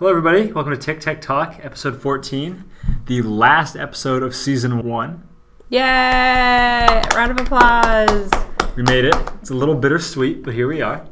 Hello, 0.00 0.08
everybody. 0.08 0.50
Welcome 0.50 0.72
to 0.72 0.78
Tech 0.78 0.98
Tech 0.98 1.20
Talk, 1.20 1.60
episode 1.62 2.00
14, 2.00 2.64
the 3.04 3.20
last 3.20 3.76
episode 3.76 4.22
of 4.22 4.34
season 4.34 4.82
one. 4.82 5.28
Yay! 5.68 7.02
Round 7.14 7.30
of 7.30 7.38
applause. 7.38 8.30
We 8.76 8.82
made 8.82 9.04
it. 9.04 9.14
It's 9.42 9.50
a 9.50 9.54
little 9.54 9.74
bittersweet, 9.74 10.42
but 10.42 10.54
here 10.54 10.68
we 10.68 10.80
are. 10.80 11.06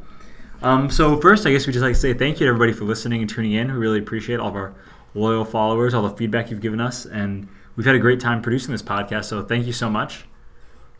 Um, 0.62 0.88
so, 0.88 1.20
first, 1.20 1.46
I 1.46 1.52
guess 1.52 1.66
we 1.66 1.74
just 1.74 1.82
like 1.82 1.92
to 1.92 2.00
say 2.00 2.14
thank 2.14 2.40
you 2.40 2.46
to 2.46 2.48
everybody 2.48 2.72
for 2.72 2.86
listening 2.86 3.20
and 3.20 3.28
tuning 3.28 3.52
in. 3.52 3.70
We 3.70 3.76
really 3.76 3.98
appreciate 3.98 4.40
all 4.40 4.48
of 4.48 4.56
our 4.56 4.74
loyal 5.12 5.44
followers, 5.44 5.92
all 5.92 6.00
the 6.00 6.16
feedback 6.16 6.50
you've 6.50 6.62
given 6.62 6.80
us, 6.80 7.04
and 7.04 7.46
we've 7.76 7.84
had 7.84 7.94
a 7.94 7.98
great 7.98 8.20
time 8.20 8.40
producing 8.40 8.72
this 8.72 8.80
podcast. 8.80 9.26
So, 9.26 9.42
thank 9.42 9.66
you 9.66 9.74
so 9.74 9.90
much. 9.90 10.24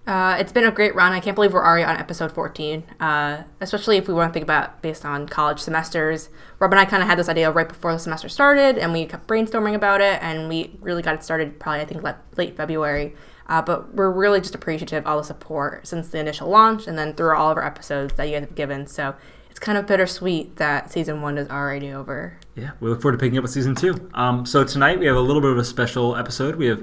Uh, 0.08 0.38
it's 0.40 0.52
been 0.52 0.64
a 0.64 0.70
great 0.70 0.94
run. 0.94 1.12
I 1.12 1.20
can't 1.20 1.34
believe 1.34 1.52
we're 1.52 1.62
already 1.62 1.84
on 1.84 1.98
episode 1.98 2.32
14, 2.32 2.82
uh, 2.98 3.42
especially 3.60 3.98
if 3.98 4.08
we 4.08 4.14
want 4.14 4.30
to 4.30 4.32
think 4.32 4.42
about 4.42 4.80
based 4.80 5.04
on 5.04 5.28
college 5.28 5.58
semesters. 5.58 6.30
Rob 6.58 6.72
and 6.72 6.80
I 6.80 6.86
kind 6.86 7.02
of 7.02 7.08
had 7.10 7.18
this 7.18 7.28
idea 7.28 7.50
right 7.50 7.68
before 7.68 7.92
the 7.92 7.98
semester 7.98 8.30
started, 8.30 8.78
and 8.78 8.94
we 8.94 9.04
kept 9.04 9.26
brainstorming 9.26 9.74
about 9.74 10.00
it, 10.00 10.18
and 10.22 10.48
we 10.48 10.78
really 10.80 11.02
got 11.02 11.14
it 11.14 11.22
started 11.22 11.60
probably, 11.60 11.82
I 11.82 11.84
think, 11.84 12.02
late 12.38 12.56
February. 12.56 13.14
Uh, 13.48 13.60
but 13.60 13.94
we're 13.94 14.10
really 14.10 14.40
just 14.40 14.54
appreciative 14.54 15.04
of 15.04 15.06
all 15.06 15.18
the 15.18 15.24
support 15.24 15.86
since 15.86 16.08
the 16.08 16.18
initial 16.18 16.48
launch 16.48 16.86
and 16.86 16.96
then 16.96 17.12
through 17.12 17.36
all 17.36 17.50
of 17.50 17.58
our 17.58 17.64
episodes 17.64 18.14
that 18.14 18.24
you 18.24 18.32
guys 18.32 18.40
have 18.40 18.54
given. 18.54 18.86
So 18.86 19.14
it's 19.50 19.58
kind 19.58 19.76
of 19.76 19.86
bittersweet 19.86 20.56
that 20.56 20.90
season 20.90 21.20
one 21.20 21.36
is 21.36 21.50
already 21.50 21.92
over. 21.92 22.38
Yeah, 22.54 22.70
we 22.80 22.88
look 22.88 23.02
forward 23.02 23.18
to 23.18 23.22
picking 23.22 23.36
up 23.36 23.42
with 23.42 23.50
season 23.50 23.74
two. 23.74 24.10
Um, 24.14 24.46
so 24.46 24.64
tonight 24.64 24.98
we 24.98 25.06
have 25.06 25.16
a 25.16 25.20
little 25.20 25.42
bit 25.42 25.50
of 25.50 25.58
a 25.58 25.64
special 25.64 26.16
episode. 26.16 26.56
We 26.56 26.66
have 26.66 26.82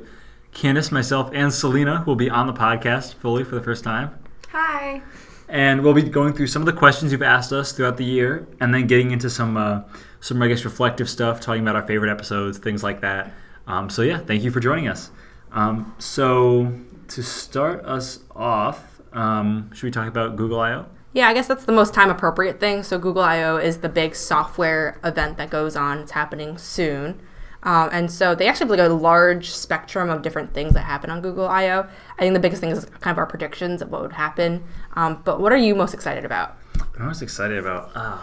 Candace, 0.55 0.89
myself, 0.89 1.29
and 1.33 1.53
Selena 1.53 2.05
will 2.07 2.15
be 2.15 2.29
on 2.29 2.47
the 2.47 2.53
podcast 2.53 3.15
fully 3.15 3.43
for 3.43 3.55
the 3.55 3.61
first 3.61 3.83
time. 3.83 4.17
Hi. 4.51 5.01
And 5.49 5.83
we'll 5.83 5.93
be 5.93 6.01
going 6.01 6.33
through 6.33 6.47
some 6.47 6.61
of 6.61 6.65
the 6.65 6.73
questions 6.73 7.11
you've 7.11 7.21
asked 7.21 7.51
us 7.51 7.73
throughout 7.73 7.97
the 7.97 8.05
year, 8.05 8.47
and 8.61 8.73
then 8.73 8.87
getting 8.87 9.11
into 9.11 9.29
some, 9.29 9.57
uh, 9.57 9.81
some 10.21 10.41
I 10.41 10.47
guess, 10.47 10.63
reflective 10.63 11.09
stuff, 11.09 11.41
talking 11.41 11.61
about 11.61 11.75
our 11.75 11.85
favorite 11.85 12.09
episodes, 12.09 12.57
things 12.57 12.83
like 12.83 13.01
that. 13.01 13.33
Um, 13.67 13.89
so 13.89 14.01
yeah, 14.01 14.19
thank 14.19 14.43
you 14.43 14.49
for 14.49 14.61
joining 14.61 14.87
us. 14.87 15.11
Um, 15.51 15.93
so 15.99 16.73
to 17.09 17.21
start 17.21 17.83
us 17.83 18.19
off, 18.33 19.01
um, 19.11 19.69
should 19.73 19.83
we 19.83 19.91
talk 19.91 20.07
about 20.07 20.37
Google 20.37 20.61
I/O? 20.61 20.85
Yeah, 21.11 21.27
I 21.27 21.33
guess 21.33 21.47
that's 21.47 21.65
the 21.65 21.73
most 21.73 21.93
time 21.93 22.09
appropriate 22.09 22.61
thing. 22.61 22.81
So 22.81 22.97
Google 22.97 23.23
I/O 23.23 23.57
is 23.57 23.79
the 23.79 23.89
big 23.89 24.15
software 24.15 24.99
event 25.03 25.35
that 25.37 25.49
goes 25.49 25.75
on. 25.75 25.99
It's 25.99 26.11
happening 26.11 26.57
soon. 26.57 27.21
Um, 27.65 27.89
and 27.91 28.11
so 28.11 28.35
they 28.35 28.47
actually 28.47 28.69
have 28.69 28.77
like 28.77 28.87
a 28.87 28.93
large 28.93 29.49
spectrum 29.49 30.09
of 30.09 30.21
different 30.21 30.53
things 30.53 30.73
that 30.75 30.83
happen 30.83 31.09
on 31.09 31.21
Google 31.21 31.47
I/O. 31.47 31.87
I 32.17 32.21
think 32.21 32.33
the 32.33 32.39
biggest 32.39 32.61
thing 32.61 32.69
is 32.69 32.85
kind 32.85 33.11
of 33.11 33.17
our 33.17 33.25
predictions 33.25 33.81
of 33.81 33.89
what 33.89 34.01
would 34.01 34.13
happen. 34.13 34.63
Um, 34.93 35.21
but 35.25 35.41
what 35.41 35.51
are 35.51 35.57
you 35.57 35.73
most 35.75 35.93
excited 35.93 36.23
about? 36.23 36.57
I'm 36.97 37.07
most 37.07 37.23
excited 37.23 37.57
about. 37.57 37.91
Uh, 37.95 38.19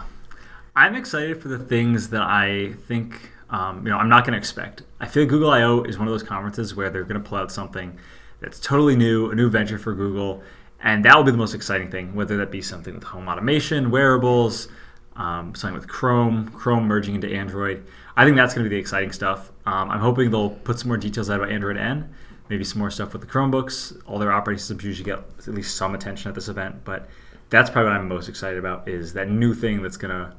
I'm 0.75 0.95
excited 0.95 1.41
for 1.41 1.49
the 1.49 1.59
things 1.59 2.09
that 2.09 2.21
I 2.21 2.73
think 2.87 3.31
um, 3.49 3.85
you 3.85 3.91
know 3.91 3.97
I'm 3.97 4.09
not 4.09 4.23
going 4.23 4.31
to 4.31 4.37
expect. 4.37 4.83
I 5.01 5.07
feel 5.07 5.25
Google 5.25 5.51
I/O 5.51 5.83
is 5.83 5.99
one 5.99 6.07
of 6.07 6.13
those 6.13 6.23
conferences 6.23 6.73
where 6.73 6.89
they're 6.89 7.03
going 7.03 7.21
to 7.21 7.29
pull 7.29 7.37
out 7.37 7.51
something 7.51 7.97
that's 8.39 8.59
totally 8.59 8.95
new, 8.95 9.29
a 9.29 9.35
new 9.35 9.49
venture 9.49 9.77
for 9.77 9.93
Google, 9.93 10.41
and 10.81 11.03
that 11.03 11.17
will 11.17 11.23
be 11.23 11.31
the 11.31 11.37
most 11.37 11.53
exciting 11.53 11.91
thing. 11.91 12.15
Whether 12.15 12.37
that 12.37 12.49
be 12.49 12.61
something 12.61 12.95
with 12.95 13.03
home 13.03 13.27
automation, 13.27 13.91
wearables, 13.91 14.69
um, 15.17 15.53
something 15.53 15.77
with 15.77 15.89
Chrome, 15.89 16.49
Chrome 16.49 16.85
merging 16.85 17.15
into 17.15 17.27
Android. 17.27 17.85
I 18.15 18.25
think 18.25 18.37
that's 18.37 18.53
going 18.53 18.63
to 18.63 18.69
be 18.69 18.75
the 18.75 18.79
exciting 18.79 19.11
stuff. 19.11 19.51
Um, 19.65 19.89
I'm 19.89 19.99
hoping 19.99 20.31
they'll 20.31 20.51
put 20.51 20.79
some 20.79 20.89
more 20.89 20.97
details 20.97 21.29
out 21.29 21.39
about 21.39 21.51
Android 21.51 21.77
N, 21.77 22.13
maybe 22.49 22.63
some 22.63 22.79
more 22.79 22.91
stuff 22.91 23.13
with 23.13 23.21
the 23.21 23.27
Chromebooks. 23.27 23.99
All 24.05 24.19
their 24.19 24.31
operating 24.31 24.59
systems 24.59 24.83
usually 24.83 25.05
get 25.05 25.19
at 25.39 25.53
least 25.53 25.75
some 25.75 25.95
attention 25.95 26.29
at 26.29 26.35
this 26.35 26.47
event, 26.47 26.83
but 26.83 27.09
that's 27.49 27.69
probably 27.69 27.91
what 27.91 27.99
I'm 27.99 28.07
most 28.07 28.29
excited 28.29 28.59
about 28.59 28.87
is 28.87 29.13
that 29.13 29.29
new 29.29 29.53
thing 29.53 29.81
that's 29.81 29.97
going 29.97 30.11
to 30.11 30.33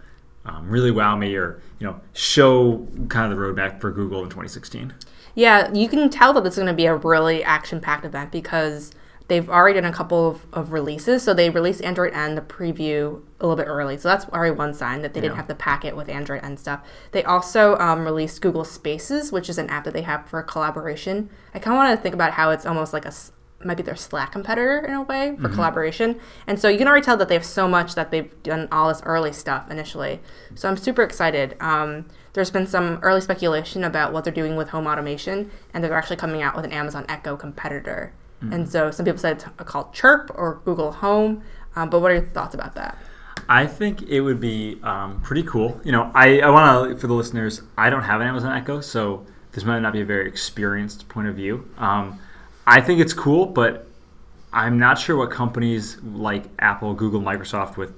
um, 0.47 0.69
really 0.69 0.91
wow 0.91 1.17
me 1.17 1.35
or 1.37 1.63
you 1.79 1.87
know 1.87 2.01
show 2.13 2.87
kind 3.09 3.33
of 3.33 3.39
the 3.39 3.43
roadmap 3.45 3.81
for 3.81 3.91
Google 3.91 4.21
in 4.23 4.27
2016. 4.27 4.93
Yeah, 5.35 5.73
you 5.73 5.89
can 5.89 6.11
tell 6.11 6.33
that 6.35 6.47
is 6.47 6.57
going 6.57 6.69
to 6.69 6.75
be 6.75 6.87
a 6.87 6.95
really 6.97 7.43
action-packed 7.43 8.05
event 8.05 8.31
because 8.31 8.93
they've 9.29 9.49
already 9.49 9.81
done 9.81 9.91
a 9.91 9.95
couple 9.95 10.29
of, 10.29 10.47
of 10.53 10.73
releases. 10.73 11.23
So 11.23 11.33
they 11.33 11.51
released 11.51 11.83
Android 11.83 12.13
N, 12.13 12.35
the 12.35 12.43
preview, 12.43 13.23
a 13.41 13.47
little 13.47 13.57
bit 13.57 13.67
early. 13.67 13.97
So 13.97 14.09
that's 14.09 14.27
already 14.27 14.55
one 14.55 14.75
sign 14.75 15.03
that 15.03 15.15
they 15.15 15.21
yeah. 15.21 15.29
didn't 15.29 15.37
have 15.37 15.49
the 15.49 15.55
packet 15.55 15.97
with 15.97 16.09
Android 16.09 16.43
N 16.43 16.57
stuff. 16.57 16.85
They 17.13 17.25
also 17.25 17.77
um, 17.79 18.05
released 18.05 18.43
Google 18.43 18.65
Spaces, 18.65 19.33
which 19.33 19.49
is 19.49 19.59
an 19.59 19.71
app 19.71 19.85
that 19.85 19.95
they 19.95 20.03
have 20.03 20.29
for 20.29 20.43
collaboration. 20.43 21.31
I 21.55 21.59
kind 21.59 21.75
of 21.75 21.79
want 21.79 21.97
to 21.97 22.03
think 22.03 22.15
about 22.15 22.33
how 22.33 22.51
it's 22.51 22.67
almost 22.67 22.93
like 22.93 23.07
a 23.07 23.13
might 23.65 23.79
be 23.79 23.83
their 23.83 23.97
Slack 23.97 24.33
competitor 24.33 24.81
in 24.81 24.93
a 24.93 25.03
way 25.03 25.35
for 25.37 25.45
mm-hmm. 25.45 25.55
collaboration. 25.55 26.21
And 26.47 26.61
so 26.61 26.69
you 26.69 26.77
can 26.77 26.87
already 26.87 27.05
tell 27.05 27.17
that 27.17 27.29
they 27.29 27.35
have 27.35 27.47
so 27.47 27.67
much 27.67 27.95
that 27.95 28.11
they've 28.11 28.31
done 28.43 28.69
all 28.71 28.89
this 28.89 29.01
early 29.05 29.33
stuff 29.33 29.71
initially. 29.71 30.21
So 30.55 30.69
I'm 30.69 30.77
super 30.77 31.03
excited. 31.03 31.57
Um, 31.61 32.05
there's 32.35 32.51
been 32.51 32.67
some 32.67 32.99
early 33.03 33.23
speculation 33.23 33.85
about 33.85 34.13
what 34.13 34.25
they're 34.25 34.35
doing 34.35 34.57
with 34.57 34.69
home 34.69 34.87
automation, 34.87 35.51
and 35.73 35.83
they're 35.83 35.95
actually 35.95 36.17
coming 36.17 36.43
out 36.43 36.55
with 36.57 36.65
an 36.65 36.73
Amazon 36.73 37.07
Echo 37.09 37.37
competitor. 37.37 38.13
Mm-hmm. 38.45 38.53
And 38.53 38.69
so 38.69 38.91
some 38.91 39.05
people 39.05 39.19
said 39.19 39.37
it's 39.37 39.47
called 39.65 39.93
Chirp 39.93 40.31
or 40.35 40.61
Google 40.65 40.93
Home. 40.93 41.43
Um, 41.77 41.91
but 41.91 42.01
what 42.01 42.11
are 42.11 42.15
your 42.15 42.27
thoughts 42.27 42.55
about 42.55 42.75
that? 42.75 42.97
I 43.49 43.67
think 43.67 44.03
it 44.03 44.21
would 44.21 44.41
be 44.41 44.79
um, 44.83 45.21
pretty 45.21 45.43
cool. 45.43 45.81
You 45.85 45.93
know, 45.93 46.11
I, 46.15 46.41
I 46.41 46.51
want 46.51 46.91
to, 46.91 46.99
for 46.99 47.07
the 47.07 47.15
listeners, 47.15 47.63
I 47.77 47.91
don't 47.91 48.03
have 48.03 48.21
an 48.21 48.27
Amazon 48.27 48.57
Echo, 48.57 48.81
so 48.81 49.27
this 49.53 49.65
might 49.65 49.81
not 49.81 49.93
be 49.93 50.01
a 50.01 50.05
very 50.05 50.27
experienced 50.27 51.09
point 51.09 51.29
of 51.29 51.35
view. 51.35 51.69
Um, 51.77 52.19
I 52.67 52.81
think 52.81 53.01
it's 53.01 53.13
cool, 53.13 53.47
but 53.47 53.87
I'm 54.53 54.79
not 54.79 54.99
sure 54.99 55.17
what 55.17 55.31
companies 55.31 55.99
like 56.03 56.45
Apple, 56.59 56.95
Google, 56.95 57.21
Microsoft 57.21 57.77
with 57.77 57.93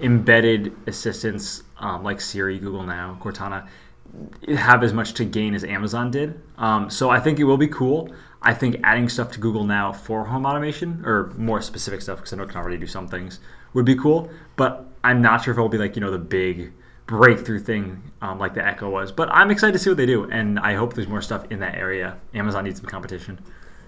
embedded 0.00 0.72
assistants 0.86 1.62
um, 1.78 2.04
like 2.04 2.20
Siri, 2.20 2.58
Google 2.58 2.84
Now, 2.84 3.18
Cortana 3.20 3.66
have 4.48 4.82
as 4.82 4.92
much 4.92 5.14
to 5.14 5.24
gain 5.24 5.54
as 5.54 5.64
Amazon 5.64 6.10
did. 6.10 6.40
Um, 6.58 6.90
so 6.90 7.10
I 7.10 7.20
think 7.20 7.38
it 7.38 7.44
will 7.44 7.56
be 7.56 7.68
cool. 7.68 8.12
I 8.42 8.54
think 8.54 8.76
adding 8.82 9.08
stuff 9.08 9.30
to 9.32 9.40
Google 9.40 9.64
Now 9.64 9.92
for 9.92 10.24
home 10.24 10.44
automation 10.44 11.02
or 11.04 11.32
more 11.36 11.62
specific 11.62 12.02
stuff 12.02 12.18
because 12.18 12.32
I 12.32 12.36
know 12.36 12.42
it 12.42 12.48
can 12.48 12.58
already 12.58 12.76
do 12.76 12.86
some 12.86 13.06
things 13.06 13.40
would 13.72 13.84
be 13.84 13.96
cool. 13.96 14.30
But 14.56 14.86
I'm 15.04 15.22
not 15.22 15.44
sure 15.44 15.52
if 15.52 15.58
it'll 15.58 15.68
be 15.68 15.78
like 15.78 15.96
you 15.96 16.00
know 16.00 16.10
the 16.10 16.18
big 16.18 16.72
breakthrough 17.06 17.58
thing 17.58 18.02
um, 18.20 18.38
like 18.38 18.54
the 18.54 18.66
Echo 18.66 18.90
was. 18.90 19.12
But 19.12 19.28
I'm 19.30 19.50
excited 19.50 19.72
to 19.72 19.78
see 19.78 19.90
what 19.90 19.96
they 19.96 20.06
do, 20.06 20.24
and 20.30 20.58
I 20.58 20.74
hope 20.74 20.94
there's 20.94 21.08
more 21.08 21.22
stuff 21.22 21.50
in 21.50 21.60
that 21.60 21.76
area. 21.76 22.18
Amazon 22.34 22.64
needs 22.64 22.80
some 22.80 22.88
competition. 22.88 23.38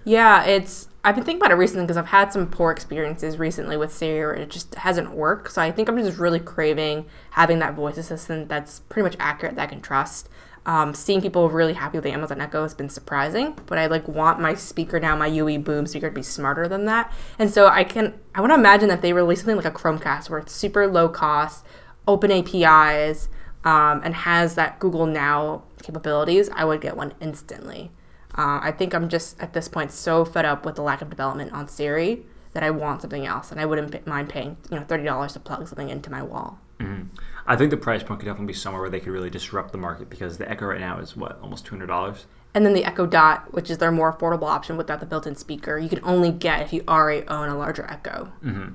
Yeah, 0.04 0.44
it's. 0.44 0.88
I've 1.06 1.14
been 1.14 1.24
thinking 1.24 1.42
about 1.42 1.52
it 1.52 1.56
recently 1.56 1.84
because 1.84 1.98
I've 1.98 2.06
had 2.06 2.32
some 2.32 2.46
poor 2.46 2.70
experiences 2.70 3.38
recently 3.38 3.76
with 3.76 3.92
Siri 3.92 4.20
where 4.20 4.34
it 4.34 4.48
just 4.48 4.74
hasn't 4.74 5.10
worked. 5.10 5.52
So 5.52 5.60
I 5.60 5.70
think 5.70 5.90
I'm 5.90 5.98
just 5.98 6.18
really 6.18 6.40
craving 6.40 7.04
having 7.32 7.58
that 7.58 7.74
voice 7.74 7.98
assistant 7.98 8.48
that's 8.48 8.80
pretty 8.80 9.04
much 9.04 9.16
accurate 9.20 9.54
that 9.56 9.62
I 9.62 9.66
can 9.66 9.82
trust. 9.82 10.30
Um, 10.64 10.94
seeing 10.94 11.20
people 11.20 11.50
really 11.50 11.74
happy 11.74 11.98
with 11.98 12.04
the 12.04 12.10
Amazon 12.12 12.40
Echo 12.40 12.62
has 12.62 12.72
been 12.72 12.88
surprising, 12.88 13.54
but 13.66 13.76
I 13.76 13.84
like 13.84 14.08
want 14.08 14.40
my 14.40 14.54
speaker 14.54 14.98
now, 14.98 15.14
my 15.14 15.26
UE 15.26 15.58
Boom 15.58 15.86
speaker, 15.86 16.08
to 16.08 16.14
be 16.14 16.22
smarter 16.22 16.68
than 16.68 16.86
that. 16.86 17.12
And 17.38 17.50
so 17.50 17.66
I 17.66 17.84
can, 17.84 18.14
I 18.34 18.40
want 18.40 18.52
to 18.52 18.54
imagine 18.54 18.88
if 18.88 19.02
they 19.02 19.12
release 19.12 19.40
something 19.40 19.56
like 19.56 19.66
a 19.66 19.70
Chromecast 19.70 20.30
where 20.30 20.38
it's 20.38 20.54
super 20.54 20.86
low 20.86 21.10
cost, 21.10 21.66
open 22.08 22.30
APIs, 22.30 23.28
um, 23.62 24.00
and 24.04 24.14
has 24.14 24.54
that 24.54 24.78
Google 24.78 25.04
Now 25.04 25.64
capabilities, 25.82 26.48
I 26.54 26.64
would 26.64 26.80
get 26.80 26.96
one 26.96 27.12
instantly. 27.20 27.90
Uh, 28.36 28.60
I 28.62 28.72
think 28.72 28.94
I'm 28.94 29.08
just 29.08 29.40
at 29.40 29.52
this 29.52 29.68
point 29.68 29.92
so 29.92 30.24
fed 30.24 30.44
up 30.44 30.66
with 30.66 30.74
the 30.74 30.82
lack 30.82 31.02
of 31.02 31.10
development 31.10 31.52
on 31.52 31.68
Siri 31.68 32.26
that 32.52 32.62
I 32.62 32.70
want 32.70 33.02
something 33.02 33.26
else, 33.26 33.50
and 33.50 33.60
I 33.60 33.66
wouldn't 33.66 34.06
mind 34.06 34.28
paying 34.28 34.56
you 34.70 34.78
know 34.78 34.84
thirty 34.84 35.04
dollars 35.04 35.32
to 35.34 35.40
plug 35.40 35.66
something 35.68 35.88
into 35.88 36.10
my 36.10 36.22
wall. 36.22 36.58
Mm-hmm. 36.80 37.14
I 37.46 37.56
think 37.56 37.70
the 37.70 37.76
price 37.76 38.02
point 38.02 38.20
could 38.20 38.26
definitely 38.26 38.48
be 38.48 38.58
somewhere 38.58 38.82
where 38.82 38.90
they 38.90 39.00
could 39.00 39.12
really 39.12 39.30
disrupt 39.30 39.72
the 39.72 39.78
market 39.78 40.10
because 40.10 40.38
the 40.38 40.50
Echo 40.50 40.66
right 40.66 40.80
now 40.80 40.98
is 40.98 41.16
what 41.16 41.38
almost 41.42 41.64
two 41.66 41.70
hundred 41.70 41.86
dollars. 41.86 42.26
And 42.54 42.64
then 42.64 42.72
the 42.72 42.84
Echo 42.84 43.04
Dot, 43.04 43.52
which 43.52 43.68
is 43.68 43.78
their 43.78 43.90
more 43.90 44.12
affordable 44.12 44.48
option 44.48 44.76
without 44.76 45.00
the 45.00 45.06
built-in 45.06 45.34
speaker, 45.34 45.76
you 45.76 45.88
can 45.88 45.98
only 46.04 46.30
get 46.30 46.62
if 46.62 46.72
you 46.72 46.84
already 46.86 47.26
own 47.26 47.48
a 47.48 47.58
larger 47.58 47.84
Echo. 47.90 48.32
Mm-hmm. 48.44 48.74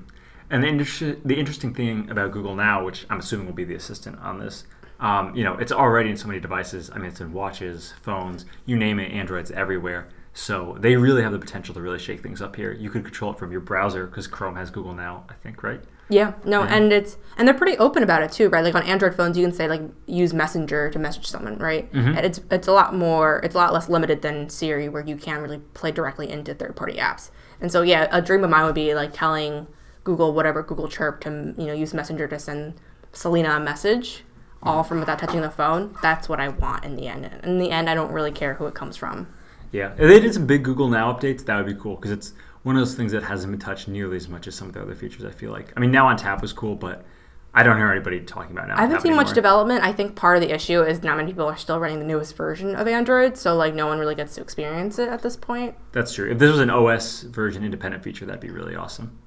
And 0.50 0.62
the, 0.62 0.66
inter- 0.66 1.16
the 1.24 1.38
interesting 1.38 1.72
thing 1.72 2.10
about 2.10 2.32
Google 2.32 2.54
Now, 2.54 2.84
which 2.84 3.06
I'm 3.08 3.20
assuming 3.20 3.46
will 3.46 3.54
be 3.54 3.64
the 3.64 3.76
assistant 3.76 4.18
on 4.18 4.38
this, 4.38 4.64
um, 5.00 5.34
you 5.34 5.44
know, 5.44 5.54
it's 5.54 5.72
already 5.72 6.10
in 6.10 6.16
so 6.16 6.28
many 6.28 6.40
devices. 6.40 6.90
I 6.92 6.98
mean, 6.98 7.06
it's 7.06 7.20
in 7.20 7.32
watches, 7.32 7.94
phones, 8.02 8.44
you 8.66 8.76
name 8.76 8.98
it, 9.00 9.12
Android's 9.12 9.50
everywhere. 9.50 10.08
So 10.32 10.76
they 10.78 10.96
really 10.96 11.22
have 11.22 11.32
the 11.32 11.38
potential 11.38 11.74
to 11.74 11.80
really 11.80 11.98
shake 11.98 12.22
things 12.22 12.40
up 12.40 12.54
here. 12.54 12.72
You 12.72 12.90
could 12.90 13.04
control 13.04 13.32
it 13.32 13.38
from 13.38 13.50
your 13.50 13.60
browser 13.60 14.06
because 14.06 14.26
Chrome 14.26 14.56
has 14.56 14.70
Google 14.70 14.94
Now, 14.94 15.24
I 15.28 15.34
think, 15.34 15.62
right? 15.62 15.80
Yeah, 16.08 16.34
no, 16.44 16.64
yeah. 16.64 16.74
and 16.74 16.92
it's 16.92 17.16
and 17.38 17.46
they're 17.46 17.54
pretty 17.54 17.78
open 17.78 18.02
about 18.02 18.22
it 18.22 18.32
too, 18.32 18.48
right? 18.48 18.64
Like 18.64 18.74
on 18.74 18.82
Android 18.82 19.14
phones, 19.14 19.38
you 19.38 19.44
can 19.44 19.54
say 19.54 19.68
like 19.68 19.82
use 20.06 20.34
Messenger 20.34 20.90
to 20.90 20.98
message 20.98 21.26
someone, 21.26 21.56
right? 21.58 21.90
Mm-hmm. 21.92 22.16
And 22.16 22.26
it's 22.26 22.40
it's 22.50 22.68
a 22.68 22.72
lot 22.72 22.94
more, 22.94 23.40
it's 23.44 23.54
a 23.54 23.58
lot 23.58 23.72
less 23.72 23.88
limited 23.88 24.20
than 24.20 24.48
Siri, 24.48 24.88
where 24.88 25.04
you 25.04 25.16
can 25.16 25.40
really 25.40 25.58
play 25.74 25.92
directly 25.92 26.28
into 26.28 26.52
third 26.52 26.74
party 26.74 26.94
apps. 26.94 27.30
And 27.60 27.70
so 27.70 27.82
yeah, 27.82 28.08
a 28.10 28.20
dream 28.20 28.42
of 28.42 28.50
mine 28.50 28.64
would 28.64 28.74
be 28.74 28.92
like 28.94 29.12
telling 29.12 29.68
Google 30.02 30.32
whatever 30.32 30.64
Google 30.64 30.88
Chirp 30.88 31.20
to 31.22 31.54
you 31.56 31.66
know 31.66 31.72
use 31.72 31.94
Messenger 31.94 32.26
to 32.28 32.38
send 32.40 32.74
Selena 33.12 33.50
a 33.56 33.60
message, 33.60 34.24
all 34.62 34.82
from 34.82 35.00
without 35.00 35.18
touching 35.18 35.40
the 35.40 35.50
phone. 35.50 35.96
That's 36.02 36.28
what 36.28 36.40
I 36.40 36.48
want 36.48 36.84
in 36.84 36.96
the 36.96 37.06
end. 37.06 37.30
In 37.44 37.58
the 37.58 37.70
end, 37.70 37.88
I 37.88 37.94
don't 37.94 38.12
really 38.12 38.32
care 38.32 38.54
who 38.54 38.66
it 38.66 38.74
comes 38.74 38.96
from. 38.96 39.26
Yeah, 39.72 39.92
if 39.92 39.98
they 39.98 40.20
did 40.20 40.34
some 40.34 40.46
big 40.46 40.64
Google 40.64 40.88
Now 40.88 41.12
updates, 41.12 41.44
that 41.44 41.56
would 41.56 41.66
be 41.66 41.80
cool 41.80 41.96
because 41.96 42.10
it's 42.10 42.32
one 42.62 42.76
of 42.76 42.80
those 42.80 42.94
things 42.94 43.12
that 43.12 43.22
hasn't 43.22 43.52
been 43.52 43.60
touched 43.60 43.88
nearly 43.88 44.16
as 44.16 44.28
much 44.28 44.46
as 44.46 44.54
some 44.54 44.68
of 44.68 44.74
the 44.74 44.82
other 44.82 44.94
features. 44.94 45.24
I 45.24 45.30
feel 45.30 45.52
like. 45.52 45.72
I 45.76 45.80
mean, 45.80 45.90
now 45.90 46.08
on 46.08 46.16
tap 46.16 46.42
was 46.42 46.52
cool, 46.52 46.74
but 46.74 47.04
I 47.52 47.62
don't 47.62 47.76
hear 47.76 47.90
anybody 47.90 48.20
talking 48.20 48.52
about 48.52 48.68
now. 48.68 48.76
I 48.76 48.82
haven't 48.82 49.00
seen 49.00 49.16
much 49.16 49.32
development. 49.32 49.82
I 49.82 49.92
think 49.92 50.14
part 50.14 50.36
of 50.36 50.42
the 50.42 50.54
issue 50.54 50.82
is 50.82 51.02
not 51.02 51.16
many 51.16 51.32
people 51.32 51.46
are 51.46 51.56
still 51.56 51.80
running 51.80 51.98
the 51.98 52.04
newest 52.04 52.36
version 52.36 52.76
of 52.76 52.86
Android, 52.86 53.36
so 53.36 53.56
like 53.56 53.74
no 53.74 53.86
one 53.86 53.98
really 53.98 54.14
gets 54.14 54.34
to 54.36 54.40
experience 54.40 54.98
it 54.98 55.08
at 55.08 55.22
this 55.22 55.36
point. 55.36 55.74
That's 55.92 56.14
true. 56.14 56.30
If 56.30 56.38
this 56.38 56.50
was 56.50 56.60
an 56.60 56.70
OS 56.70 57.22
version 57.22 57.64
independent 57.64 58.04
feature, 58.04 58.26
that'd 58.26 58.40
be 58.40 58.50
really 58.50 58.76
awesome. 58.76 59.18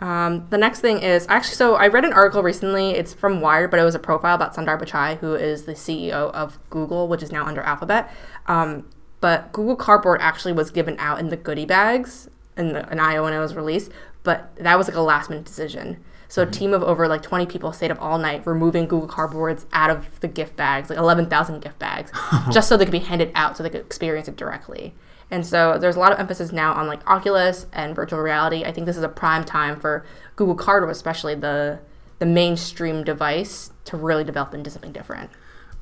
Um, 0.00 0.46
the 0.50 0.58
next 0.58 0.80
thing 0.80 1.00
is 1.02 1.26
actually 1.28 1.56
so 1.56 1.74
I 1.74 1.88
read 1.88 2.04
an 2.04 2.12
article 2.12 2.42
recently. 2.42 2.90
It's 2.90 3.12
from 3.12 3.40
Wired, 3.40 3.70
but 3.70 3.80
it 3.80 3.84
was 3.84 3.94
a 3.94 3.98
profile 3.98 4.34
about 4.34 4.54
Sundar 4.54 4.80
Pichai, 4.80 5.18
who 5.18 5.34
is 5.34 5.64
the 5.64 5.72
CEO 5.72 6.30
of 6.32 6.58
Google, 6.70 7.08
which 7.08 7.22
is 7.22 7.32
now 7.32 7.44
under 7.46 7.62
Alphabet. 7.62 8.12
Um, 8.46 8.88
but 9.20 9.52
Google 9.52 9.76
Cardboard 9.76 10.20
actually 10.20 10.52
was 10.52 10.70
given 10.70 10.96
out 10.98 11.18
in 11.18 11.28
the 11.28 11.36
goodie 11.36 11.66
bags 11.66 12.28
in, 12.56 12.72
the, 12.72 12.88
in 12.90 13.00
I/O 13.00 13.24
when 13.24 13.32
it 13.32 13.38
was 13.38 13.54
released, 13.54 13.90
but 14.22 14.54
that 14.56 14.78
was 14.78 14.86
like 14.86 14.96
a 14.96 15.00
last 15.00 15.30
minute 15.30 15.44
decision. 15.44 16.02
So 16.28 16.42
a 16.42 16.46
team 16.46 16.74
of 16.74 16.82
over 16.82 17.08
like 17.08 17.22
20 17.22 17.46
people 17.46 17.72
stayed 17.72 17.90
up 17.90 18.00
all 18.00 18.18
night 18.18 18.46
removing 18.46 18.86
Google 18.86 19.08
Cardboards 19.08 19.64
out 19.72 19.90
of 19.90 20.20
the 20.20 20.28
gift 20.28 20.56
bags, 20.56 20.90
like 20.90 20.98
11,000 20.98 21.60
gift 21.60 21.78
bags, 21.78 22.12
just 22.52 22.68
so 22.68 22.76
they 22.76 22.84
could 22.84 22.92
be 22.92 22.98
handed 22.98 23.32
out 23.34 23.56
so 23.56 23.62
they 23.62 23.70
could 23.70 23.80
experience 23.80 24.28
it 24.28 24.36
directly. 24.36 24.94
And 25.30 25.46
so 25.46 25.78
there's 25.78 25.96
a 25.96 26.00
lot 26.00 26.12
of 26.12 26.18
emphasis 26.18 26.52
now 26.52 26.72
on 26.72 26.86
like 26.86 27.08
Oculus 27.08 27.66
and 27.72 27.94
virtual 27.94 28.20
reality. 28.20 28.64
I 28.64 28.72
think 28.72 28.86
this 28.86 28.96
is 28.96 29.02
a 29.02 29.08
prime 29.08 29.44
time 29.44 29.78
for 29.78 30.04
Google 30.36 30.54
Cardboard, 30.54 30.90
especially 30.90 31.34
the 31.34 31.80
the 32.18 32.26
mainstream 32.26 33.04
device, 33.04 33.70
to 33.84 33.96
really 33.96 34.24
develop 34.24 34.52
into 34.52 34.70
something 34.70 34.90
different. 34.90 35.30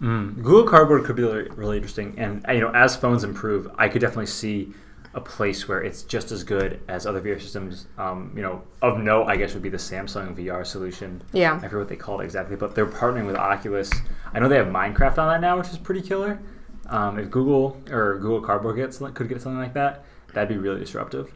Mm. 0.02 0.42
Google 0.42 0.64
Cardboard 0.64 1.04
could 1.04 1.16
be 1.16 1.22
really, 1.22 1.48
really 1.50 1.76
interesting, 1.76 2.14
and 2.18 2.44
you 2.48 2.60
know, 2.60 2.70
as 2.72 2.96
phones 2.96 3.24
improve, 3.24 3.70
I 3.78 3.88
could 3.88 4.00
definitely 4.00 4.26
see 4.26 4.74
a 5.14 5.20
place 5.20 5.66
where 5.66 5.82
it's 5.82 6.02
just 6.02 6.30
as 6.30 6.44
good 6.44 6.78
as 6.88 7.06
other 7.06 7.22
VR 7.22 7.40
systems. 7.40 7.86
Um, 7.96 8.32
you 8.36 8.42
know, 8.42 8.62
of 8.82 8.98
note, 8.98 9.24
I 9.28 9.36
guess 9.36 9.54
would 9.54 9.62
be 9.62 9.70
the 9.70 9.78
Samsung 9.78 10.36
VR 10.36 10.64
solution. 10.66 11.22
Yeah. 11.32 11.54
I 11.54 11.60
forget 11.60 11.78
what 11.78 11.88
they 11.88 11.96
call 11.96 12.20
it 12.20 12.24
exactly, 12.24 12.54
but 12.54 12.74
they're 12.74 12.86
partnering 12.86 13.26
with 13.26 13.36
Oculus. 13.36 13.90
I 14.34 14.38
know 14.38 14.48
they 14.48 14.56
have 14.56 14.66
Minecraft 14.66 15.16
on 15.16 15.28
that 15.28 15.40
now, 15.40 15.56
which 15.56 15.68
is 15.68 15.78
pretty 15.78 16.02
killer. 16.02 16.38
Um, 16.88 17.18
if 17.18 17.30
Google 17.30 17.80
or 17.90 18.18
Google 18.18 18.40
Cardboard 18.40 18.76
gets 18.76 18.98
could 18.98 19.28
get 19.28 19.42
something 19.42 19.58
like 19.58 19.74
that, 19.74 20.04
that'd 20.34 20.48
be 20.48 20.56
really 20.56 20.80
disruptive. 20.80 21.32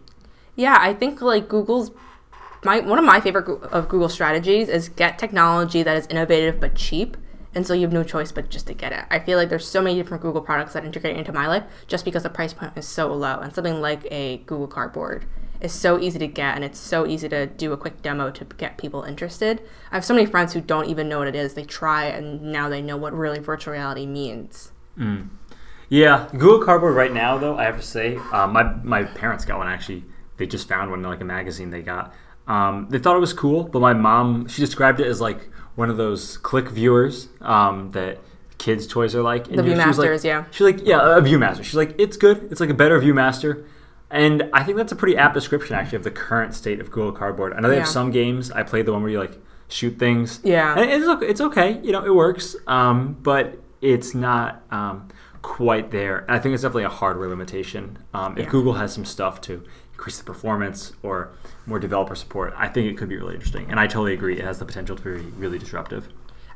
Yeah, 0.56 0.76
I 0.79 0.94
think 0.94 1.20
like 1.20 1.49
Google's 1.49 1.91
my 2.64 2.81
one 2.81 2.99
of 2.99 3.05
my 3.05 3.20
favorite 3.20 3.49
of 3.64 3.88
Google 3.88 4.08
strategies 4.08 4.69
is 4.69 4.88
get 4.88 5.19
technology 5.19 5.82
that 5.82 5.97
is 5.97 6.06
innovative 6.06 6.61
but 6.61 6.75
cheap, 6.75 7.17
and 7.55 7.67
so 7.67 7.75
you 7.75 7.82
have 7.82 7.93
no 7.93 8.05
choice 8.05 8.31
but 8.32 8.50
just 8.50 8.67
to 8.67 8.75
get 8.75 8.93
it. 8.93 9.05
I 9.11 9.19
feel 9.19 9.38
like 9.38 9.49
there's 9.49 9.67
so 9.67 9.82
many 9.82 9.97
different 9.97 10.23
Google 10.23 10.43
products 10.43 10.75
that 10.75 10.85
integrate 10.85 11.17
into 11.17 11.32
my 11.32 11.47
life 11.47 11.64
just 11.87 12.05
because 12.05 12.23
the 12.23 12.31
price 12.31 12.52
point 12.52 12.73
is 12.76 12.87
so 12.87 13.12
low, 13.12 13.41
and 13.41 13.55
something 13.55 13.81
like 13.81 14.06
a 14.11 14.38
Google 14.47 14.69
Cardboard 14.69 15.25
is 15.61 15.73
so 15.73 15.99
easy 15.99 16.19
to 16.19 16.26
get, 16.26 16.55
and 16.55 16.64
it's 16.64 16.79
so 16.79 17.06
easy 17.06 17.29
to 17.29 17.47
do 17.47 17.73
a 17.73 17.76
quick 17.76 18.00
demo 18.02 18.31
to 18.31 18.44
get 18.56 18.79
people 18.79 19.02
interested. 19.02 19.62
I 19.91 19.97
have 19.97 20.05
so 20.05 20.14
many 20.14 20.26
friends 20.26 20.52
who 20.55 20.61
don't 20.61 20.88
even 20.88 21.08
know 21.08 21.19
what 21.19 21.29
it 21.29 21.35
is. 21.35 21.55
They 21.55 21.64
try, 21.64 22.05
and 22.06 22.41
now 22.41 22.69
they 22.69 22.81
know 22.81 22.97
what 22.97 23.12
really 23.12 23.38
virtual 23.38 23.75
reality 23.75 24.06
means. 24.06 24.73
Yeah, 25.91 26.29
Google 26.33 26.65
Cardboard 26.65 26.95
right 26.95 27.13
now, 27.13 27.37
though, 27.37 27.59
I 27.59 27.65
have 27.65 27.77
to 27.77 27.83
say, 27.83 28.17
uh, 28.33 28.47
my 28.47 28.63
my 28.83 29.05
parents 29.05 29.45
got 29.45 29.59
one 29.59 29.69
actually. 29.69 30.05
They 30.39 30.47
just 30.47 30.67
found 30.69 30.91
one 30.91 31.01
in 31.01 31.05
like 31.07 31.21
a 31.21 31.25
magazine 31.25 31.71
they 31.71 31.83
got. 31.83 32.15
Um, 32.47 32.87
they 32.89 32.99
thought 32.99 33.17
it 33.17 33.21
was 33.21 33.33
cool, 33.35 33.65
but 33.65 33.81
my 33.81 33.93
mom 33.93 34.49
she 34.49 34.63
described 34.63 35.01
it 35.01 35.07
as 35.07 35.21
like 35.21 35.51
one 35.75 35.91
of 35.91 35.97
those 35.97 36.39
click 36.39 36.69
viewers 36.69 37.29
um, 37.41 37.91
that 37.91 38.19
kids' 38.59 38.87
toys 38.87 39.15
are 39.15 39.23
like. 39.23 39.49
And 39.49 39.59
The 39.59 39.65
you 39.65 39.75
know, 39.75 39.83
she 39.83 39.89
was 39.89 39.99
like- 39.99 40.09
Viewmasters, 40.11 40.25
yeah. 40.25 40.45
She's 40.51 40.61
like, 40.61 40.87
yeah, 40.87 41.19
a 41.19 41.21
ViewMaster. 41.21 41.65
She's 41.65 41.75
like, 41.75 41.95
it's 41.99 42.17
good. 42.17 42.49
It's 42.51 42.61
like 42.61 42.71
a 42.71 42.75
better 42.75 43.01
ViewMaster. 43.01 43.65
And 44.11 44.49
I 44.53 44.63
think 44.65 44.77
that's 44.77 44.93
a 44.93 44.97
pretty 44.97 45.17
apt 45.17 45.35
description 45.35 45.75
actually 45.77 45.97
of 45.97 46.05
the 46.05 46.11
current 46.11 46.55
state 46.55 46.81
of 46.81 46.91
Google 46.91 47.13
Cardboard. 47.13 47.53
I 47.55 47.61
know 47.61 47.69
they 47.69 47.75
Yeah. 47.75 47.81
have 47.81 47.89
some 47.89 48.11
games. 48.11 48.51
I 48.51 48.63
played 48.65 48.87
the 48.87 48.93
one 48.93 49.03
where 49.03 49.11
you 49.11 49.19
like 49.19 49.39
shoot 49.69 49.99
things. 49.99 50.41
Yeah. 50.45 50.75
And 50.79 50.91
it's 50.91 51.07
okay. 51.07 51.27
It's 51.27 51.41
okay. 51.41 51.81
You 51.83 51.93
know, 51.93 52.05
it 52.05 52.15
works. 52.15 52.57
Um, 52.67 53.17
but 53.23 53.59
it's 53.81 54.15
not 54.15 54.63
um, 54.71 55.09
quite 55.43 55.91
there. 55.91 56.25
I 56.29 56.39
think 56.39 56.55
it's 56.55 56.63
definitely 56.63 56.85
a 56.85 56.89
hardware 56.91 57.29
limitation. 57.29 57.99
Um, 58.13 58.37
if 58.37 58.45
Yeah. 58.45 58.51
Google 58.51 58.75
has 58.75 58.93
some 58.93 59.05
stuff 59.05 59.41
to 59.43 59.63
increase 59.93 60.19
the 60.19 60.25
performance 60.25 60.93
or 61.03 61.31
more 61.67 61.79
developer 61.79 62.15
support, 62.15 62.55
I 62.57 62.69
think 62.69 62.91
it 62.91 62.97
could 62.97 63.09
be 63.09 63.17
really 63.17 63.35
interesting. 63.35 63.67
And 63.71 63.79
I 63.81 63.87
totally 63.87 64.13
agree. 64.15 64.39
It 64.39 64.45
has 64.45 64.59
the 64.59 64.65
potential 64.65 64.97
to 64.97 65.03
be 65.03 65.21
really 65.39 65.59
disruptive. 65.59 66.09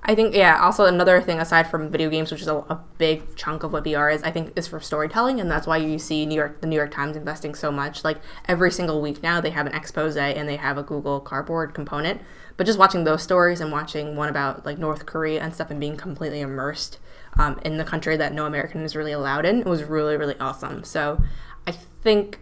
I 0.06 0.14
think 0.14 0.34
yeah. 0.34 0.60
Also, 0.60 0.84
another 0.84 1.22
thing 1.22 1.40
aside 1.40 1.66
from 1.66 1.88
video 1.88 2.10
games, 2.10 2.30
which 2.30 2.42
is 2.42 2.46
a, 2.48 2.56
a 2.56 2.78
big 2.98 3.36
chunk 3.36 3.62
of 3.62 3.72
what 3.72 3.84
VR 3.84 4.12
is, 4.12 4.22
I 4.22 4.30
think 4.30 4.52
is 4.54 4.66
for 4.66 4.78
storytelling, 4.78 5.40
and 5.40 5.50
that's 5.50 5.66
why 5.66 5.78
you 5.78 5.98
see 5.98 6.26
New 6.26 6.34
York, 6.34 6.60
the 6.60 6.66
New 6.66 6.76
York 6.76 6.90
Times 6.90 7.16
investing 7.16 7.54
so 7.54 7.72
much. 7.72 8.04
Like 8.04 8.18
every 8.46 8.70
single 8.70 9.00
week 9.00 9.22
now, 9.22 9.40
they 9.40 9.48
have 9.50 9.66
an 9.66 9.72
expose 9.74 10.16
and 10.18 10.46
they 10.46 10.56
have 10.56 10.76
a 10.76 10.82
Google 10.82 11.20
Cardboard 11.20 11.72
component. 11.72 12.20
But 12.58 12.66
just 12.66 12.78
watching 12.78 13.04
those 13.04 13.22
stories 13.22 13.62
and 13.62 13.72
watching 13.72 14.14
one 14.14 14.28
about 14.28 14.66
like 14.66 14.78
North 14.78 15.06
Korea 15.06 15.42
and 15.42 15.54
stuff 15.54 15.70
and 15.70 15.80
being 15.80 15.96
completely 15.96 16.40
immersed 16.40 16.98
um, 17.38 17.58
in 17.64 17.76
the 17.76 17.84
country 17.84 18.16
that 18.16 18.32
no 18.32 18.46
American 18.46 18.82
is 18.82 18.94
really 18.96 19.12
allowed 19.12 19.44
in, 19.44 19.60
it 19.60 19.66
was 19.66 19.84
really 19.84 20.16
really 20.16 20.38
awesome. 20.38 20.84
So 20.84 21.22
I 21.66 21.72
think 21.72 22.40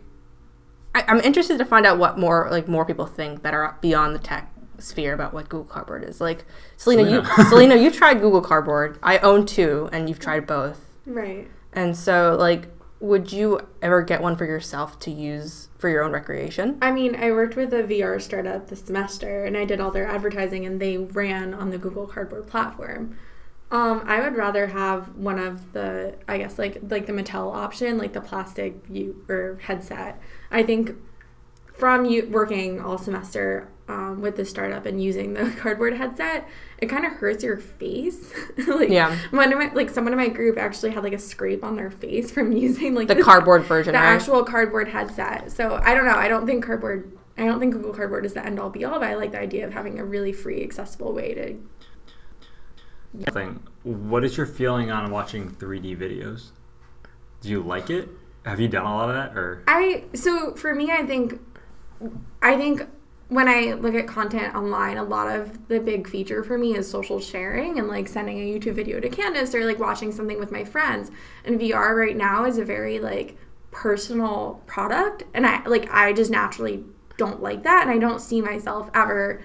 I, 0.94 1.04
I'm 1.08 1.20
interested 1.20 1.58
to 1.58 1.64
find 1.64 1.86
out 1.86 1.98
what 1.98 2.18
more 2.18 2.48
like 2.50 2.68
more 2.68 2.84
people 2.84 3.06
think 3.06 3.42
that 3.42 3.54
are 3.54 3.78
beyond 3.80 4.14
the 4.14 4.20
tech 4.20 4.52
sphere 4.78 5.14
about 5.14 5.32
what 5.32 5.48
Google 5.48 5.64
Cardboard 5.64 6.04
is. 6.04 6.20
Like 6.20 6.44
Selena, 6.76 7.10
you 7.10 7.24
Selena, 7.48 7.76
you 7.82 7.90
tried 7.90 8.20
Google 8.20 8.40
Cardboard. 8.40 8.98
I 9.02 9.18
own 9.18 9.46
two, 9.46 9.88
and 9.92 10.08
you've 10.08 10.18
tried 10.18 10.46
both. 10.46 10.80
Right. 11.06 11.48
And 11.72 11.96
so, 11.96 12.36
like, 12.38 12.68
would 13.00 13.32
you 13.32 13.60
ever 13.80 14.02
get 14.02 14.22
one 14.22 14.36
for 14.36 14.44
yourself 14.44 14.98
to 15.00 15.10
use 15.10 15.68
for 15.78 15.88
your 15.88 16.04
own 16.04 16.12
recreation? 16.12 16.78
I 16.80 16.92
mean, 16.92 17.16
I 17.16 17.32
worked 17.32 17.56
with 17.56 17.72
a 17.72 17.82
VR 17.82 18.20
startup 18.20 18.68
this 18.68 18.82
semester 18.82 19.44
and 19.44 19.56
I 19.56 19.64
did 19.64 19.80
all 19.80 19.90
their 19.90 20.06
advertising 20.06 20.64
and 20.66 20.80
they 20.80 20.98
ran 20.98 21.52
on 21.54 21.70
the 21.70 21.78
Google 21.78 22.06
Cardboard 22.06 22.46
platform. 22.46 23.18
Um, 23.72 24.02
I 24.06 24.20
would 24.20 24.36
rather 24.36 24.66
have 24.68 25.16
one 25.16 25.38
of 25.38 25.72
the, 25.72 26.14
I 26.28 26.38
guess, 26.38 26.58
like 26.58 26.78
like 26.90 27.06
the 27.06 27.12
Mattel 27.12 27.52
option, 27.54 27.96
like 27.98 28.12
the 28.12 28.20
plastic 28.20 28.74
you 28.90 29.24
or 29.28 29.58
headset. 29.62 30.20
I 30.50 30.62
think 30.62 30.94
from 31.72 32.04
you 32.04 32.28
working 32.30 32.80
all 32.80 32.98
semester 32.98 33.68
um, 33.88 34.20
with 34.20 34.36
the 34.36 34.44
startup 34.44 34.84
and 34.84 35.02
using 35.02 35.32
the 35.32 35.50
cardboard 35.58 35.94
headset, 35.94 36.46
it 36.78 36.86
kind 36.86 37.06
of 37.06 37.12
hurts 37.12 37.42
your 37.42 37.56
face. 37.56 38.32
like, 38.68 38.90
Yeah. 38.90 39.16
One 39.30 39.50
of 39.52 39.58
my, 39.58 39.72
like 39.72 39.88
someone 39.88 40.12
in 40.12 40.18
my 40.18 40.28
group 40.28 40.58
actually 40.58 40.90
had 40.90 41.02
like 41.02 41.14
a 41.14 41.18
scrape 41.18 41.64
on 41.64 41.74
their 41.76 41.90
face 41.90 42.30
from 42.30 42.52
using 42.66 42.94
like 42.94 43.08
The 43.08 43.14
this- 43.14 43.24
cardboard 43.24 43.64
version, 43.64 43.94
the 43.94 43.98
right? 43.98 44.04
actual 44.14 44.44
cardboard 44.44 44.88
headset. 44.88 45.50
So 45.50 45.80
I 45.82 45.94
don't 45.94 46.04
know. 46.04 46.14
I 46.14 46.28
don't 46.28 46.44
think 46.46 46.62
cardboard. 46.64 47.10
I 47.38 47.46
don't 47.46 47.58
think 47.58 47.72
Google 47.72 47.94
Cardboard 47.94 48.26
is 48.26 48.34
the 48.34 48.44
end 48.44 48.60
all 48.60 48.68
be 48.68 48.84
all, 48.84 49.00
but 49.00 49.08
I 49.08 49.14
like 49.14 49.32
the 49.32 49.40
idea 49.40 49.66
of 49.66 49.72
having 49.72 49.98
a 49.98 50.04
really 50.04 50.34
free, 50.34 50.62
accessible 50.62 51.14
way 51.14 51.32
to. 51.32 51.58
Thing. 53.32 53.62
What 53.82 54.24
is 54.24 54.36
your 54.36 54.46
feeling 54.46 54.90
on 54.90 55.10
watching 55.10 55.50
3D 55.50 55.98
videos? 55.98 56.50
Do 57.42 57.50
you 57.50 57.62
like 57.62 57.90
it? 57.90 58.08
Have 58.46 58.58
you 58.58 58.68
done 58.68 58.86
a 58.86 58.94
lot 58.94 59.10
of 59.10 59.14
that, 59.14 59.36
or 59.36 59.62
I 59.68 60.04
so 60.14 60.54
for 60.54 60.74
me, 60.74 60.90
I 60.90 61.04
think, 61.04 61.38
I 62.40 62.56
think 62.56 62.82
when 63.28 63.48
I 63.48 63.74
look 63.74 63.94
at 63.94 64.06
content 64.06 64.54
online, 64.54 64.96
a 64.96 65.04
lot 65.04 65.28
of 65.28 65.68
the 65.68 65.78
big 65.78 66.08
feature 66.08 66.42
for 66.42 66.56
me 66.56 66.74
is 66.74 66.90
social 66.90 67.20
sharing 67.20 67.78
and 67.78 67.86
like 67.86 68.08
sending 68.08 68.38
a 68.38 68.58
YouTube 68.58 68.74
video 68.74 68.98
to 68.98 69.08
Candace 69.08 69.54
or 69.54 69.64
like 69.64 69.78
watching 69.78 70.10
something 70.10 70.38
with 70.38 70.50
my 70.50 70.64
friends. 70.64 71.10
And 71.44 71.60
VR 71.60 71.94
right 71.96 72.16
now 72.16 72.46
is 72.46 72.58
a 72.58 72.64
very 72.64 72.98
like 72.98 73.36
personal 73.70 74.62
product, 74.66 75.24
and 75.34 75.46
I 75.46 75.64
like 75.66 75.92
I 75.92 76.12
just 76.12 76.30
naturally 76.30 76.84
don't 77.18 77.42
like 77.42 77.62
that, 77.64 77.82
and 77.82 77.90
I 77.90 77.98
don't 77.98 78.20
see 78.20 78.40
myself 78.40 78.90
ever 78.94 79.42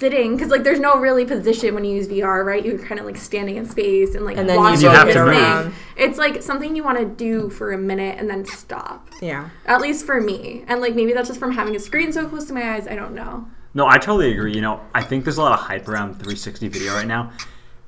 sitting 0.00 0.34
because 0.34 0.50
like 0.50 0.64
there's 0.64 0.80
no 0.80 0.96
really 0.98 1.24
position 1.24 1.74
when 1.74 1.84
you 1.84 1.94
use 1.94 2.08
VR, 2.08 2.44
right? 2.44 2.64
You're 2.64 2.78
kind 2.78 2.98
of 2.98 3.06
like 3.06 3.16
standing 3.16 3.56
in 3.56 3.68
space 3.68 4.14
and 4.14 4.24
like 4.24 4.36
And 4.38 4.48
then 4.48 4.56
watching 4.56 4.80
You 4.82 4.88
have 4.88 5.12
to 5.12 5.24
move. 5.26 5.74
It's 5.96 6.18
like 6.18 6.42
something 6.42 6.74
you 6.74 6.82
want 6.82 6.98
to 6.98 7.04
do 7.04 7.50
for 7.50 7.72
a 7.72 7.78
minute 7.78 8.18
and 8.18 8.28
then 8.28 8.44
stop. 8.46 9.08
Yeah. 9.20 9.50
At 9.66 9.80
least 9.80 10.06
for 10.06 10.20
me. 10.20 10.64
And 10.66 10.80
like 10.80 10.94
maybe 10.94 11.12
that's 11.12 11.28
just 11.28 11.38
from 11.38 11.52
having 11.52 11.76
a 11.76 11.78
screen 11.78 12.12
so 12.12 12.26
close 12.26 12.46
to 12.46 12.52
my 12.54 12.74
eyes. 12.74 12.88
I 12.88 12.96
don't 12.96 13.14
know. 13.14 13.46
No, 13.74 13.86
I 13.86 13.98
totally 13.98 14.32
agree. 14.32 14.52
You 14.54 14.62
know, 14.62 14.80
I 14.94 15.02
think 15.02 15.24
there's 15.24 15.36
a 15.36 15.42
lot 15.42 15.52
of 15.52 15.60
hype 15.60 15.86
around 15.86 16.14
360 16.14 16.66
video 16.68 16.92
right 16.94 17.06
now, 17.06 17.30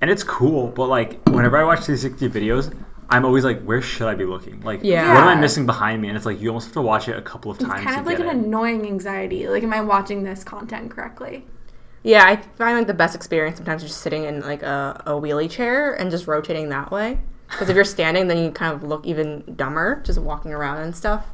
and 0.00 0.08
it's 0.10 0.22
cool. 0.22 0.68
But 0.68 0.86
like, 0.86 1.20
whenever 1.30 1.56
I 1.56 1.64
watch 1.64 1.80
360 1.80 2.28
videos, 2.28 2.72
I'm 3.10 3.24
always 3.24 3.44
like, 3.44 3.60
where 3.62 3.82
should 3.82 4.06
I 4.06 4.14
be 4.14 4.24
looking? 4.24 4.60
Like, 4.60 4.80
Yeah. 4.84 5.12
what 5.12 5.24
am 5.24 5.28
I 5.28 5.34
missing 5.40 5.66
behind 5.66 6.00
me? 6.00 6.06
And 6.08 6.16
it's 6.16 6.24
like 6.24 6.40
you 6.40 6.48
almost 6.50 6.66
have 6.68 6.74
to 6.74 6.82
watch 6.82 7.08
it 7.08 7.16
a 7.18 7.22
couple 7.22 7.50
of 7.50 7.58
times. 7.58 7.72
It's 7.72 7.82
times 7.82 7.84
kind 7.86 7.96
to 7.96 8.00
of 8.02 8.06
like 8.06 8.18
get 8.18 8.32
an 8.32 8.40
it. 8.42 8.46
annoying 8.46 8.86
anxiety. 8.86 9.48
Like, 9.48 9.64
am 9.64 9.72
I 9.72 9.80
watching 9.80 10.22
this 10.22 10.44
content 10.44 10.90
correctly? 10.92 11.46
Yeah, 12.02 12.24
I 12.24 12.36
find 12.36 12.76
like 12.78 12.86
the 12.86 12.94
best 12.94 13.14
experience 13.14 13.56
sometimes 13.56 13.82
just 13.82 14.00
sitting 14.00 14.24
in 14.24 14.40
like 14.40 14.62
a, 14.62 15.02
a 15.06 15.12
wheelie 15.12 15.50
chair 15.50 15.94
and 15.94 16.10
just 16.10 16.26
rotating 16.26 16.68
that 16.70 16.90
way. 16.90 17.20
Because 17.48 17.68
if 17.68 17.76
you're 17.76 17.84
standing, 17.84 18.28
then 18.28 18.38
you 18.42 18.50
kind 18.50 18.74
of 18.74 18.82
look 18.82 19.06
even 19.06 19.44
dumber 19.56 20.02
just 20.04 20.18
walking 20.18 20.52
around 20.52 20.78
and 20.78 20.96
stuff. 20.96 21.26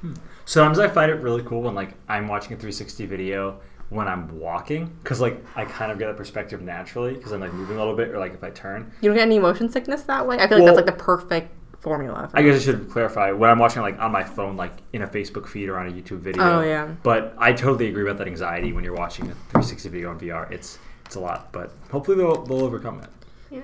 Hmm. 0.00 0.14
Sometimes 0.44 0.78
I 0.78 0.88
find 0.88 1.10
it 1.10 1.16
really 1.16 1.42
cool 1.42 1.62
when 1.62 1.74
like 1.74 1.94
I'm 2.08 2.28
watching 2.28 2.52
a 2.52 2.56
360 2.56 3.06
video 3.06 3.60
when 3.90 4.06
I'm 4.06 4.38
walking 4.38 4.86
because 5.02 5.20
like 5.20 5.44
I 5.56 5.64
kind 5.64 5.90
of 5.92 5.98
get 5.98 6.06
that 6.06 6.16
perspective 6.16 6.62
naturally 6.62 7.14
because 7.14 7.32
I'm 7.32 7.40
like 7.40 7.52
moving 7.52 7.76
a 7.76 7.78
little 7.80 7.96
bit 7.96 8.08
or 8.08 8.18
like 8.18 8.32
if 8.32 8.42
I 8.42 8.50
turn. 8.50 8.90
You 9.00 9.10
don't 9.10 9.16
get 9.16 9.22
any 9.22 9.38
motion 9.38 9.68
sickness 9.70 10.02
that 10.02 10.26
way. 10.26 10.36
I 10.36 10.46
feel 10.48 10.58
like 10.58 10.64
Well- 10.64 10.74
that's 10.74 10.86
like 10.86 10.98
the 10.98 11.04
perfect 11.04 11.50
formula. 11.80 12.28
For 12.28 12.38
I 12.38 12.42
guess 12.42 12.56
I 12.56 12.64
should 12.64 12.90
clarify 12.90 13.32
when 13.32 13.50
I'm 13.50 13.58
watching 13.58 13.82
like 13.82 13.98
on 13.98 14.12
my 14.12 14.22
phone, 14.22 14.56
like 14.56 14.74
in 14.92 15.02
a 15.02 15.06
Facebook 15.08 15.48
feed 15.48 15.68
or 15.68 15.78
on 15.78 15.88
a 15.88 15.90
YouTube 15.90 16.18
video. 16.18 16.42
Oh, 16.42 16.62
yeah. 16.62 16.94
But 17.02 17.34
I 17.38 17.52
totally 17.52 17.88
agree 17.88 18.02
about 18.02 18.18
that 18.18 18.26
anxiety 18.26 18.72
when 18.72 18.84
you're 18.84 18.94
watching 18.94 19.24
a 19.26 19.34
360 19.34 19.88
video 19.88 20.10
on 20.10 20.20
VR. 20.20 20.50
It's 20.50 20.78
it's 21.06 21.16
a 21.16 21.20
lot, 21.20 21.52
but 21.52 21.72
hopefully 21.90 22.16
they'll 22.16 22.44
they'll 22.44 22.64
overcome 22.64 23.00
it. 23.00 23.10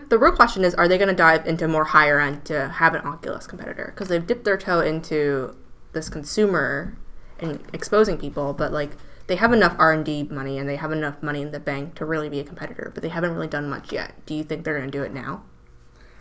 The 0.09 0.19
real 0.19 0.33
question 0.33 0.65
is, 0.65 0.75
are 0.75 0.89
they 0.89 0.99
going 0.99 1.11
to 1.11 1.15
dive 1.15 1.47
into 1.47 1.69
more 1.69 1.85
higher 1.85 2.19
end 2.19 2.45
to 2.47 2.69
have 2.69 2.95
an 2.95 3.03
Oculus 3.03 3.47
competitor? 3.47 3.93
Because 3.95 4.09
they've 4.09 4.27
dipped 4.27 4.45
their 4.45 4.57
toe 4.57 4.81
into 4.81 5.55
this 5.93 6.09
consumer 6.09 6.97
and 7.39 7.63
exposing 7.73 8.19
people, 8.19 8.53
but 8.53 8.73
like 8.73 8.97
they 9.29 9.37
have 9.37 9.53
enough 9.53 9.77
R 9.79 9.93
and 9.93 10.05
D 10.05 10.25
money 10.25 10.59
and 10.59 10.69
they 10.69 10.75
have 10.75 10.91
enough 10.91 11.23
money 11.23 11.41
in 11.43 11.53
the 11.53 11.61
bank 11.61 11.95
to 11.97 12.05
really 12.05 12.29
be 12.29 12.41
a 12.41 12.45
competitor, 12.45 12.91
but 12.95 13.03
they 13.03 13.11
haven't 13.11 13.33
really 13.33 13.47
done 13.47 13.71
much 13.71 13.93
yet. 13.93 14.15
Do 14.27 14.35
you 14.35 14.43
think 14.43 14.65
they're 14.65 14.77
going 14.77 14.91
to 14.91 14.99
do 14.99 15.05
it 15.05 15.15
now? 15.15 15.45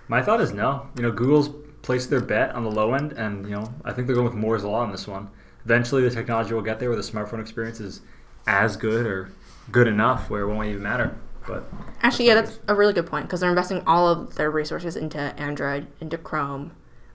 My 0.08 0.22
thought 0.22 0.42
is 0.42 0.54
no. 0.54 0.90
You 0.96 1.02
know, 1.02 1.12
Google's 1.12 1.50
placed 1.86 2.10
their 2.10 2.20
bet 2.20 2.54
on 2.56 2.64
the 2.64 2.72
low 2.72 2.94
end, 2.96 3.12
and 3.14 3.46
you 3.46 3.56
know, 3.56 3.72
I 3.86 3.94
think 3.94 4.08
they're 4.08 4.16
going 4.16 4.26
with 4.26 4.34
Moore's 4.34 4.64
law 4.64 4.82
on 4.82 4.92
this 4.92 5.08
one. 5.08 5.30
Eventually, 5.64 6.02
the 6.02 6.10
technology 6.10 6.54
will 6.54 6.64
get 6.64 6.80
there 6.80 6.90
where 6.90 6.98
the 6.98 7.04
smartphone 7.04 7.40
experience 7.40 7.80
is 7.80 8.02
as 8.48 8.76
good 8.76 9.06
or 9.06 9.30
good 9.72 9.88
enough 9.88 10.30
where 10.30 10.42
it 10.42 10.48
won't 10.48 10.68
even 10.68 10.82
matter. 10.82 11.16
But 11.48 11.64
actually, 12.02 12.26
yeah, 12.26 12.34
that's 12.34 12.60
a 12.68 12.74
really 12.74 12.94
good 12.94 13.06
point 13.06 13.28
because 13.28 13.40
they're 13.40 13.52
investing 13.52 13.84
all 13.86 14.08
of 14.08 14.34
their 14.36 14.50
resources 14.50 14.96
into 14.96 15.20
Android, 15.40 15.86
into 16.02 16.18
Chrome, 16.18 16.72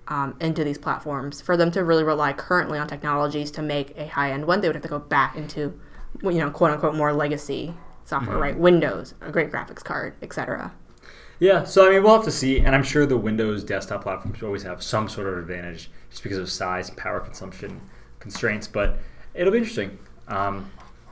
um, 0.07 0.37
into 0.41 0.63
these 0.63 0.79
platforms. 0.79 1.41
For 1.41 1.57
them 1.57 1.73
to 1.73 1.83
really 1.83 2.05
rely 2.05 2.33
currently 2.33 2.79
on 2.79 2.87
technologies 2.87 3.51
to 3.53 3.63
make 3.63 3.97
a 3.99 4.07
high 4.07 4.31
end 4.31 4.47
one, 4.47 4.61
they 4.61 4.69
would 4.69 4.77
have 4.77 4.85
to 4.85 4.89
go 4.89 5.01
back 5.01 5.37
into, 5.37 5.79
you 6.23 6.33
know, 6.33 6.51
quote 6.51 6.71
unquote, 6.71 6.95
more 6.95 7.13
legacy 7.13 7.75
software, 8.05 8.37
mm-hmm. 8.37 8.43
right? 8.43 8.59
Windows, 8.59 9.15
a 9.21 9.33
great 9.33 9.51
graphics 9.51 9.83
card, 9.83 10.15
etc. 10.23 10.73
Yeah, 11.41 11.65
so 11.65 11.87
I 11.87 11.91
mean, 11.91 12.03
we'll 12.03 12.15
have 12.15 12.25
to 12.25 12.31
see, 12.31 12.59
and 12.59 12.75
I'm 12.75 12.83
sure 12.83 13.07
the 13.07 13.17
Windows 13.17 13.65
desktop 13.65 14.03
platforms 14.03 14.43
always 14.43 14.63
have 14.63 14.83
some 14.83 15.09
sort 15.09 15.27
of 15.27 15.39
advantage 15.39 15.91
just 16.11 16.23
because 16.23 16.37
of 16.37 16.51
size 16.51 16.91
and 16.91 16.99
power 16.99 17.19
consumption 17.19 17.81
constraints. 18.19 18.69
But 18.69 18.99
it'll 19.33 19.51
be 19.51 19.59
interesting. 19.59 19.99
Um, 20.29 20.71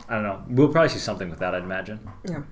I 0.08 0.14
don't 0.14 0.23
know. 0.23 0.44
We'll 0.49 0.68
probably 0.68 0.90
see 0.90 0.99
something 0.99 1.30
with 1.30 1.38
that, 1.38 1.54
I'd 1.54 1.62
imagine. 1.62 2.00
Yeah. 2.28 2.42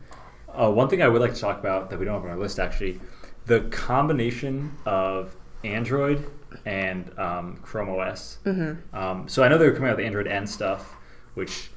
Uh, 0.49 0.71
one 0.71 0.88
thing 0.88 1.02
I 1.02 1.09
would 1.09 1.21
like 1.21 1.35
to 1.35 1.40
talk 1.40 1.59
about 1.59 1.90
that 1.90 1.99
we 1.99 2.06
don't 2.06 2.14
have 2.14 2.25
on 2.25 2.30
our 2.30 2.38
list 2.38 2.59
actually, 2.59 2.99
the 3.45 3.61
combination 3.71 4.73
of 4.87 5.37
Android 5.62 6.30
and 6.64 7.16
um, 7.18 7.59
Chrome 7.59 7.90
OS. 7.90 8.38
Mm-hmm. 8.45 8.97
Um, 8.97 9.28
so 9.28 9.42
I 9.42 9.49
know 9.49 9.59
they're 9.59 9.73
coming 9.73 9.90
out 9.90 9.99
with 9.99 10.06
Android 10.06 10.26
N 10.26 10.47
stuff, 10.47 10.97
which 11.35 11.71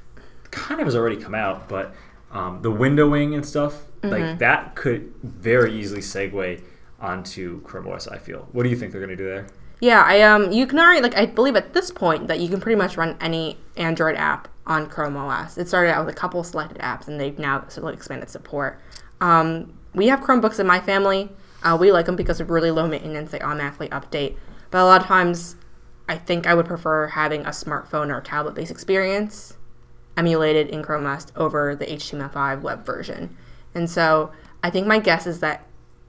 kind 0.51 0.79
of 0.79 0.87
has 0.87 0.95
already 0.95 1.17
come 1.17 1.35
out, 1.35 1.67
but 1.67 1.93
um, 2.31 2.61
the 2.61 2.71
windowing 2.71 3.35
and 3.35 3.45
stuff 3.45 3.85
mm-hmm. 4.01 4.09
like 4.09 4.39
that 4.39 4.75
could 4.75 5.13
very 5.23 5.73
easily 5.73 6.01
segue 6.01 6.61
onto 6.99 7.61
Chrome 7.61 7.87
OS. 7.87 8.07
I 8.07 8.17
feel. 8.17 8.47
What 8.51 8.63
do 8.63 8.69
you 8.69 8.75
think 8.75 8.91
they're 8.91 9.01
going 9.01 9.15
to 9.15 9.23
do 9.23 9.25
there? 9.25 9.47
Yeah, 9.81 10.03
I 10.05 10.21
um, 10.21 10.51
you 10.51 10.67
can 10.67 10.79
already 10.79 11.01
like 11.01 11.15
I 11.15 11.25
believe 11.25 11.55
at 11.55 11.73
this 11.73 11.91
point 11.91 12.27
that 12.27 12.39
you 12.39 12.49
can 12.49 12.59
pretty 12.59 12.75
much 12.75 12.97
run 12.97 13.17
any 13.21 13.57
Android 13.77 14.15
app 14.15 14.49
on 14.65 14.87
Chrome 14.87 15.15
OS. 15.15 15.57
It 15.57 15.67
started 15.67 15.91
out 15.91 16.05
with 16.05 16.15
a 16.15 16.17
couple 16.17 16.43
selected 16.43 16.77
apps, 16.79 17.07
and 17.07 17.19
they've 17.19 17.37
now 17.39 17.67
sort 17.69 17.93
of 17.93 17.97
expanded 17.97 18.29
support. 18.29 18.79
Um, 19.21 19.73
we 19.93 20.07
have 20.07 20.19
Chromebooks 20.19 20.59
in 20.59 20.67
my 20.67 20.79
family. 20.79 21.29
Uh, 21.63 21.77
we 21.79 21.91
like 21.91 22.05
them 22.05 22.15
because 22.15 22.39
of 22.39 22.49
really 22.49 22.71
low 22.71 22.87
maintenance. 22.87 23.31
They 23.31 23.39
automatically 23.39 23.89
update. 23.89 24.37
But 24.71 24.81
a 24.81 24.85
lot 24.85 25.01
of 25.01 25.07
times, 25.07 25.55
I 26.07 26.17
think 26.17 26.45
I 26.45 26.53
would 26.53 26.65
prefer 26.65 27.07
having 27.07 27.41
a 27.41 27.49
smartphone 27.49 28.13
or 28.15 28.21
tablet 28.21 28.55
based 28.55 28.71
experience 28.71 29.57
emulated 30.15 30.67
in 30.67 30.83
Chrome 30.83 31.05
OS 31.05 31.27
over 31.35 31.75
the 31.75 31.85
HTML5 31.85 32.61
web 32.61 32.85
version. 32.85 33.37
And 33.73 33.89
so 33.89 34.31
I 34.63 34.69
think 34.69 34.87
my 34.87 34.99
guess 34.99 35.27
is 35.27 35.39
that 35.39 35.65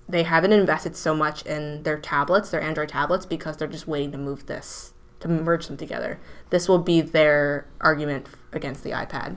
they 0.09 0.25
haven't 0.25 0.53
invested 0.53 0.97
so 0.97 1.15
much 1.15 1.45
in 1.47 1.83
their 1.85 1.99
tablets, 1.99 2.51
their 2.51 2.61
Android 2.61 2.89
tablets, 2.89 3.27
because 3.27 3.57
they're 3.57 3.69
just 3.69 3.87
waiting 3.87 4.13
to 4.13 4.19
move 4.19 4.47
this, 4.47 4.93
to 5.21 5.29
merge 5.29 5.67
them 5.67 5.77
together. 5.77 6.19
This 6.51 6.69
will 6.69 6.79
be 6.79 7.01
their 7.01 7.67
argument 7.81 8.27
against 8.53 8.83
the 8.83 8.91
iPad. 8.91 9.37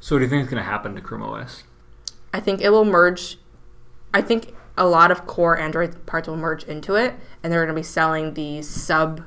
So, 0.00 0.14
what 0.14 0.20
do 0.20 0.24
you 0.24 0.30
think 0.30 0.44
is 0.44 0.50
going 0.50 0.62
to 0.62 0.68
happen 0.68 0.94
to 0.94 1.00
Chrome 1.00 1.22
OS? 1.22 1.64
I 2.32 2.40
think 2.40 2.60
it 2.60 2.70
will 2.70 2.84
merge. 2.84 3.38
I 4.12 4.22
think 4.22 4.54
a 4.76 4.86
lot 4.86 5.10
of 5.10 5.26
core 5.26 5.58
Android 5.58 6.06
parts 6.06 6.28
will 6.28 6.36
merge 6.36 6.64
into 6.64 6.94
it, 6.94 7.14
and 7.42 7.52
they're 7.52 7.64
going 7.64 7.74
to 7.74 7.80
be 7.80 7.84
selling 7.84 8.34
these 8.34 8.68
sub, 8.68 9.22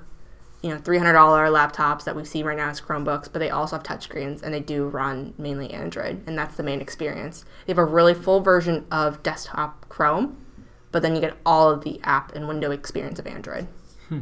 you 0.61 0.69
know, 0.69 0.77
three 0.77 0.97
hundred 0.97 1.13
dollar 1.13 1.47
laptops 1.47 2.03
that 2.03 2.15
we 2.15 2.23
see 2.23 2.43
right 2.43 2.57
now 2.57 2.69
as 2.69 2.79
Chromebooks, 2.79 3.31
but 3.31 3.39
they 3.39 3.49
also 3.49 3.75
have 3.77 3.83
touchscreens 3.83 4.43
and 4.43 4.53
they 4.53 4.59
do 4.59 4.85
run 4.85 5.33
mainly 5.37 5.71
Android, 5.71 6.21
and 6.27 6.37
that's 6.37 6.55
the 6.55 6.63
main 6.63 6.81
experience. 6.81 7.45
They 7.65 7.71
have 7.71 7.77
a 7.77 7.85
really 7.85 8.13
full 8.13 8.41
version 8.41 8.85
of 8.91 9.23
desktop 9.23 9.89
Chrome, 9.89 10.37
but 10.91 11.01
then 11.01 11.15
you 11.15 11.21
get 11.21 11.37
all 11.45 11.69
of 11.69 11.83
the 11.83 11.99
app 12.03 12.35
and 12.35 12.47
window 12.47 12.71
experience 12.71 13.17
of 13.17 13.27
Android. 13.27 13.67
Hmm. 14.09 14.21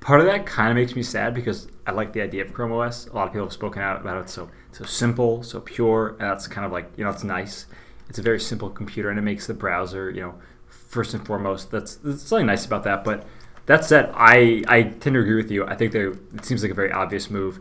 Part 0.00 0.20
of 0.20 0.26
that 0.26 0.46
kind 0.46 0.70
of 0.70 0.76
makes 0.76 0.96
me 0.96 1.02
sad 1.02 1.34
because 1.34 1.68
I 1.86 1.92
like 1.92 2.12
the 2.12 2.22
idea 2.22 2.44
of 2.44 2.52
Chrome 2.52 2.72
OS. 2.72 3.06
A 3.06 3.12
lot 3.14 3.26
of 3.26 3.32
people 3.32 3.46
have 3.46 3.52
spoken 3.52 3.82
out 3.82 4.00
about 4.00 4.22
it. 4.22 4.30
So 4.30 4.50
so 4.72 4.84
simple, 4.84 5.42
so 5.42 5.60
pure, 5.60 6.10
and 6.10 6.20
that's 6.20 6.46
kind 6.46 6.64
of 6.64 6.72
like 6.72 6.90
you 6.96 7.04
know 7.04 7.10
it's 7.10 7.24
nice. 7.24 7.66
It's 8.08 8.18
a 8.18 8.22
very 8.22 8.40
simple 8.40 8.70
computer, 8.70 9.10
and 9.10 9.18
it 9.18 9.22
makes 9.22 9.46
the 9.46 9.54
browser 9.54 10.10
you 10.10 10.20
know 10.20 10.34
first 10.66 11.14
and 11.14 11.24
foremost. 11.26 11.70
That's 11.70 11.96
there's 11.96 12.22
something 12.22 12.46
nice 12.46 12.64
about 12.66 12.84
that. 12.84 13.04
But 13.04 13.26
that 13.70 13.84
said, 13.84 14.10
I 14.16 14.64
I 14.66 14.82
tend 14.82 15.14
to 15.14 15.20
agree 15.20 15.36
with 15.36 15.48
you. 15.48 15.64
I 15.64 15.76
think 15.76 15.92
they 15.92 16.00
it 16.00 16.44
seems 16.44 16.62
like 16.62 16.72
a 16.72 16.74
very 16.74 16.90
obvious 16.90 17.30
move, 17.30 17.60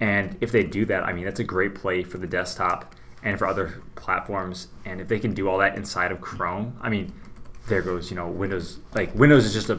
and 0.00 0.34
if 0.40 0.52
they 0.52 0.62
do 0.62 0.86
that, 0.86 1.04
I 1.04 1.12
mean 1.12 1.26
that's 1.26 1.40
a 1.40 1.44
great 1.44 1.74
play 1.74 2.02
for 2.02 2.16
the 2.16 2.26
desktop 2.26 2.94
and 3.22 3.38
for 3.38 3.46
other 3.46 3.82
platforms. 3.94 4.68
And 4.86 5.02
if 5.02 5.08
they 5.08 5.18
can 5.18 5.34
do 5.34 5.50
all 5.50 5.58
that 5.58 5.76
inside 5.76 6.12
of 6.12 6.22
Chrome, 6.22 6.78
I 6.80 6.88
mean 6.88 7.12
there 7.68 7.82
goes 7.82 8.08
you 8.10 8.16
know 8.16 8.26
Windows. 8.26 8.78
Like 8.94 9.14
Windows 9.14 9.44
is 9.44 9.52
just 9.52 9.68
a 9.68 9.76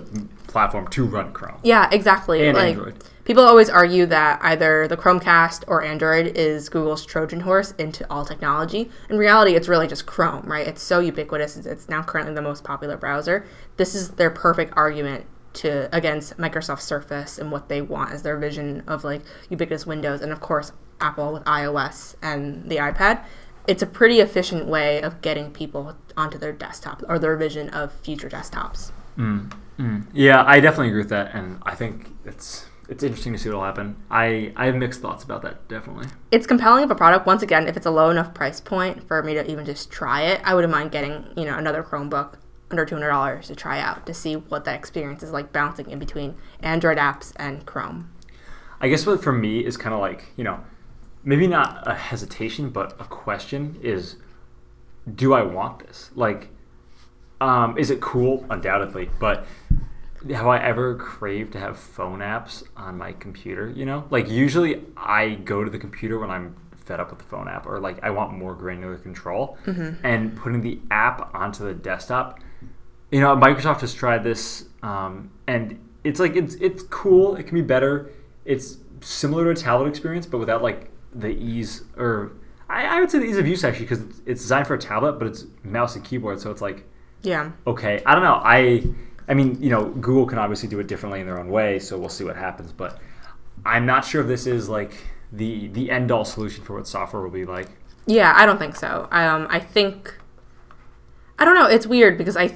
platform 0.47 0.87
to 0.89 1.03
run 1.03 1.33
Chrome. 1.33 1.57
Yeah, 1.63 1.89
exactly. 1.91 2.47
And 2.47 2.55
like, 2.55 2.75
Android. 2.75 3.03
People 3.23 3.43
always 3.43 3.69
argue 3.69 4.05
that 4.05 4.39
either 4.43 4.87
the 4.87 4.97
Chromecast 4.97 5.63
or 5.65 5.83
Android 5.83 6.37
is 6.37 6.69
Google's 6.69 7.07
Trojan 7.07 7.39
horse 7.39 7.71
into 7.79 8.05
all 8.07 8.23
technology. 8.23 8.91
In 9.09 9.17
reality, 9.17 9.55
it's 9.55 9.67
really 9.67 9.87
just 9.87 10.05
Chrome, 10.05 10.43
right? 10.45 10.67
It's 10.67 10.83
so 10.83 10.99
ubiquitous. 10.99 11.57
It's 11.57 11.89
now 11.89 12.03
currently 12.03 12.35
the 12.35 12.41
most 12.43 12.63
popular 12.63 12.97
browser. 12.97 13.47
This 13.77 13.95
is 13.95 14.11
their 14.11 14.29
perfect 14.29 14.73
argument 14.75 15.25
to 15.53 15.93
against 15.95 16.37
Microsoft 16.37 16.81
Surface 16.81 17.37
and 17.37 17.51
what 17.51 17.69
they 17.69 17.81
want 17.81 18.11
as 18.11 18.23
their 18.23 18.37
vision 18.37 18.83
of 18.87 19.03
like 19.03 19.21
ubiquitous 19.49 19.85
Windows, 19.85 20.21
and 20.21 20.31
of 20.31 20.39
course 20.39 20.71
Apple 20.99 21.33
with 21.33 21.43
iOS 21.45 22.15
and 22.21 22.69
the 22.69 22.77
iPad 22.77 23.23
it's 23.67 23.83
a 23.83 23.87
pretty 23.87 24.19
efficient 24.19 24.67
way 24.67 25.01
of 25.01 25.21
getting 25.21 25.51
people 25.51 25.95
onto 26.17 26.37
their 26.37 26.51
desktop 26.51 27.03
or 27.07 27.19
their 27.19 27.35
vision 27.35 27.69
of 27.69 27.91
future 27.93 28.29
desktops. 28.29 28.91
Mm, 29.17 29.53
mm. 29.77 30.05
Yeah, 30.13 30.43
I 30.45 30.59
definitely 30.59 30.87
agree 30.87 31.01
with 31.01 31.09
that, 31.09 31.33
and 31.33 31.61
I 31.63 31.75
think 31.75 32.09
it's 32.25 32.65
it's 32.89 33.03
interesting 33.03 33.33
to 33.33 33.39
see 33.39 33.49
what'll 33.49 33.63
happen. 33.63 33.95
I 34.09 34.53
I 34.55 34.65
have 34.65 34.75
mixed 34.75 35.01
thoughts 35.01 35.23
about 35.23 35.41
that. 35.43 35.67
Definitely, 35.67 36.07
it's 36.31 36.47
compelling 36.47 36.83
of 36.83 36.91
a 36.91 36.95
product. 36.95 37.25
Once 37.25 37.43
again, 37.43 37.67
if 37.67 37.77
it's 37.77 37.85
a 37.85 37.91
low 37.91 38.09
enough 38.09 38.33
price 38.33 38.59
point 38.59 39.07
for 39.07 39.21
me 39.21 39.33
to 39.33 39.49
even 39.49 39.65
just 39.65 39.91
try 39.91 40.23
it, 40.23 40.41
I 40.43 40.55
wouldn't 40.55 40.71
mind 40.71 40.91
getting 40.91 41.25
you 41.35 41.45
know 41.45 41.57
another 41.57 41.83
Chromebook 41.83 42.35
under 42.71 42.85
two 42.85 42.95
hundred 42.95 43.09
dollars 43.09 43.47
to 43.47 43.55
try 43.55 43.79
out 43.79 44.05
to 44.05 44.13
see 44.13 44.35
what 44.35 44.65
that 44.65 44.75
experience 44.75 45.21
is 45.23 45.31
like 45.31 45.53
bouncing 45.53 45.89
in 45.89 45.99
between 45.99 46.35
Android 46.61 46.97
apps 46.97 47.33
and 47.35 47.65
Chrome. 47.65 48.11
I 48.79 48.89
guess 48.89 49.05
what 49.05 49.21
for 49.21 49.31
me 49.31 49.63
is 49.63 49.77
kind 49.77 49.93
of 49.93 49.99
like 49.99 50.25
you 50.35 50.43
know 50.43 50.59
maybe 51.23 51.47
not 51.47 51.87
a 51.87 51.93
hesitation, 51.93 52.69
but 52.69 52.93
a 52.99 53.05
question 53.05 53.79
is 53.81 54.15
do 55.15 55.33
I 55.33 55.41
want 55.41 55.79
this? 55.79 56.11
Like, 56.15 56.49
um, 57.39 57.77
is 57.77 57.89
it 57.89 58.01
cool? 58.01 58.45
Undoubtedly. 58.49 59.09
But 59.19 59.45
have 60.29 60.47
I 60.47 60.59
ever 60.59 60.95
craved 60.95 61.53
to 61.53 61.59
have 61.59 61.79
phone 61.79 62.19
apps 62.19 62.63
on 62.77 62.97
my 62.97 63.13
computer? 63.13 63.69
You 63.69 63.85
know, 63.85 64.07
like 64.09 64.29
usually 64.29 64.83
I 64.95 65.35
go 65.35 65.63
to 65.63 65.69
the 65.69 65.79
computer 65.79 66.19
when 66.19 66.29
I'm 66.29 66.55
fed 66.75 66.99
up 66.99 67.09
with 67.09 67.19
the 67.19 67.25
phone 67.25 67.47
app 67.47 67.65
or 67.65 67.79
like 67.79 68.03
I 68.03 68.09
want 68.11 68.33
more 68.33 68.53
granular 68.53 68.97
control. 68.97 69.57
Mm-hmm. 69.65 70.05
And 70.05 70.35
putting 70.35 70.61
the 70.61 70.79
app 70.91 71.33
onto 71.33 71.63
the 71.63 71.73
desktop, 71.73 72.39
you 73.11 73.19
know, 73.19 73.35
Microsoft 73.35 73.81
has 73.81 73.93
tried 73.93 74.23
this 74.23 74.65
um, 74.83 75.31
and 75.47 75.79
it's 76.03 76.19
like 76.19 76.35
it's 76.35 76.55
it's 76.55 76.83
cool. 76.83 77.35
It 77.35 77.43
can 77.43 77.55
be 77.55 77.61
better. 77.61 78.09
It's 78.45 78.77
similar 79.01 79.43
to 79.45 79.49
a 79.51 79.55
tablet 79.55 79.87
experience, 79.87 80.25
but 80.25 80.39
without 80.39 80.63
like 80.63 80.89
the 81.13 81.29
ease 81.29 81.83
or 81.97 82.31
I, 82.69 82.85
I 82.85 82.99
would 82.99 83.11
say 83.11 83.19
the 83.19 83.25
ease 83.25 83.37
of 83.37 83.47
use 83.47 83.63
actually 83.63 83.85
because 83.85 84.01
it's, 84.01 84.21
it's 84.25 84.41
designed 84.41 84.67
for 84.67 84.75
a 84.75 84.79
tablet, 84.79 85.13
but 85.13 85.27
it's 85.27 85.45
mouse 85.63 85.95
and 85.95 86.03
keyboard, 86.03 86.39
so 86.39 86.49
it's 86.51 86.61
like 86.61 86.85
yeah 87.21 87.51
okay. 87.67 88.01
I 88.05 88.15
don't 88.15 88.23
know. 88.23 88.41
I 88.43 88.83
I 89.27 89.33
mean 89.33 89.61
you 89.61 89.69
know 89.69 89.89
Google 89.89 90.25
can 90.25 90.39
obviously 90.39 90.69
do 90.69 90.79
it 90.79 90.87
differently 90.87 91.19
in 91.19 91.27
their 91.27 91.39
own 91.39 91.49
way, 91.49 91.79
so 91.79 91.97
we'll 91.97 92.09
see 92.09 92.23
what 92.23 92.35
happens. 92.35 92.71
But 92.71 92.99
I'm 93.65 93.85
not 93.85 94.05
sure 94.05 94.21
if 94.21 94.27
this 94.27 94.47
is 94.47 94.69
like 94.69 94.93
the 95.31 95.67
the 95.67 95.91
end 95.91 96.11
all 96.11 96.25
solution 96.25 96.63
for 96.63 96.75
what 96.75 96.87
software 96.87 97.21
will 97.21 97.29
be 97.29 97.45
like. 97.45 97.67
Yeah, 98.07 98.33
I 98.35 98.47
don't 98.47 98.57
think 98.57 98.75
so. 98.75 99.07
Um, 99.11 99.45
I 99.49 99.59
think 99.59 100.17
I 101.37 101.45
don't 101.45 101.55
know. 101.55 101.67
It's 101.67 101.85
weird 101.85 102.17
because 102.17 102.35
I 102.35 102.55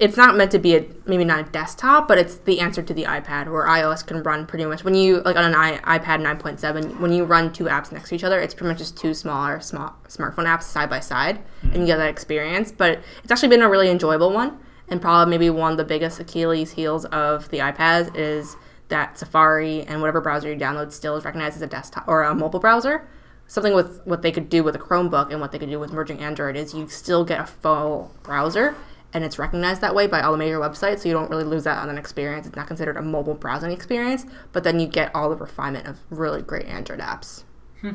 it's 0.00 0.16
not 0.16 0.34
meant 0.34 0.50
to 0.50 0.58
be 0.58 0.74
a 0.74 0.86
maybe 1.04 1.26
not 1.26 1.46
a 1.46 1.50
desktop, 1.50 2.08
but 2.08 2.16
it's 2.16 2.36
the 2.36 2.58
answer 2.58 2.82
to 2.82 2.94
the 2.94 3.04
iPad 3.04 3.52
where 3.52 3.66
iOS 3.66 4.04
can 4.04 4.22
run 4.22 4.46
pretty 4.46 4.64
much 4.64 4.82
when 4.82 4.94
you 4.94 5.20
like 5.20 5.36
on 5.36 5.44
an 5.44 5.54
I, 5.54 5.76
iPad 5.98 6.22
9.7 6.22 6.98
when 6.98 7.12
you 7.12 7.24
run 7.24 7.52
two 7.52 7.64
apps 7.64 7.92
next 7.92 8.08
to 8.08 8.14
each 8.14 8.24
other, 8.24 8.40
it's 8.40 8.54
pretty 8.54 8.70
much 8.70 8.78
just 8.78 8.96
two 8.96 9.12
smaller 9.12 9.60
small 9.60 9.94
smartphone 10.08 10.46
apps 10.46 10.62
side 10.62 10.88
by 10.88 11.00
side, 11.00 11.36
mm-hmm. 11.36 11.72
and 11.72 11.80
you 11.82 11.86
get 11.86 11.98
that 11.98 12.08
experience. 12.08 12.72
But 12.72 13.00
it's 13.22 13.30
actually 13.30 13.50
been 13.50 13.60
a 13.60 13.68
really 13.68 13.90
enjoyable 13.90 14.32
one, 14.32 14.58
and 14.88 15.02
probably 15.02 15.30
maybe 15.30 15.50
one 15.50 15.72
of 15.72 15.76
the 15.76 15.84
biggest 15.84 16.18
Achilles 16.18 16.72
heels 16.72 17.04
of 17.04 17.50
the 17.50 17.58
iPads 17.58 18.16
is 18.16 18.56
that 18.88 19.18
Safari 19.18 19.82
and 19.82 20.00
whatever 20.00 20.22
browser 20.22 20.50
you 20.50 20.58
download 20.58 20.92
still 20.92 21.14
is 21.16 21.26
recognized 21.26 21.56
as 21.56 21.62
a 21.62 21.66
desktop 21.66 22.08
or 22.08 22.22
a 22.22 22.34
mobile 22.34 22.58
browser. 22.58 23.06
something 23.46 23.74
with 23.74 24.00
what 24.06 24.22
they 24.22 24.32
could 24.32 24.48
do 24.48 24.64
with 24.64 24.74
a 24.74 24.78
Chromebook 24.78 25.30
and 25.30 25.40
what 25.40 25.52
they 25.52 25.58
could 25.58 25.68
do 25.68 25.78
with 25.78 25.92
merging 25.92 26.20
Android 26.20 26.56
is 26.56 26.72
you 26.72 26.88
still 26.88 27.24
get 27.24 27.40
a 27.40 27.46
full 27.46 28.14
browser 28.22 28.74
and 29.12 29.24
it's 29.24 29.38
recognized 29.38 29.80
that 29.80 29.94
way 29.94 30.06
by 30.06 30.20
all 30.20 30.32
the 30.32 30.38
major 30.38 30.58
websites, 30.58 31.00
so 31.00 31.08
you 31.08 31.14
don't 31.14 31.30
really 31.30 31.44
lose 31.44 31.64
that 31.64 31.78
on 31.78 31.88
an 31.90 31.98
experience. 31.98 32.46
It's 32.46 32.56
not 32.56 32.66
considered 32.66 32.96
a 32.96 33.02
mobile 33.02 33.34
browsing 33.34 33.70
experience, 33.72 34.24
but 34.52 34.62
then 34.64 34.78
you 34.80 34.86
get 34.86 35.14
all 35.14 35.28
the 35.30 35.36
refinement 35.36 35.86
of 35.86 35.98
really 36.10 36.42
great 36.42 36.66
Android 36.66 37.00
apps. 37.00 37.44
Hmm. 37.80 37.90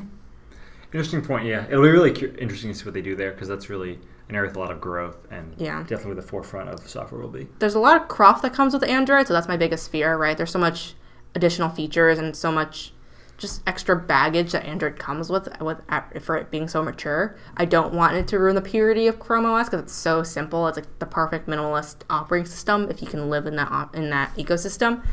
Interesting 0.94 1.22
point. 1.24 1.46
Yeah, 1.46 1.66
it'll 1.68 1.84
be 1.84 1.90
really 1.90 2.14
cu- 2.14 2.36
interesting 2.38 2.72
to 2.72 2.78
see 2.78 2.86
what 2.86 2.94
they 2.94 3.02
do 3.02 3.16
there 3.16 3.32
because 3.32 3.48
that's 3.48 3.70
really 3.70 4.00
an 4.30 4.36
area 4.36 4.48
with 4.50 4.56
a 4.56 4.60
lot 4.60 4.72
of 4.72 4.80
growth 4.82 5.18
and 5.30 5.54
Yeah. 5.58 5.82
definitely 5.82 6.08
where 6.14 6.16
the 6.16 6.22
forefront 6.28 6.70
of 6.70 6.82
the 6.82 6.90
software 6.90 7.22
will 7.22 7.30
be. 7.30 7.48
There's 7.60 7.76
a 7.76 7.80
lot 7.80 8.02
of 8.02 8.08
cruft 8.08 8.42
that 8.44 8.54
comes 8.54 8.74
with 8.74 8.84
Android, 8.84 9.28
so 9.28 9.34
that's 9.34 9.48
my 9.48 9.58
biggest 9.58 9.92
fear, 9.92 10.18
right? 10.18 10.36
There's 10.38 10.52
so 10.52 10.60
much 10.60 10.96
additional 11.36 11.70
features 11.70 12.18
and 12.18 12.36
so 12.36 12.52
much 12.52 12.94
just 13.38 13.62
extra 13.68 13.96
baggage 13.96 14.54
that 14.54 14.66
Android 14.66 14.98
comes 14.98 15.30
with 15.30 15.50
with 15.60 15.80
for 16.22 16.38
it 16.38 16.50
being 16.50 16.68
so 16.68 16.82
mature. 16.82 17.38
I 17.58 17.66
don't 17.66 17.94
want 17.94 18.16
it 18.16 18.28
to 18.30 18.40
ruin 18.40 18.56
the 18.56 18.62
purity 18.62 19.08
of 19.08 19.20
Chrome 19.20 19.46
OS 19.46 19.68
because 19.68 19.82
it's 19.82 19.94
so 19.94 20.24
simple. 20.24 20.68
It's 20.68 20.78
like 20.78 21.00
the 21.00 21.06
perfect 21.06 21.48
minimalist 21.48 21.98
operating 22.10 22.46
system 22.46 22.90
if 22.90 23.02
you 23.02 23.08
can 23.08 23.30
live 23.30 23.46
in 23.46 23.56
that 23.58 23.90
in 23.94 24.10
that 24.10 24.36
ecosystem. 24.36 25.06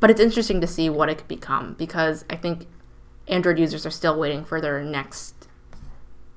But 0.00 0.10
it's 0.10 0.20
interesting 0.20 0.60
to 0.60 0.66
see 0.66 0.90
what 0.90 1.08
it 1.08 1.18
could 1.18 1.28
become 1.28 1.74
because 1.74 2.24
I 2.30 2.36
think 2.36 2.66
Android 3.28 3.58
users 3.58 3.84
are 3.84 3.90
still 3.90 4.18
waiting 4.18 4.44
for 4.44 4.60
their 4.60 4.82
next 4.82 5.48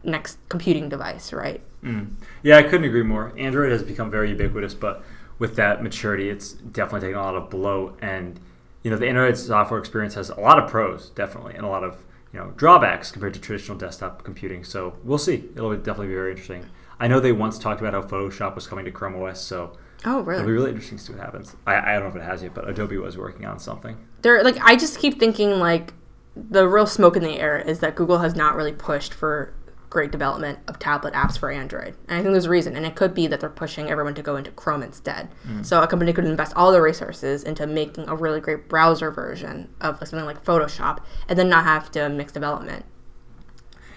next 0.03 0.37
computing 0.49 0.89
device, 0.89 1.31
right? 1.33 1.61
Mm. 1.83 2.11
Yeah, 2.43 2.57
I 2.57 2.63
couldn't 2.63 2.85
agree 2.85 3.03
more. 3.03 3.33
Android 3.37 3.71
has 3.71 3.83
become 3.83 4.11
very 4.11 4.29
ubiquitous, 4.29 4.73
but 4.73 5.03
with 5.37 5.55
that 5.55 5.81
maturity, 5.81 6.29
it's 6.29 6.51
definitely 6.53 7.07
taken 7.07 7.19
a 7.19 7.23
lot 7.23 7.35
of 7.35 7.49
blow 7.49 7.95
And 8.01 8.39
you 8.83 8.91
know, 8.91 8.97
the 8.97 9.07
Android 9.07 9.37
software 9.37 9.79
experience 9.79 10.13
has 10.15 10.29
a 10.29 10.39
lot 10.39 10.57
of 10.61 10.69
pros, 10.69 11.09
definitely, 11.11 11.55
and 11.55 11.65
a 11.65 11.69
lot 11.69 11.83
of 11.83 12.03
you 12.33 12.39
know 12.39 12.51
drawbacks 12.55 13.11
compared 13.11 13.33
to 13.33 13.39
traditional 13.39 13.77
desktop 13.77 14.23
computing. 14.23 14.63
So 14.63 14.95
we'll 15.03 15.17
see. 15.17 15.45
It'll 15.55 15.75
definitely 15.75 16.07
be 16.07 16.13
very 16.15 16.31
interesting. 16.31 16.65
I 16.99 17.07
know 17.07 17.19
they 17.19 17.31
once 17.31 17.57
talked 17.57 17.81
about 17.81 17.93
how 17.93 18.01
Photoshop 18.01 18.55
was 18.55 18.67
coming 18.67 18.85
to 18.85 18.91
Chrome 18.91 19.21
OS, 19.21 19.41
so 19.41 19.73
Oh, 20.05 20.19
it'll 20.19 20.23
be 20.23 20.29
really? 20.29 20.51
really 20.51 20.69
interesting 20.69 20.97
to 20.97 21.03
see 21.03 21.13
what 21.13 21.21
happens. 21.21 21.55
I, 21.67 21.75
I 21.75 21.93
don't 21.93 22.03
know 22.03 22.09
if 22.09 22.15
it 22.15 22.21
has 22.25 22.41
yet, 22.43 22.53
but 22.53 22.69
Adobe 22.69 22.97
was 22.97 23.17
working 23.17 23.45
on 23.45 23.59
something. 23.59 23.97
They're 24.21 24.43
like 24.43 24.57
I 24.61 24.75
just 24.75 24.99
keep 24.99 25.19
thinking 25.19 25.59
like 25.59 25.93
the 26.35 26.67
real 26.69 26.85
smoke 26.87 27.17
in 27.17 27.23
the 27.23 27.37
air 27.39 27.57
is 27.57 27.79
that 27.79 27.95
Google 27.95 28.19
has 28.19 28.35
not 28.35 28.55
really 28.55 28.71
pushed 28.71 29.13
for 29.13 29.53
great 29.89 30.11
development 30.11 30.59
of 30.67 30.77
tablet 30.77 31.13
apps 31.15 31.37
for 31.37 31.49
Android. 31.51 31.95
And 32.07 32.19
I 32.19 32.21
think 32.21 32.33
there's 32.33 32.45
a 32.45 32.49
reason, 32.49 32.75
and 32.75 32.85
it 32.85 32.95
could 32.95 33.13
be 33.15 33.25
that 33.27 33.39
they're 33.39 33.49
pushing 33.49 33.89
everyone 33.89 34.13
to 34.15 34.21
go 34.21 34.35
into 34.35 34.51
Chrome 34.51 34.83
instead. 34.83 35.29
So 35.63 35.81
a 35.81 35.87
company 35.87 36.13
could 36.13 36.25
invest 36.25 36.53
all 36.55 36.71
their 36.71 36.81
resources 36.83 37.43
into 37.43 37.65
making 37.65 38.07
a 38.07 38.15
really 38.15 38.39
great 38.39 38.69
browser 38.69 39.09
version 39.09 39.69
of 39.81 39.97
something 39.99 40.25
like 40.25 40.43
Photoshop, 40.45 40.99
and 41.27 41.39
then 41.39 41.49
not 41.49 41.63
have 41.63 41.89
to 41.91 42.07
mix 42.09 42.31
development. 42.31 42.85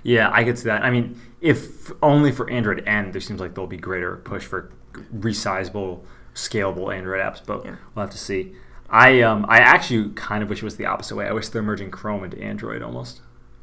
Yeah, 0.02 0.30
I 0.32 0.44
could 0.44 0.58
see 0.58 0.64
that. 0.64 0.82
I 0.82 0.90
mean, 0.90 1.20
if 1.40 1.92
only 2.02 2.32
for 2.32 2.48
Android 2.50 2.82
N, 2.86 3.12
there 3.12 3.20
seems 3.20 3.40
like 3.40 3.54
there'll 3.54 3.68
be 3.68 3.76
greater 3.76 4.16
push 4.16 4.44
for 4.44 4.72
resizable, 5.14 6.00
scalable 6.34 6.94
Android 6.94 7.20
apps, 7.20 7.40
but 7.44 7.64
Yeah. 7.64 7.76
we'll 7.94 8.04
have 8.06 8.10
to 8.12 8.18
see. 8.18 8.54
I 8.90 9.22
um 9.22 9.46
I 9.48 9.58
actually 9.58 10.10
kind 10.14 10.42
of 10.42 10.48
wish 10.50 10.58
it 10.58 10.64
was 10.64 10.76
the 10.76 10.86
opposite 10.86 11.14
way. 11.16 11.26
I 11.26 11.32
wish 11.32 11.48
they're 11.48 11.62
merging 11.62 11.90
Chrome 11.90 12.24
into 12.24 12.40
Android 12.42 12.82
almost. 12.82 13.20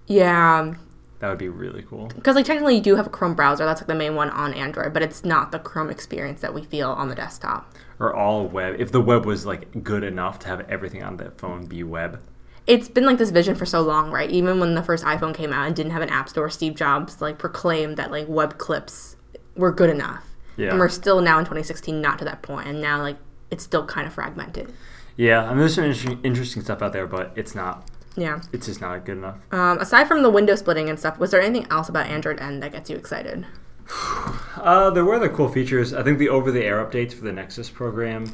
Yeah, 0.07 0.74
That 1.19 1.29
would 1.29 1.38
be 1.38 1.49
really 1.49 1.83
cool. 1.83 2.07
because 2.07 2.35
like 2.35 2.45
technically 2.45 2.75
you 2.75 2.81
do 2.81 2.95
have 2.95 3.07
a 3.07 3.09
Chrome 3.09 3.35
browser. 3.35 3.65
That's 3.65 3.81
like 3.81 3.88
the 3.88 3.95
main 3.95 4.15
one 4.15 4.29
on 4.29 4.53
Android, 4.53 4.93
but 4.93 5.01
it's 5.01 5.25
not 5.25 5.51
the 5.51 5.59
Chrome 5.59 5.89
experience 5.89 6.39
that 6.41 6.53
we 6.53 6.63
feel 6.63 6.91
on 6.91 7.09
the 7.09 7.15
desktop. 7.15 7.73
Or 7.99 8.15
all 8.15 8.47
web. 8.47 8.75
If 8.79 8.91
the 8.93 9.01
web 9.01 9.25
was 9.25 9.45
like 9.45 9.83
good 9.83 10.03
enough 10.03 10.39
to 10.39 10.47
have 10.47 10.61
everything 10.69 11.03
on 11.03 11.17
the 11.17 11.31
phone 11.31 11.65
be 11.65 11.83
web. 11.83 12.21
it's 12.67 12.88
been 12.88 13.05
like 13.05 13.17
this 13.17 13.31
vision 13.31 13.55
for 13.55 13.65
so 13.65 13.81
long, 13.81 14.11
right? 14.11 14.29
Even 14.31 14.59
when 14.61 14.75
the 14.75 14.83
first 14.83 15.03
iPhone 15.03 15.33
came 15.33 15.51
out 15.51 15.67
and 15.67 15.75
didn't 15.75 15.91
have 15.91 16.01
an 16.01 16.09
app 16.09 16.29
store, 16.29 16.49
Steve 16.49 16.75
Jobs 16.75 17.21
like 17.21 17.38
proclaimed 17.38 17.97
that 17.97 18.11
like 18.11 18.27
web 18.29 18.57
clips 18.57 19.17
were 19.55 19.73
good 19.73 19.89
enough. 19.89 20.23
Yeah. 20.55 20.69
And 20.69 20.79
we're 20.79 20.89
still 20.89 21.19
now 21.21 21.38
in 21.39 21.45
2016 21.45 21.99
not 21.99 22.19
to 22.19 22.25
that 22.25 22.41
point, 22.41 22.67
and 22.67 22.81
now 22.81 23.01
like 23.01 23.17
it's 23.51 23.63
still 23.63 23.85
kind 23.85 24.07
of 24.07 24.13
fragmented. 24.13 24.71
Yeah, 25.17 25.43
I 25.43 25.49
mean 25.49 25.57
there's 25.57 25.75
some 25.75 25.83
interesting, 25.83 26.19
interesting 26.23 26.61
stuff 26.63 26.81
out 26.81 26.93
there, 26.93 27.07
but 27.07 27.33
it's 27.35 27.55
not. 27.55 27.89
Yeah. 28.20 28.42
It's 28.51 28.66
just 28.66 28.82
not 28.82 29.05
good 29.05 29.18
enough. 29.18 29.38
Um, 29.51 29.77
aside 29.79 30.08
from 30.08 30.24
the 30.24 30.29
window 30.29 30.55
splitting 30.55 30.90
and 30.90 31.00
stuff, 31.00 31.18
was 31.20 31.32
there 31.32 31.42
anything 31.42 31.68
else 31.72 31.90
about 31.90 32.08
Android 32.08 32.40
N 32.40 32.60
that 32.60 32.72
gets 32.72 32.90
you 32.90 32.96
excited? 32.96 33.46
Uh, 34.60 34.90
there 34.90 35.05
were 35.05 35.16
other 35.16 35.29
cool 35.29 35.48
features. 35.48 35.94
I 35.94 36.03
think 36.03 36.20
the 36.20 36.27
over-the-air 36.27 36.86
updates 36.86 37.14
for 37.14 37.24
the 37.24 37.32
Nexus 37.32 37.70
program 37.70 38.25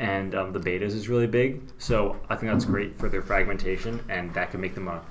and 0.00 0.34
um, 0.34 0.52
the 0.52 0.58
betas 0.58 0.92
is 0.92 1.08
really 1.08 1.26
big. 1.26 1.62
So 1.78 2.18
I 2.28 2.36
think 2.36 2.52
that's 2.52 2.64
great 2.64 2.98
for 2.98 3.08
their 3.08 3.22
fragmentation, 3.22 4.02
and 4.08 4.32
that 4.34 4.50
can 4.50 4.60
make 4.60 4.74
them 4.74 4.88
a 4.88 5.02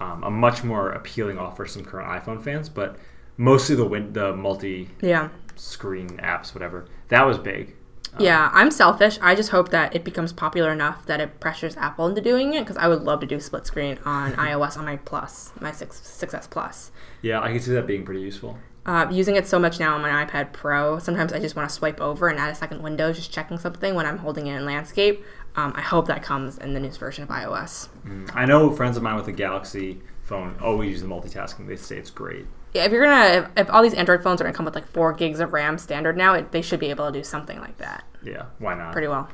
um, 0.00 0.24
a 0.24 0.30
much 0.30 0.64
more 0.64 0.90
appealing 0.90 1.38
offer 1.38 1.64
to 1.64 1.70
some 1.70 1.84
current 1.84 2.08
iPhone 2.08 2.42
fans. 2.42 2.68
But 2.68 2.96
mostly 3.36 3.76
the 3.76 3.84
win- 3.84 4.12
the 4.12 4.34
multi-screen 4.34 6.08
apps, 6.18 6.54
whatever, 6.54 6.86
that 7.08 7.26
was 7.26 7.38
big. 7.38 7.74
Yeah, 8.18 8.50
I'm 8.52 8.70
selfish. 8.70 9.18
I 9.20 9.34
just 9.34 9.50
hope 9.50 9.70
that 9.70 9.94
it 9.94 10.04
becomes 10.04 10.32
popular 10.32 10.70
enough 10.70 11.06
that 11.06 11.20
it 11.20 11.40
pressures 11.40 11.76
Apple 11.76 12.06
into 12.06 12.20
doing 12.20 12.54
it 12.54 12.60
because 12.60 12.76
I 12.76 12.88
would 12.88 13.02
love 13.02 13.20
to 13.20 13.26
do 13.26 13.40
split 13.40 13.66
screen 13.66 13.98
on 14.04 14.32
iOS 14.36 14.76
on 14.76 14.84
my 14.84 14.96
Plus, 14.96 15.52
my 15.60 15.72
6, 15.72 16.00
6S 16.00 16.48
Plus. 16.50 16.90
Yeah, 17.22 17.40
I 17.40 17.50
can 17.52 17.60
see 17.60 17.72
that 17.72 17.86
being 17.86 18.04
pretty 18.04 18.20
useful. 18.20 18.58
uh, 18.86 19.06
using 19.10 19.36
it 19.36 19.46
so 19.46 19.58
much 19.58 19.80
now 19.80 19.94
on 19.94 20.02
my 20.02 20.24
iPad 20.24 20.52
Pro, 20.52 20.98
sometimes 20.98 21.32
I 21.32 21.38
just 21.40 21.56
want 21.56 21.68
to 21.68 21.74
swipe 21.74 22.00
over 22.00 22.28
and 22.28 22.38
add 22.38 22.50
a 22.50 22.54
second 22.54 22.82
window, 22.82 23.12
just 23.12 23.32
checking 23.32 23.58
something 23.58 23.94
when 23.94 24.06
I'm 24.06 24.18
holding 24.18 24.46
it 24.46 24.56
in 24.56 24.64
landscape. 24.66 25.24
Um, 25.56 25.72
I 25.74 25.80
hope 25.82 26.06
that 26.08 26.22
comes 26.22 26.58
in 26.58 26.74
the 26.74 26.80
newest 26.80 26.98
version 26.98 27.22
of 27.24 27.30
iOS. 27.30 27.88
Mm. 28.06 28.30
I 28.34 28.44
know 28.44 28.70
friends 28.70 28.96
of 28.96 29.02
mine 29.02 29.16
with 29.16 29.28
a 29.28 29.32
Galaxy 29.32 30.00
phone 30.22 30.56
always 30.60 30.90
use 30.90 31.00
the 31.02 31.06
multitasking. 31.08 31.66
They 31.68 31.76
say 31.76 31.96
it's 31.96 32.10
great. 32.10 32.46
If 32.74 32.90
you're 32.92 33.04
gonna, 33.04 33.48
if, 33.56 33.66
if 33.66 33.70
all 33.72 33.82
these 33.82 33.94
Android 33.94 34.22
phones 34.22 34.40
are 34.40 34.44
gonna 34.44 34.54
come 34.56 34.64
with 34.64 34.74
like 34.74 34.86
four 34.86 35.12
gigs 35.12 35.40
of 35.40 35.52
RAM 35.52 35.78
standard 35.78 36.16
now, 36.16 36.34
it, 36.34 36.50
they 36.52 36.60
should 36.62 36.80
be 36.80 36.90
able 36.90 37.06
to 37.06 37.12
do 37.18 37.22
something 37.24 37.60
like 37.60 37.78
that 37.78 38.04
Yeah, 38.22 38.46
why 38.58 38.74
not? 38.74 38.92
pretty 38.92 39.08
well. 39.08 39.28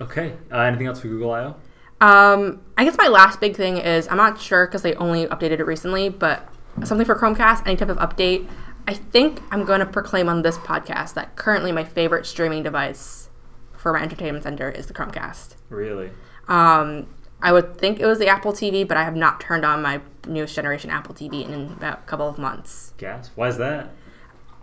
Okay. 0.00 0.34
Uh, 0.50 0.60
anything 0.60 0.86
else 0.86 1.00
for 1.00 1.08
Google 1.08 1.30
I/O? 1.32 1.56
Um, 2.00 2.62
I 2.78 2.84
guess 2.84 2.96
my 2.96 3.08
last 3.08 3.40
big 3.40 3.54
thing 3.56 3.76
is 3.76 4.08
I'm 4.08 4.16
not 4.16 4.40
sure 4.40 4.66
because 4.66 4.80
they 4.82 4.94
only 4.94 5.26
updated 5.26 5.60
it 5.60 5.64
recently, 5.66 6.08
but 6.08 6.48
something 6.84 7.04
for 7.04 7.14
Chromecast, 7.14 7.66
any 7.66 7.76
type 7.76 7.90
of 7.90 7.98
update. 7.98 8.48
I 8.88 8.94
think 8.94 9.42
I'm 9.50 9.66
going 9.66 9.80
to 9.80 9.86
proclaim 9.86 10.26
on 10.30 10.40
this 10.40 10.56
podcast 10.56 11.12
that 11.14 11.36
currently 11.36 11.70
my 11.72 11.84
favorite 11.84 12.24
streaming 12.24 12.62
device 12.62 13.28
for 13.76 13.92
my 13.92 14.00
entertainment 14.02 14.44
center 14.44 14.70
is 14.70 14.86
the 14.86 14.94
Chromecast. 14.94 15.56
Really? 15.68 16.10
Um, 16.48 17.06
I 17.42 17.52
would 17.52 17.78
think 17.78 18.00
it 18.00 18.06
was 18.06 18.18
the 18.18 18.28
Apple 18.28 18.52
TV, 18.52 18.86
but 18.86 18.96
I 18.96 19.04
have 19.04 19.16
not 19.16 19.40
turned 19.40 19.64
on 19.64 19.82
my 19.82 20.00
newest 20.26 20.54
generation 20.54 20.90
Apple 20.90 21.14
TV 21.14 21.48
in 21.48 21.72
about 21.72 22.00
a 22.00 22.02
couple 22.02 22.28
of 22.28 22.38
months. 22.38 22.92
Gas? 22.98 23.30
Why 23.34 23.48
is 23.48 23.56
that? 23.58 23.90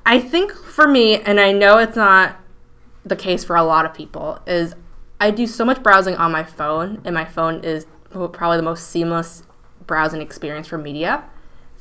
I 0.05 0.19
think 0.19 0.53
for 0.53 0.87
me, 0.87 1.19
and 1.19 1.39
I 1.39 1.51
know 1.51 1.79
it's 1.79 1.95
not 1.97 2.37
the 3.03 3.15
case 3.15 3.43
for 3.43 3.55
a 3.55 3.63
lot 3.63 3.85
of 3.85 3.93
people, 3.93 4.39
is 4.45 4.75
I 5.19 5.31
do 5.31 5.47
so 5.47 5.65
much 5.65 5.81
browsing 5.81 6.15
on 6.15 6.31
my 6.31 6.43
phone, 6.43 7.01
and 7.03 7.13
my 7.15 7.25
phone 7.25 7.63
is 7.63 7.87
probably 8.11 8.57
the 8.57 8.63
most 8.63 8.87
seamless 8.87 9.43
browsing 9.85 10.21
experience 10.21 10.67
for 10.67 10.77
media 10.77 11.23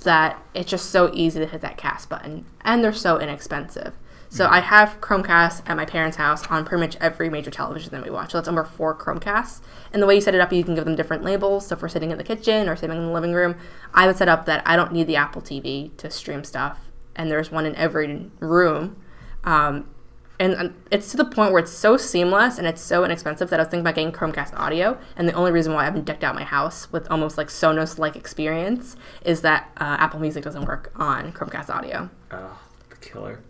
that 0.02 0.42
it's 0.54 0.70
just 0.70 0.90
so 0.90 1.10
easy 1.12 1.40
to 1.40 1.46
hit 1.46 1.60
that 1.60 1.76
cast 1.76 2.08
button, 2.08 2.46
and 2.62 2.82
they're 2.82 2.92
so 2.92 3.18
inexpensive. 3.18 3.94
So 4.28 4.46
I 4.48 4.60
have 4.60 5.00
Chromecast 5.00 5.62
at 5.66 5.76
my 5.76 5.84
parents' 5.84 6.16
house 6.16 6.46
on 6.48 6.64
pretty 6.64 6.80
much 6.80 6.96
every 7.00 7.30
major 7.30 7.50
television 7.50 7.92
that 7.92 8.04
we 8.04 8.10
watch. 8.10 8.32
So 8.32 8.38
that's 8.38 8.48
over 8.48 8.64
four 8.64 8.94
Chromecasts. 8.94 9.60
And 9.92 10.02
the 10.02 10.06
way 10.06 10.16
you 10.16 10.20
set 10.20 10.34
it 10.34 10.40
up, 10.40 10.52
you 10.52 10.64
can 10.64 10.74
give 10.74 10.84
them 10.84 10.96
different 10.96 11.22
labels. 11.22 11.66
So 11.66 11.74
if 11.74 11.82
we're 11.82 11.88
sitting 11.88 12.10
in 12.10 12.18
the 12.18 12.24
kitchen 12.24 12.68
or 12.68 12.76
sitting 12.76 12.96
in 12.96 13.06
the 13.06 13.12
living 13.12 13.32
room, 13.32 13.56
I 13.94 14.06
would 14.06 14.16
set 14.16 14.28
up 14.28 14.46
that 14.46 14.62
I 14.66 14.76
don't 14.76 14.92
need 14.92 15.06
the 15.06 15.16
Apple 15.16 15.42
TV 15.42 15.96
to 15.98 16.10
stream 16.10 16.44
stuff, 16.44 16.80
and 17.14 17.30
there's 17.30 17.50
one 17.50 17.66
in 17.66 17.74
every 17.76 18.30
room. 18.40 18.96
Um, 19.44 19.88
and 20.38 20.54
um, 20.56 20.74
it's 20.90 21.10
to 21.12 21.16
the 21.16 21.24
point 21.24 21.52
where 21.52 21.62
it's 21.62 21.72
so 21.72 21.96
seamless 21.96 22.58
and 22.58 22.66
it's 22.66 22.82
so 22.82 23.04
inexpensive 23.04 23.48
that 23.50 23.58
I 23.58 23.62
was 23.62 23.70
thinking 23.70 23.80
about 23.80 23.94
getting 23.94 24.12
Chromecast 24.12 24.52
audio. 24.54 24.98
And 25.16 25.28
the 25.28 25.32
only 25.32 25.50
reason 25.50 25.72
why 25.72 25.82
I 25.82 25.84
haven't 25.84 26.04
decked 26.04 26.24
out 26.24 26.34
my 26.34 26.44
house 26.44 26.92
with 26.92 27.10
almost 27.10 27.38
like 27.38 27.48
Sonos 27.48 27.98
like 27.98 28.16
experience 28.16 28.96
is 29.24 29.40
that 29.42 29.70
uh, 29.78 29.96
Apple 29.98 30.20
Music 30.20 30.44
doesn't 30.44 30.66
work 30.66 30.92
on 30.96 31.32
Chromecast 31.32 31.70
audio. 31.70 32.10
Oh, 32.30 32.58
the 32.90 32.96
killer. 32.96 33.40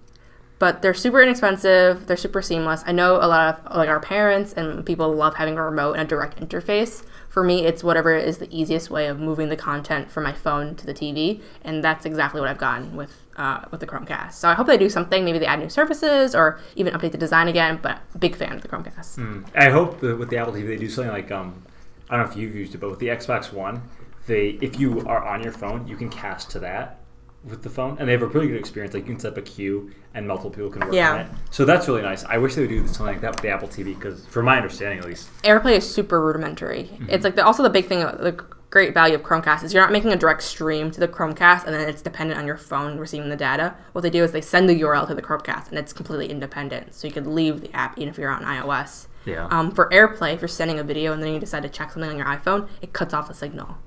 But 0.59 0.81
they're 0.81 0.95
super 0.95 1.21
inexpensive. 1.21 2.07
They're 2.07 2.17
super 2.17 2.41
seamless. 2.41 2.83
I 2.87 2.93
know 2.93 3.17
a 3.17 3.29
lot 3.29 3.61
of 3.67 3.77
like 3.77 3.89
our 3.89 4.01
parents 4.01 4.55
and 4.55 4.85
people 4.87 5.13
love 5.15 5.35
having 5.35 5.59
a 5.59 5.63
remote 5.63 5.93
and 5.95 6.03
a 6.03 6.05
direct 6.05 6.41
interface. 6.41 7.05
For 7.29 7.45
me, 7.45 7.67
it's 7.67 7.85
whatever 7.85 8.17
is 8.17 8.39
the 8.39 8.49
easiest 8.51 8.91
way 8.91 9.09
of 9.09 9.21
moving 9.21 9.51
the 9.51 9.57
content 9.57 10.11
from 10.11 10.25
my 10.25 10.33
phone 10.33 10.75
to 10.77 10.87
the 10.87 10.95
TV, 10.95 11.43
and 11.63 11.85
that's 11.85 12.07
exactly 12.07 12.41
what 12.41 12.49
I've 12.49 12.57
gotten 12.57 12.97
with 12.97 13.27
uh, 13.37 13.67
with 13.71 13.81
the 13.81 13.87
Chromecast. 13.87 14.33
So 14.33 14.49
I 14.49 14.55
hope 14.55 14.67
they 14.67 14.79
do 14.79 14.89
something. 14.89 15.23
Maybe 15.23 15.39
they 15.39 15.45
add 15.45 15.59
new 15.59 15.69
services 15.69 16.35
or 16.35 16.59
even 16.77 16.95
update 16.95 17.13
the 17.13 17.19
design 17.19 17.49
again. 17.49 17.79
But 17.83 18.01
big 18.19 18.35
fan 18.35 18.55
of 18.55 18.63
the 18.63 18.69
Chromecast. 18.69 19.19
Mm. 19.19 19.45
I 19.55 19.69
hope 19.69 20.01
that 20.01 20.19
with 20.19 20.31
the 20.31 20.39
Apple 20.39 20.55
TV 20.55 20.67
they 20.67 20.77
do 20.77 20.89
something 20.89 21.13
like 21.13 21.31
um, 21.31 21.63
I 22.09 22.17
don't 22.17 22.25
know 22.25 22.33
if 22.33 22.39
you've 22.39 22.55
used 22.55 22.75
it, 22.75 22.79
but 22.79 22.89
with 22.89 23.01
the 23.01 23.09
Xbox 23.09 23.53
One, 23.53 23.83
they 24.27 24.59
if 24.63 24.81
you 24.81 25.07
are 25.07 25.23
on 25.23 25.43
your 25.43 25.53
phone, 25.53 25.87
you 25.87 25.97
can 25.97 26.09
cast 26.09 26.51
to 26.53 26.61
that 26.61 27.01
with 27.49 27.63
the 27.63 27.71
phone, 27.71 27.97
and 27.99 28.09
they 28.09 28.13
have 28.13 28.23
a 28.23 28.29
pretty 28.29 28.49
good 28.49 28.59
experience. 28.59 28.95
Like 28.95 29.05
you 29.07 29.13
can 29.13 29.21
set 29.21 29.33
up 29.33 29.39
a 29.39 29.43
queue, 29.43 29.91
and 30.15 30.27
multiple 30.27 30.51
people 30.51 30.71
can 30.71 30.81
work 30.83 30.93
Yeah. 30.95 31.13
on 31.15 31.21
it. 31.21 31.27
So 31.51 31.65
that's 31.65 31.87
really 31.89 32.03
nice. 32.03 32.25
I 32.25 32.39
wish 32.39 32.55
they 32.55 32.63
would 32.63 32.71
do 32.71 32.87
something 32.87 33.07
like 33.07 33.21
that 33.21 33.33
with 33.33 33.41
the 33.41 33.49
Apple 33.51 33.69
TV 33.69 33.95
because, 33.95 34.27
from 34.27 34.45
my 34.47 34.57
understanding 34.57 34.99
at 34.99 35.05
least, 35.05 35.29
AirPlay 35.43 35.77
is 35.77 35.89
super 35.89 36.21
rudimentary. 36.21 36.91
It's 37.09 37.25
like 37.25 37.37
the, 37.37 37.45
also 37.45 37.63
the 37.63 37.71
big 37.71 37.87
thing, 37.87 38.01
the 38.01 38.45
great 38.71 38.93
value 38.93 39.15
of 39.15 39.23
Chromecast 39.23 39.63
is 39.63 39.73
you're 39.73 39.83
not 39.83 39.93
making 39.93 40.13
a 40.13 40.17
direct 40.17 40.43
stream 40.43 40.91
to 40.91 41.01
the 41.01 41.07
Chromecast 41.09 41.65
and 41.65 41.73
then 41.75 41.89
it's 41.89 42.03
dependent 42.03 42.39
on 42.39 42.47
your 42.47 42.57
phone 42.57 42.99
receiving 42.99 43.31
the 43.31 43.37
data. 43.37 43.75
What 43.93 44.01
they 44.03 44.11
do 44.11 44.23
is 44.25 44.33
they 44.33 44.41
send 44.41 44.69
the 44.69 44.79
URL 44.83 45.07
to 45.07 45.15
the 45.15 45.23
Chromecast 45.23 45.69
and 45.71 45.79
it's 45.79 45.93
completely 45.93 46.29
independent. 46.29 46.93
So 46.93 47.07
you 47.07 47.13
could 47.15 47.27
leave 47.29 47.61
the 47.61 47.73
app 47.75 47.97
even 47.97 48.09
if 48.09 48.19
you're 48.19 48.29
on 48.31 48.43
iOS. 48.43 49.07
Yeah. 49.25 49.47
Um, 49.51 49.71
for 49.71 49.89
AirPlay, 49.91 50.35
if 50.35 50.41
you're 50.43 50.49
sending 50.49 50.79
a 50.79 50.83
video 50.85 51.13
and 51.13 51.23
then 51.23 51.33
you 51.33 51.39
decide 51.41 51.63
to 51.63 51.69
check 51.69 51.93
something 51.93 52.11
on 52.11 52.17
your 52.19 52.27
iPhone, 52.27 52.69
it 52.83 52.93
cuts 52.93 53.15
off 53.15 53.29
the 53.29 53.35
signal. 53.35 53.79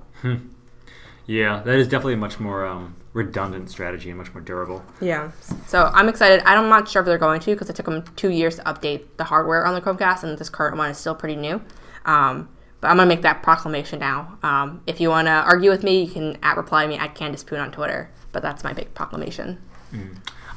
Yeah, 1.30 1.62
that 1.62 1.78
is 1.78 1.86
definitely 1.86 2.14
a 2.14 2.16
much 2.16 2.40
more 2.40 2.66
um, 2.66 2.96
redundant 3.12 3.70
strategy 3.70 4.08
and 4.10 4.18
much 4.18 4.34
more 4.34 4.40
durable. 4.40 4.84
Yeah. 5.00 5.30
So 5.64 5.88
I'm 5.94 6.08
excited. 6.08 6.42
I'm 6.44 6.68
not 6.68 6.88
sure 6.88 7.02
if 7.02 7.06
they're 7.06 7.18
going 7.18 7.38
to 7.42 7.52
because 7.52 7.70
it 7.70 7.76
took 7.76 7.86
them 7.86 8.02
two 8.16 8.30
years 8.30 8.56
to 8.56 8.64
update 8.64 9.04
the 9.16 9.22
hardware 9.22 9.64
on 9.64 9.74
the 9.74 9.80
Chromecast, 9.80 10.24
and 10.24 10.36
this 10.36 10.48
current 10.48 10.76
one 10.76 10.90
is 10.90 10.98
still 10.98 11.14
pretty 11.14 11.36
new. 11.36 11.62
Um, 12.04 12.48
but 12.80 12.88
I'm 12.88 12.96
gonna 12.96 13.06
make 13.06 13.22
that 13.22 13.44
proclamation 13.44 14.00
now. 14.00 14.38
Um, 14.42 14.82
if 14.88 15.00
you 15.00 15.10
want 15.10 15.28
to 15.28 15.30
argue 15.30 15.70
with 15.70 15.84
me, 15.84 16.02
you 16.02 16.10
can 16.10 16.36
at 16.42 16.56
reply 16.56 16.88
me 16.88 16.96
at 16.96 17.14
Candace 17.14 17.44
Poon 17.44 17.60
on 17.60 17.70
Twitter. 17.70 18.10
But 18.32 18.42
that's 18.42 18.64
my 18.64 18.72
big 18.72 18.92
proclamation. 18.94 19.60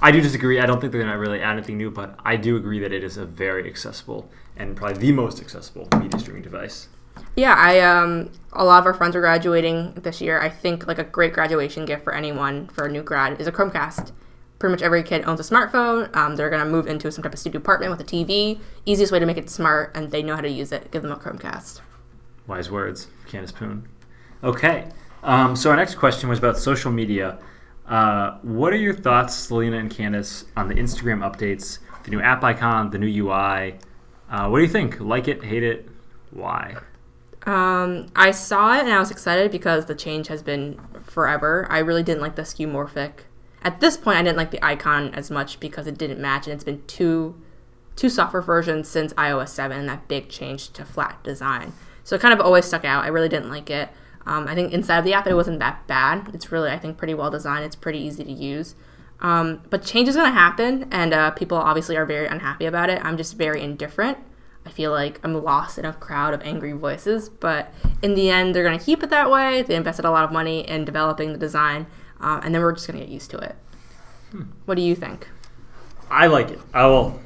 I 0.02 0.12
do 0.12 0.22
disagree. 0.22 0.60
I 0.60 0.66
don't 0.66 0.82
think 0.82 0.92
they're 0.92 1.02
going 1.02 1.14
to 1.14 1.20
really 1.20 1.42
add 1.42 1.54
anything 1.54 1.78
new, 1.78 1.92
but 1.92 2.18
I 2.26 2.36
do 2.36 2.56
agree 2.56 2.80
that 2.80 2.92
it 2.92 3.04
is 3.04 3.18
a 3.18 3.26
very 3.26 3.70
accessible 3.70 4.30
and 4.58 4.76
probably 4.76 4.98
the 4.98 5.12
most 5.12 5.40
accessible 5.40 5.88
media 6.00 6.20
streaming 6.20 6.44
device. 6.44 6.88
Yeah, 7.36 7.56
I 7.58 7.80
um 7.80 8.32
a 8.52 8.64
lot 8.64 8.80
of 8.80 8.86
our 8.86 8.94
friends 8.94 9.16
are 9.16 9.22
graduating 9.22 9.94
this 9.94 10.22
year. 10.22 10.40
I 10.40 10.50
think 10.50 10.88
like 10.88 11.00
a 11.00 11.04
great 11.04 11.34
graduation 11.34 11.86
gift 11.86 12.04
for 12.04 12.14
anyone 12.14 12.68
for 12.68 12.86
a 12.86 12.92
new 12.92 13.02
grad 13.02 13.40
is 13.42 13.48
a 13.48 13.52
Chromecast. 13.52 14.12
Pretty 14.60 14.72
much 14.72 14.82
every 14.82 15.04
kid 15.04 15.24
owns 15.26 15.40
a 15.40 15.44
smartphone. 15.44 16.16
Um, 16.16 16.36
they're 16.36 16.50
gonna 16.50 16.70
move 16.70 16.88
into 16.88 17.12
some 17.12 17.24
type 17.24 17.34
of 17.34 17.40
studio 17.40 17.60
apartment 17.60 17.92
with 17.92 18.00
a 18.00 18.04
TV. 18.04 18.60
Easiest 18.86 19.12
way 19.12 19.20
to 19.20 19.26
make 19.26 19.38
it 19.38 19.50
smart, 19.50 19.92
and 19.96 20.12
they 20.12 20.22
know 20.22 20.36
how 20.36 20.42
to 20.42 20.50
use 20.50 20.72
it. 20.72 20.92
Give 20.92 21.02
them 21.02 21.12
a 21.12 21.18
Chromecast. 21.18 21.82
Wise 22.48 22.70
words, 22.70 23.08
Candace 23.28 23.52
Poon. 23.52 23.88
Okay, 24.44 24.90
um, 25.24 25.56
so 25.56 25.70
our 25.70 25.76
next 25.76 25.96
question 25.96 26.30
was 26.30 26.38
about 26.40 26.58
social 26.58 26.92
media. 26.92 27.40
Uh, 27.88 28.38
what 28.42 28.72
are 28.72 28.78
your 28.78 28.94
thoughts, 28.94 29.34
Selena 29.34 29.78
and 29.78 29.90
Candace, 29.90 30.46
on 30.56 30.68
the 30.68 30.76
Instagram 30.76 31.20
updates, 31.20 31.80
the 32.04 32.12
new 32.12 32.22
app 32.22 32.44
icon, 32.44 32.90
the 32.90 32.98
new 32.98 33.26
UI? 33.26 33.76
Uh, 34.30 34.48
what 34.50 34.58
do 34.58 34.64
you 34.64 34.70
think? 34.70 35.00
Like 35.00 35.28
it, 35.28 35.44
hate 35.44 35.64
it? 35.64 35.90
Why? 36.32 36.76
Um, 37.46 38.08
I 38.16 38.32
saw 38.32 38.76
it 38.76 38.82
and 38.82 38.94
I 38.94 39.00
was 39.00 39.12
excited 39.12 39.52
because 39.52 39.86
the 39.86 39.96
change 39.96 40.28
has 40.28 40.42
been 40.42 40.80
forever. 41.04 41.68
I 41.70 41.80
really 41.80 42.04
didn't 42.04 42.22
like 42.22 42.36
the 42.36 42.44
skeuomorphic. 42.44 43.26
At 43.64 43.80
this 43.80 43.98
point, 43.98 44.18
I 44.18 44.24
didn't 44.24 44.38
like 44.38 44.52
the 44.52 44.64
icon 44.66 45.14
as 45.14 45.32
much 45.32 45.60
because 45.60 45.88
it 45.88 45.98
didn't 45.98 46.20
match, 46.20 46.48
and 46.48 46.54
it's 46.54 46.64
been 46.64 46.84
two 46.86 47.40
two 47.96 48.10
software 48.10 48.42
versions 48.42 48.88
since 48.90 49.14
iOS 49.14 49.50
7. 49.50 49.86
That 49.86 50.08
big 50.08 50.28
change 50.30 50.72
to 50.74 50.84
flat 50.84 51.24
design, 51.24 51.72
so 52.04 52.16
it 52.16 52.22
kind 52.22 52.34
of 52.34 52.42
always 52.42 52.66
stuck 52.66 52.84
out. 52.84 53.06
I 53.06 53.08
really 53.08 53.30
didn't 53.30 53.50
like 53.50 53.70
it. 53.70 53.90
Um, 54.26 54.48
I 54.48 54.56
think 54.56 54.74
inside 54.74 55.00
of 55.00 55.06
the 55.06 55.14
app, 55.14 55.28
it 55.28 55.36
wasn't 55.36 55.60
that 55.60 55.86
bad. 55.88 56.30
It's 56.34 56.52
really, 56.52 56.70
I 56.70 56.80
think, 56.80 56.98
pretty 56.98 57.14
well 57.14 57.30
designed. 57.30 57.66
It's 57.66 57.76
pretty 57.76 58.00
easy 58.00 58.24
to 58.24 58.32
use. 58.32 58.76
Um, 59.20 59.62
but 59.70 59.84
change 59.84 60.10
is 60.10 60.16
going 60.16 60.28
to 60.28 60.38
happen, 60.38 60.88
and 60.92 61.14
uh, 61.14 61.32
people 61.32 61.58
obviously 61.58 61.96
are 61.96 62.06
very 62.06 62.28
unhappy 62.28 62.66
about 62.66 62.90
it. 62.90 63.04
I'm 63.04 63.16
just 63.16 63.38
very 63.38 63.62
indifferent. 63.62 64.18
I 64.66 64.70
feel 64.70 64.92
like 64.92 65.20
I'm 65.24 65.44
lost 65.44 65.78
in 65.78 65.86
a 65.86 65.94
crowd 65.94 66.34
of 66.34 66.42
angry 66.42 66.72
voices, 66.72 67.30
but 67.30 67.74
in 68.02 68.16
the 68.16 68.30
end, 68.30 68.56
they're 68.56 68.64
going 68.64 68.78
to 68.78 68.84
keep 68.84 69.04
it 69.04 69.10
that 69.10 69.30
way. 69.30 69.62
They 69.62 69.76
invested 69.76 70.06
a 70.06 70.12
lot 70.12 70.24
of 70.24 70.32
money 70.32 70.68
in 70.68 70.86
developing 70.86 71.34
the 71.34 71.38
design, 71.38 71.88
uh, 72.22 72.40
and 72.44 72.56
then 72.56 72.62
we're 72.62 72.72
just 72.72 72.88
going 72.88 73.00
to 73.00 73.06
get 73.06 73.14
used 73.14 73.30
to 73.32 73.38
it. 73.38 73.56
What 74.66 74.76
do 74.76 74.82
you 74.82 74.96
think? 74.96 75.28
I 76.10 76.28
like 76.28 76.50
it. 76.50 76.60
I 76.74 76.86
will. 76.86 77.20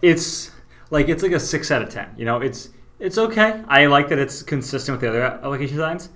It's 0.00 0.50
like 0.90 1.08
it's 1.08 1.22
like 1.22 1.32
a 1.32 1.40
six 1.40 1.70
out 1.70 1.82
of 1.82 1.90
ten. 1.90 2.14
You 2.16 2.24
know, 2.24 2.40
it's 2.40 2.70
it's 2.98 3.18
okay. 3.18 3.62
I 3.68 3.86
like 3.86 4.08
that 4.08 4.18
it's 4.18 4.42
consistent 4.42 4.94
with 4.94 5.00
the 5.00 5.08
other 5.08 5.22
application 5.22 5.76
designs. 5.76 6.08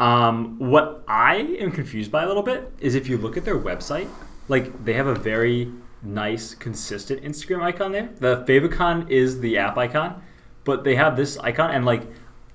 Um, 0.00 0.58
what 0.58 1.04
I 1.06 1.36
am 1.36 1.70
confused 1.70 2.10
by 2.10 2.24
a 2.24 2.26
little 2.26 2.42
bit 2.42 2.72
is 2.80 2.94
if 2.94 3.08
you 3.08 3.16
look 3.16 3.36
at 3.36 3.44
their 3.44 3.58
website, 3.58 4.08
like 4.48 4.84
they 4.84 4.94
have 4.94 5.06
a 5.06 5.14
very 5.14 5.70
nice, 6.04 6.54
consistent 6.54 7.22
Instagram 7.22 7.62
icon 7.62 7.92
there. 7.92 8.10
The 8.20 8.44
favicon 8.44 9.10
is 9.10 9.40
the 9.40 9.58
app 9.58 9.76
icon, 9.78 10.22
but 10.64 10.84
they 10.84 10.94
have 10.96 11.16
this 11.16 11.38
icon, 11.38 11.70
and 11.70 11.84
like 11.84 12.02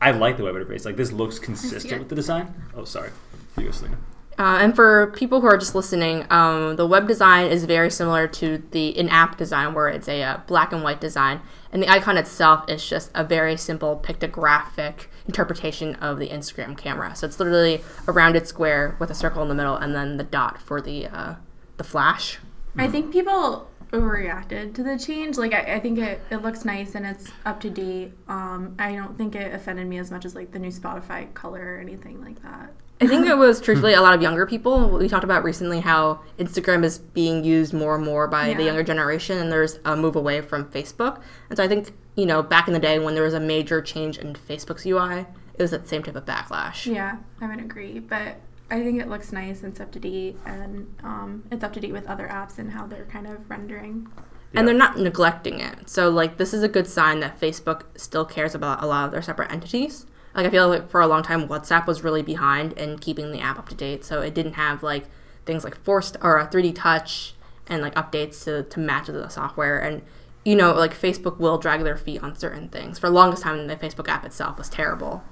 I 0.01 0.11
like 0.11 0.37
the 0.37 0.43
web 0.43 0.55
interface. 0.55 0.85
Like 0.85 0.95
this 0.95 1.11
looks 1.11 1.39
consistent 1.39 1.99
with 1.99 2.09
the 2.09 2.15
design. 2.15 2.53
Oh, 2.75 2.85
sorry. 2.85 3.09
Here 3.55 3.65
you 3.65 3.71
go, 3.71 3.71
Selena. 3.71 3.97
Uh, 4.37 4.57
and 4.61 4.73
for 4.73 5.07
people 5.17 5.41
who 5.41 5.47
are 5.47 5.57
just 5.57 5.75
listening, 5.75 6.25
um, 6.29 6.77
the 6.77 6.87
web 6.87 7.05
design 7.09 7.51
is 7.51 7.65
very 7.65 7.91
similar 7.91 8.25
to 8.25 8.63
the 8.71 8.97
in-app 8.97 9.37
design, 9.37 9.73
where 9.73 9.89
it's 9.89 10.07
a 10.07 10.23
uh, 10.23 10.37
black 10.47 10.71
and 10.71 10.81
white 10.81 11.01
design, 11.01 11.41
and 11.73 11.83
the 11.83 11.89
icon 11.89 12.17
itself 12.17 12.63
is 12.69 12.87
just 12.87 13.11
a 13.13 13.25
very 13.25 13.57
simple 13.57 13.99
pictographic 14.01 15.07
interpretation 15.27 15.95
of 15.95 16.19
the 16.19 16.29
Instagram 16.29 16.77
camera. 16.77 17.13
So 17.17 17.27
it's 17.27 17.37
literally 17.37 17.81
a 18.07 18.13
rounded 18.13 18.47
square 18.47 18.95
with 18.97 19.11
a 19.11 19.13
circle 19.13 19.41
in 19.43 19.49
the 19.49 19.55
middle, 19.55 19.75
and 19.75 19.93
then 19.93 20.15
the 20.15 20.23
dot 20.23 20.61
for 20.61 20.79
the 20.79 21.07
uh, 21.07 21.35
the 21.75 21.83
flash. 21.83 22.39
I 22.77 22.87
think 22.87 23.11
people 23.11 23.69
overreacted 23.91 24.73
to 24.75 24.83
the 24.83 24.97
change. 24.97 25.37
Like 25.37 25.53
I, 25.53 25.75
I 25.75 25.79
think 25.79 25.99
it, 25.99 26.21
it 26.29 26.37
looks 26.37 26.65
nice 26.65 26.95
and 26.95 27.05
it's 27.05 27.29
up 27.45 27.59
to 27.61 27.69
date. 27.69 28.13
Um, 28.27 28.75
I 28.77 28.95
don't 28.95 29.17
think 29.17 29.35
it 29.35 29.53
offended 29.53 29.87
me 29.87 29.97
as 29.97 30.11
much 30.11 30.25
as 30.25 30.35
like 30.35 30.51
the 30.51 30.59
new 30.59 30.69
Spotify 30.69 31.33
color 31.33 31.75
or 31.75 31.79
anything 31.79 32.23
like 32.23 32.41
that. 32.43 32.73
I 33.01 33.07
think 33.07 33.27
it 33.27 33.37
was 33.37 33.61
truthfully 33.61 33.93
a 33.93 34.01
lot 34.01 34.13
of 34.13 34.21
younger 34.21 34.45
people. 34.45 34.89
We 34.89 35.07
talked 35.07 35.23
about 35.23 35.45
recently 35.45 35.79
how 35.79 36.19
Instagram 36.37 36.83
is 36.83 36.97
being 36.97 37.45
used 37.45 37.73
more 37.73 37.95
and 37.95 38.03
more 38.03 38.27
by 38.27 38.53
the 38.53 38.65
younger 38.65 38.83
generation, 38.83 39.37
and 39.37 39.49
there's 39.49 39.79
a 39.85 39.95
move 39.95 40.17
away 40.17 40.41
from 40.41 40.65
Facebook. 40.65 41.21
And 41.49 41.55
so 41.55 41.63
I 41.63 41.69
think, 41.69 41.93
you 42.15 42.25
know, 42.25 42.43
back 42.43 42.67
in 42.67 42.73
the 42.73 42.79
day 42.79 42.99
when 42.99 43.15
there 43.15 43.23
was 43.23 43.33
a 43.33 43.39
major 43.39 43.81
change 43.81 44.17
in 44.17 44.33
Facebook's 44.33 44.85
UI, 44.85 45.25
it 45.53 45.61
was 45.61 45.71
that 45.71 45.87
same 45.87 46.03
type 46.03 46.17
of 46.17 46.25
backlash. 46.25 46.85
Yeah, 46.85 47.17
I 47.39 47.47
would 47.47 47.59
agree, 47.59 47.99
but 47.99 48.35
I 48.71 48.83
think 48.83 49.01
it 49.01 49.07
looks 49.07 49.31
nice 49.31 49.63
and 49.63 49.71
it's 49.71 49.79
up 49.79 49.91
to 49.93 49.99
date, 49.99 50.37
and 50.45 50.93
um, 51.03 51.43
it's 51.51 51.63
up 51.63 51.73
to 51.73 51.79
date 51.79 51.91
with 51.91 52.07
other 52.07 52.27
apps 52.27 52.59
and 52.59 52.71
how 52.71 52.85
they're 52.85 53.05
kind 53.05 53.27
of 53.27 53.49
rendering. 53.49 54.07
And 54.53 54.67
they're 54.67 54.75
not 54.75 54.97
neglecting 54.97 55.59
it. 55.59 55.89
So, 55.89 56.09
like, 56.09 56.37
this 56.37 56.53
is 56.53 56.63
a 56.63 56.67
good 56.67 56.87
sign 56.87 57.19
that 57.19 57.39
Facebook 57.39 57.83
still 57.95 58.25
cares 58.25 58.55
about 58.55 58.83
a 58.83 58.87
lot 58.87 59.05
of 59.05 59.11
their 59.11 59.21
separate 59.21 59.51
entities. 59.51 60.05
Like, 60.33 60.45
I 60.47 60.49
feel 60.49 60.67
like 60.67 60.89
for 60.89 61.01
a 61.01 61.07
long 61.07 61.23
time, 61.23 61.47
WhatsApp 61.47 61.87
was 61.87 62.03
really 62.03 62.21
behind 62.23 62.73
in 62.73 62.97
keeping 62.97 63.31
the 63.31 63.41
app 63.41 63.59
up 63.59 63.69
to 63.69 63.75
date. 63.75 64.03
So, 64.03 64.21
it 64.21 64.33
didn't 64.33 64.53
have, 64.53 64.81
like, 64.83 65.05
things 65.45 65.63
like 65.63 65.75
forced 65.83 66.17
or 66.21 66.37
a 66.37 66.47
3D 66.47 66.73
touch 66.75 67.33
and, 67.67 67.81
like, 67.81 67.95
updates 67.95 68.43
to, 68.45 68.63
to 68.63 68.79
match 68.79 69.07
the 69.07 69.29
software. 69.29 69.79
And, 69.79 70.01
you 70.45 70.55
know, 70.55 70.73
like, 70.73 70.99
Facebook 70.99 71.37
will 71.37 71.57
drag 71.57 71.83
their 71.83 71.97
feet 71.97 72.23
on 72.23 72.35
certain 72.35 72.69
things. 72.69 72.97
For 72.97 73.07
the 73.07 73.15
longest 73.15 73.43
time, 73.43 73.67
the 73.67 73.75
Facebook 73.75 74.07
app 74.07 74.25
itself 74.25 74.57
was 74.57 74.69
terrible. 74.69 75.23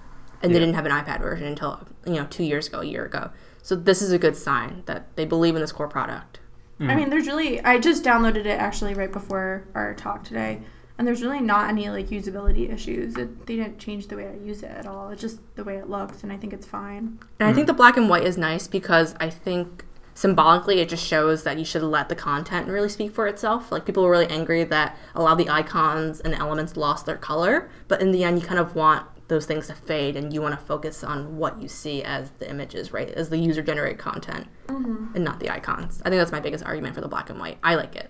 And 0.42 0.54
they 0.54 0.60
didn't 0.60 0.76
have 0.76 0.86
an 0.86 0.92
iPad 0.92 1.20
version 1.20 1.48
until, 1.48 1.88
you 2.06 2.14
know, 2.14 2.28
two 2.30 2.44
years 2.44 2.68
ago, 2.68 2.82
a 2.82 2.86
year 2.86 3.06
ago. 3.06 3.32
So, 3.64 3.76
this 3.76 4.02
is 4.02 4.12
a 4.12 4.20
good 4.20 4.36
sign 4.36 4.84
that 4.86 5.16
they 5.16 5.26
believe 5.26 5.56
in 5.56 5.62
this 5.62 5.72
core 5.72 5.88
product. 5.88 6.40
Mm-hmm. 6.80 6.90
I 6.92 6.96
mean, 6.96 7.10
there's 7.10 7.28
really 7.28 7.60
I 7.62 7.80
just 7.80 8.04
downloaded 8.04 8.46
it 8.46 8.60
actually 8.60 8.94
right 8.94 9.12
before 9.12 9.66
our 9.74 9.96
talk 9.96 10.24
today, 10.24 10.62
and 10.98 11.08
there's 11.08 11.24
really 11.24 11.40
not 11.40 11.70
any 11.70 11.90
like 11.90 12.08
usability 12.10 12.72
issues. 12.72 13.18
It, 13.18 13.48
they 13.48 13.56
didn't 13.56 13.80
change 13.80 14.08
the 14.08 14.18
way 14.18 14.28
I 14.28 14.46
use 14.46 14.62
it 14.62 14.70
at 14.70 14.86
all. 14.86 15.10
It's 15.10 15.22
just 15.22 15.40
the 15.56 15.64
way 15.64 15.78
it 15.78 15.90
looks, 15.90 16.22
and 16.24 16.32
I 16.32 16.38
think 16.38 16.54
it's 16.54 16.68
fine. 16.68 17.20
And 17.40 17.50
I 17.50 17.54
think 17.54 17.64
mm-hmm. 17.64 17.68
the 17.68 17.74
black 17.74 17.98
and 17.98 18.10
white 18.10 18.24
is 18.24 18.38
nice 18.38 18.68
because 18.68 19.16
I 19.20 19.30
think 19.32 19.86
symbolically 20.14 20.80
it 20.80 20.90
just 20.90 21.06
shows 21.06 21.44
that 21.44 21.60
you 21.60 21.66
should 21.66 21.84
let 21.84 22.10
the 22.10 22.16
content 22.16 22.68
really 22.68 22.90
speak 22.90 23.12
for 23.12 23.28
itself. 23.28 23.72
Like 23.72 23.86
people 23.86 24.04
were 24.04 24.12
really 24.12 24.28
angry 24.28 24.64
that 24.64 24.98
a 25.16 25.22
lot 25.22 25.32
of 25.32 25.38
the 25.38 25.50
icons 25.50 26.20
and 26.20 26.34
elements 26.36 26.76
lost 26.76 27.06
their 27.06 27.18
color, 27.18 27.70
but 27.88 28.02
in 28.02 28.12
the 28.12 28.24
end 28.24 28.40
you 28.40 28.46
kind 28.46 28.60
of 28.60 28.76
want 28.76 29.06
those 29.28 29.46
things 29.46 29.68
to 29.68 29.74
fade 29.76 30.16
and 30.16 30.32
you 30.34 30.42
want 30.42 30.58
to 30.58 30.66
focus 30.66 31.04
on 31.04 31.38
what 31.38 31.62
you 31.62 31.68
see 31.68 32.02
as 32.04 32.32
the 32.40 32.50
images, 32.50 32.94
right? 32.94 33.10
As 33.10 33.30
the 33.30 33.38
user 33.38 33.62
generated 33.62 34.00
content 34.00 34.48
and 34.70 35.24
not 35.24 35.40
the 35.40 35.50
icons. 35.50 36.02
I 36.06 36.10
think 36.10 36.20
that's 36.20 36.32
my 36.32 36.40
biggest 36.40 36.64
argument 36.64 36.96
for 36.96 37.02
the 37.02 37.08
black 37.10 37.30
and 37.30 37.40
white. 37.40 37.58
I 37.64 37.76
like 37.76 37.96
it. 37.96 38.10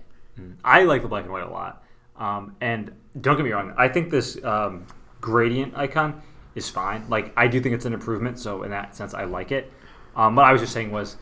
I 0.64 0.84
like 0.84 1.02
the 1.02 1.08
black 1.08 1.24
and 1.24 1.34
white 1.34 1.44
a 1.44 1.50
lot. 1.50 1.84
Um, 2.18 2.56
and 2.62 2.92
don't 3.22 3.36
get 3.36 3.44
me 3.44 3.52
wrong, 3.52 3.74
I 3.78 3.88
think 3.88 4.10
this 4.12 4.44
um, 4.44 4.86
gradient 5.22 5.76
icon 5.76 6.22
is 6.56 6.70
fine. 6.70 7.06
Like, 7.10 7.32
I 7.38 7.48
do 7.48 7.60
think 7.62 7.76
it's 7.76 7.86
an 7.86 7.94
improvement, 7.94 8.40
so 8.40 8.64
in 8.64 8.72
that 8.72 8.96
sense, 8.96 9.14
I 9.14 9.24
like 9.26 9.52
it. 9.52 9.72
Um, 10.16 10.36
what 10.36 10.46
I 10.46 10.52
was 10.52 10.62
just 10.62 10.74
saying 10.74 10.92
was, 10.92 11.18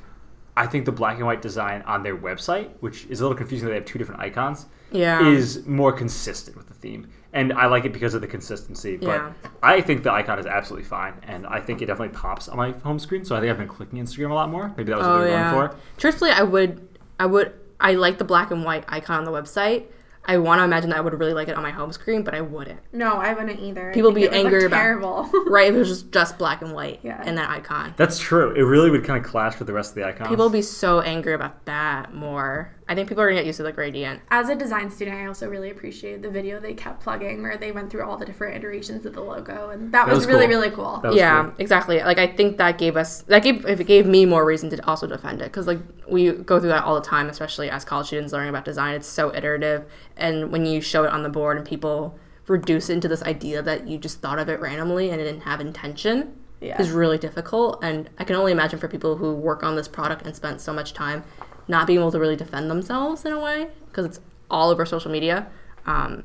I 0.57 0.67
think 0.67 0.85
the 0.85 0.93
black 0.93 1.17
and 1.17 1.25
white 1.25 1.41
design 1.41 1.81
on 1.81 2.03
their 2.03 2.15
website, 2.15 2.69
which 2.79 3.05
is 3.07 3.19
a 3.19 3.23
little 3.23 3.37
confusing 3.37 3.65
that 3.67 3.71
they 3.71 3.75
have 3.77 3.85
two 3.85 3.99
different 3.99 4.21
icons, 4.21 4.67
Yeah. 4.91 5.27
is 5.27 5.65
more 5.65 5.91
consistent 5.91 6.55
with 6.55 6.67
the 6.67 6.73
theme. 6.73 7.09
And 7.35 7.51
I 7.53 7.65
like 7.67 7.85
it 7.85 7.93
because 7.93 8.13
of 8.15 8.21
the 8.21 8.27
consistency. 8.27 8.95
But 8.97 9.07
Yeah. 9.07 9.31
I 9.61 9.81
think 9.81 10.01
the 10.03 10.11
icon 10.11 10.39
is 10.39 10.45
absolutely 10.45 10.87
fine. 10.87 11.13
And 11.23 11.45
I 11.45 11.59
think 11.59 11.81
it 11.81 11.85
definitely 11.87 12.17
pops 12.17 12.47
on 12.47 12.57
my 12.57 12.71
home 12.71 12.97
screen. 12.97 13.25
So 13.25 13.35
I 13.35 13.41
think 13.41 13.51
I've 13.51 13.57
been 13.57 13.67
clicking 13.67 13.99
Instagram 14.03 14.31
a 14.31 14.33
lot 14.33 14.49
more. 14.49 14.69
Maybe 14.77 14.85
that 14.91 14.97
was 14.97 15.05
what 15.05 15.15
Oh 15.15 15.19
they 15.19 15.25
were 15.25 15.35
yeah. 15.35 15.51
going 15.51 15.69
for. 15.69 15.75
Truthfully, 15.97 16.31
I 16.31 16.43
would, 16.43 16.87
I 17.19 17.25
would, 17.27 17.53
I 17.79 17.93
like 17.93 18.17
the 18.17 18.23
black 18.23 18.49
and 18.51 18.63
white 18.63 18.85
icon 18.87 19.19
on 19.19 19.25
the 19.25 19.31
website. 19.31 19.83
I 20.27 20.39
want 20.39 20.57
to 20.59 20.63
imagine 20.63 20.89
that 20.89 20.97
I 20.97 21.01
would 21.01 21.19
really 21.19 21.35
like 21.35 21.49
it 21.49 21.55
on 21.55 21.61
my 21.61 21.69
home 21.69 21.91
screen, 21.91 22.23
but 22.23 22.33
I 22.33 22.41
wouldn't. 22.41 22.79
No, 22.91 23.13
I 23.17 23.33
wouldn't 23.33 23.59
either. 23.59 23.91
People 23.93 24.11
be 24.11 24.23
it 24.23 24.31
would 24.31 24.37
look 24.37 24.45
angry 24.45 24.65
about- 24.65 24.77
terrible. 24.77 25.29
Right? 25.47 25.67
If 25.67 25.75
it 25.75 25.77
was 25.77 25.87
just, 25.89 26.11
just 26.11 26.37
black 26.39 26.63
and 26.63 26.73
white 26.73 26.99
Yeah. 27.03 27.21
and 27.23 27.37
that 27.37 27.49
icon. 27.51 27.93
That's 27.95 28.17
true. 28.17 28.51
It 28.55 28.61
really 28.63 28.89
would 28.89 29.03
kind 29.03 29.23
of 29.23 29.29
clash 29.29 29.59
with 29.59 29.67
the 29.67 29.73
rest 29.73 29.91
of 29.91 29.95
the 29.95 30.07
icons. 30.07 30.29
People 30.29 30.45
would 30.45 30.53
be 30.53 30.63
so 30.63 31.01
angry 31.01 31.33
about 31.33 31.65
that 31.65 32.13
more 32.15 32.71
I 32.87 32.93
think 32.93 33.09
people 33.09 33.23
are 33.23 33.27
gonna 33.27 33.39
get 33.39 33.47
used 33.47 33.57
to 33.57 33.63
the 33.63 33.71
gradient. 33.71 34.21
As 34.29 34.47
a 34.49 34.55
design 34.55 34.91
student, 34.91 35.17
I 35.17 35.25
also 35.25 35.49
really 35.49 35.71
appreciated 35.71 36.21
the 36.21 36.29
video 36.29 36.59
they 36.59 36.73
kept 36.75 37.01
plugging 37.01 37.41
where 37.41 37.57
they 37.57 37.71
went 37.71 37.89
through 37.89 38.03
all 38.03 38.15
the 38.15 38.25
different 38.25 38.55
iterations 38.55 39.05
of 39.07 39.13
the 39.13 39.21
logo, 39.21 39.71
and 39.71 39.91
that, 39.91 40.05
That 40.05 40.07
was, 40.13 40.17
was 40.19 40.27
really 40.27 40.45
cool. 40.45 40.55
really 40.55 40.69
cool. 40.69 41.15
Yeah, 41.15 41.43
cool. 41.45 41.53
exactly. 41.57 41.99
Like 42.03 42.19
I 42.19 42.27
think 42.27 42.57
that 42.57 42.77
gave 42.77 42.95
us 42.95 43.23
that 43.23 43.41
gave 43.41 43.65
if 43.65 43.79
it 43.79 43.85
gave 43.87 44.05
me 44.05 44.25
more 44.27 44.45
reason 44.45 44.69
to 44.69 44.85
also 44.87 45.07
defend 45.07 45.41
it 45.41 45.45
because 45.45 45.65
like 45.65 45.79
we 46.07 46.31
go 46.31 46.59
through 46.59 46.69
that 46.69 46.83
all 46.83 46.93
the 46.95 47.05
time, 47.05 47.27
especially 47.27 47.69
as 47.71 47.83
college 47.83 48.07
students 48.07 48.33
learning 48.33 48.49
about 48.49 48.65
design. 48.65 48.93
It's 48.93 49.07
so 49.07 49.33
iterative, 49.33 49.85
and 50.15 50.51
when 50.51 50.65
you 50.67 50.79
show 50.79 51.03
it 51.05 51.11
on 51.11 51.23
the 51.23 51.29
board 51.29 51.57
and 51.57 51.65
people 51.65 52.19
reduce 52.47 52.91
it 52.91 52.93
into 52.93 53.07
this 53.07 53.23
idea 53.23 53.63
that 53.63 53.87
you 53.87 53.97
just 53.97 54.21
thought 54.21 54.37
of 54.37 54.47
it 54.49 54.59
randomly 54.59 55.09
and 55.09 55.19
it 55.19 55.23
didn't 55.23 55.41
have 55.41 55.59
intention 55.59 56.35
Yeah. 56.61 56.79
is 56.79 56.91
really 56.91 57.17
difficult. 57.17 57.83
And 57.83 58.07
I 58.19 58.23
can 58.23 58.35
only 58.35 58.51
imagine 58.51 58.77
for 58.77 58.87
people 58.87 59.15
who 59.17 59.33
work 59.33 59.63
on 59.63 59.75
this 59.75 59.87
product 59.87 60.23
and 60.27 60.35
spent 60.35 60.61
so 60.61 60.71
much 60.71 60.93
time 60.93 61.23
not 61.67 61.87
being 61.87 61.99
able 61.99 62.11
to 62.11 62.19
really 62.19 62.35
defend 62.35 62.69
themselves 62.69 63.25
in 63.25 63.33
a 63.33 63.39
way 63.39 63.67
because 63.87 64.05
it's 64.05 64.19
all 64.49 64.69
over 64.69 64.85
social 64.85 65.11
media. 65.11 65.47
Um, 65.85 66.23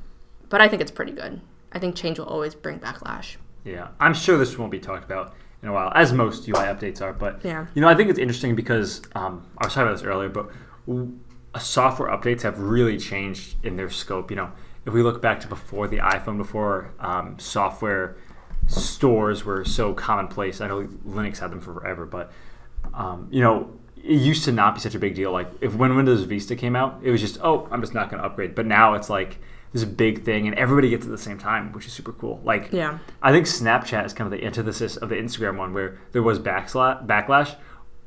but 0.48 0.60
I 0.60 0.68
think 0.68 0.82
it's 0.82 0.90
pretty 0.90 1.12
good. 1.12 1.40
I 1.72 1.78
think 1.78 1.94
change 1.94 2.18
will 2.18 2.26
always 2.26 2.54
bring 2.54 2.78
backlash. 2.80 3.36
Yeah, 3.64 3.88
I'm 4.00 4.14
sure 4.14 4.36
this 4.38 4.56
won't 4.58 4.70
be 4.72 4.80
talked 4.80 5.04
about 5.04 5.34
in 5.62 5.68
a 5.68 5.72
while, 5.72 5.92
as 5.94 6.12
most 6.12 6.48
UI 6.48 6.64
updates 6.64 7.00
are. 7.02 7.12
But 7.12 7.44
Yeah. 7.44 7.66
you 7.74 7.80
know, 7.82 7.88
I 7.88 7.94
think 7.94 8.10
it's 8.10 8.18
interesting 8.18 8.54
because 8.56 9.02
um, 9.14 9.46
I 9.58 9.66
was 9.66 9.74
talking 9.74 9.88
about 9.88 9.98
this 9.98 10.02
earlier, 10.02 10.28
but 10.30 10.50
w- 10.86 11.18
software 11.58 12.08
updates 12.10 12.42
have 12.42 12.58
really 12.58 12.96
changed 12.98 13.56
in 13.64 13.76
their 13.76 13.90
scope. 13.90 14.30
You 14.30 14.36
know, 14.36 14.50
if 14.86 14.92
we 14.94 15.02
look 15.02 15.20
back 15.20 15.40
to 15.40 15.46
before 15.48 15.86
the 15.86 15.98
iPhone, 15.98 16.38
before 16.38 16.92
um, 16.98 17.38
software 17.38 18.16
stores 18.66 19.44
were 19.44 19.64
so 19.64 19.92
commonplace. 19.94 20.60
I 20.60 20.68
know 20.68 20.82
Linux 21.06 21.38
had 21.38 21.50
them 21.50 21.60
forever, 21.60 22.06
but 22.06 22.32
um, 22.94 23.28
you 23.30 23.42
know, 23.42 23.70
it 24.02 24.16
used 24.20 24.44
to 24.44 24.52
not 24.52 24.74
be 24.74 24.80
such 24.80 24.94
a 24.94 24.98
big 24.98 25.14
deal. 25.14 25.32
Like 25.32 25.48
if 25.60 25.74
when 25.74 25.94
Windows 25.96 26.22
Vista 26.22 26.56
came 26.56 26.74
out, 26.76 27.00
it 27.02 27.10
was 27.10 27.20
just, 27.20 27.38
oh, 27.42 27.68
I'm 27.70 27.80
just 27.80 27.94
not 27.94 28.10
going 28.10 28.20
to 28.22 28.26
upgrade. 28.26 28.54
But 28.54 28.66
now 28.66 28.94
it's 28.94 29.10
like 29.10 29.38
this 29.72 29.84
big 29.84 30.24
thing, 30.24 30.46
and 30.48 30.56
everybody 30.56 30.90
gets 30.90 31.04
it 31.04 31.08
at 31.08 31.12
the 31.12 31.18
same 31.22 31.38
time, 31.38 31.72
which 31.72 31.86
is 31.86 31.92
super 31.92 32.12
cool. 32.12 32.40
Like, 32.42 32.70
Yeah. 32.72 32.98
I 33.22 33.30
think 33.30 33.46
Snapchat 33.46 34.04
is 34.04 34.12
kind 34.12 34.32
of 34.32 34.36
the 34.38 34.44
antithesis 34.44 34.96
of 34.96 35.08
the 35.08 35.14
Instagram 35.14 35.56
one, 35.58 35.72
where 35.72 35.98
there 36.12 36.22
was 36.24 36.40
backsla- 36.40 37.06
backlash 37.06 37.54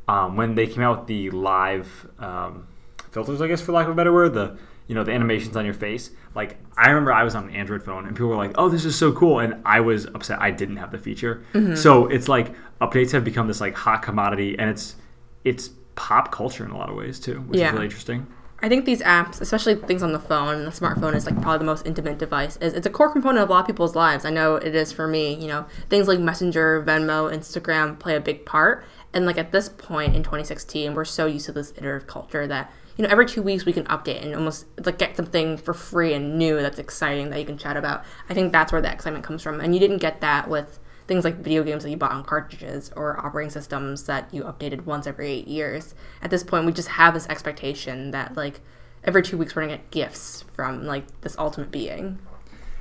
um, 0.10 0.36
when 0.36 0.56
they 0.56 0.68
came 0.68 0.84
out 0.84 1.00
with 1.00 1.08
the 1.08 1.30
live 1.30 2.08
um, 2.20 2.68
filters, 3.12 3.42
I 3.42 3.48
guess, 3.48 3.62
for 3.62 3.72
lack 3.72 3.86
of 3.86 3.94
a 3.94 3.96
better 3.96 4.12
word, 4.12 4.34
the 4.34 4.58
you 4.88 4.96
know 4.96 5.06
the 5.06 5.14
animations 5.14 5.56
on 5.56 5.64
your 5.64 5.74
face. 5.74 6.10
Like 6.36 6.58
I 6.76 6.90
remember, 6.90 7.14
I 7.14 7.24
was 7.24 7.36
on 7.36 7.46
an 7.46 7.56
Android 7.56 7.82
phone, 7.84 8.06
and 8.06 8.14
people 8.14 8.28
were 8.28 8.36
like, 8.36 8.52
"Oh, 8.56 8.68
this 8.68 8.84
is 8.84 8.98
so 8.98 9.14
cool," 9.14 9.40
and 9.40 9.62
I 9.66 9.80
was 9.80 10.06
upset 10.08 10.42
I 10.42 10.52
didn't 10.52 10.76
have 10.78 10.92
the 10.92 10.98
feature. 10.98 11.46
So 11.76 12.08
it's 12.08 12.28
like 12.28 12.54
updates 12.82 13.12
have 13.12 13.24
become 13.24 13.48
this 13.48 13.62
like 13.62 13.76
hot 13.76 14.02
commodity, 14.02 14.60
and 14.60 14.70
it's 14.70 14.98
it's 15.46 15.70
pop 15.96 16.32
culture 16.32 16.66
in 16.66 16.72
a 16.72 16.78
lot 16.78 16.90
of 16.90 16.96
ways 16.96 17.20
too, 17.20 17.42
which 17.42 17.60
Yeah. 17.60 17.68
is 17.68 17.74
really 17.74 17.86
interesting. 17.86 18.28
I 18.62 18.70
think 18.70 18.86
these 18.86 19.02
apps, 19.02 19.42
especially 19.42 19.76
things 19.76 20.02
on 20.02 20.14
the 20.14 20.20
phone, 20.20 20.56
and 20.56 20.66
the 20.66 20.72
smartphone 20.72 21.16
is 21.16 21.26
like 21.26 21.36
probably 21.42 21.58
the 21.60 21.66
most 21.66 21.86
intimate 21.86 22.18
device. 22.18 22.56
Is 22.62 22.74
it's 22.74 22.88
a 22.88 22.90
core 22.90 23.12
component 23.12 23.44
of 23.44 23.50
a 23.50 23.52
lot 23.52 23.60
of 23.62 23.68
people's 23.68 23.94
lives. 23.94 24.24
I 24.24 24.30
know 24.30 24.56
it 24.56 24.74
is 24.74 24.92
for 24.94 25.06
me. 25.06 25.34
You 25.36 25.48
know, 25.48 25.66
things 25.90 26.08
like 26.08 26.20
Messenger, 26.20 26.82
Venmo, 26.88 27.30
Instagram 27.34 28.00
play 28.00 28.16
a 28.16 28.22
big 28.22 28.46
part. 28.46 28.86
And 29.14 29.26
like 29.26 29.38
at 29.38 29.52
this 29.52 29.68
point 29.68 30.16
in 30.16 30.24
2016, 30.24 30.94
we're 30.94 31.04
so 31.04 31.26
used 31.26 31.46
to 31.48 31.52
this 31.52 31.74
iterative 31.78 32.08
culture 32.08 32.48
that 32.48 32.72
you 32.96 33.04
know 33.04 33.10
every 33.12 33.26
two 33.26 33.42
weeks 33.42 33.66
we 33.66 33.74
can 33.74 33.84
update 33.86 34.24
and 34.24 34.34
almost 34.34 34.66
like 34.86 34.98
get 34.98 35.18
something 35.18 35.58
for 35.58 35.74
free 35.74 36.14
and 36.14 36.38
new 36.40 36.56
that's 36.62 36.80
exciting 36.80 37.32
that 37.32 37.40
you 37.40 37.46
can 37.46 37.58
chat 37.58 37.76
about. 37.76 38.06
I 38.30 38.34
think 38.34 38.54
that's 38.54 38.72
where 38.72 38.82
the 38.82 38.92
excitement 38.92 39.26
comes 39.26 39.42
from. 39.44 39.60
And 39.60 39.74
you 39.74 39.80
didn't 39.82 39.98
get 39.98 40.22
that 40.22 40.48
with 40.50 40.80
things 41.08 41.24
like 41.24 41.38
video 41.38 41.63
games 41.63 41.84
that 41.84 41.89
you 41.89 41.98
bought 41.98 42.12
on 42.12 42.24
cartridges 42.24 42.92
or 42.96 43.24
operating 43.26 43.50
systems 43.52 44.04
that 44.04 44.34
you 44.34 44.44
updated 44.44 44.86
once 44.86 45.06
every 45.08 45.28
eight 45.30 45.48
years. 45.48 45.94
At 46.22 46.30
this 46.30 46.44
point, 46.44 46.66
we 46.66 46.72
just 46.72 46.89
have 46.89 47.13
this 47.13 47.28
expectation 47.28 48.12
that 48.12 48.36
like 48.38 48.62
every 49.04 49.22
two 49.22 49.38
weeks 49.38 49.56
we're 49.56 49.63
gonna 49.63 49.78
get 49.78 49.92
gifts 49.92 50.46
from 50.54 50.86
like 50.86 51.04
this 51.22 51.38
ultimate 51.38 51.72
being. 51.72 52.20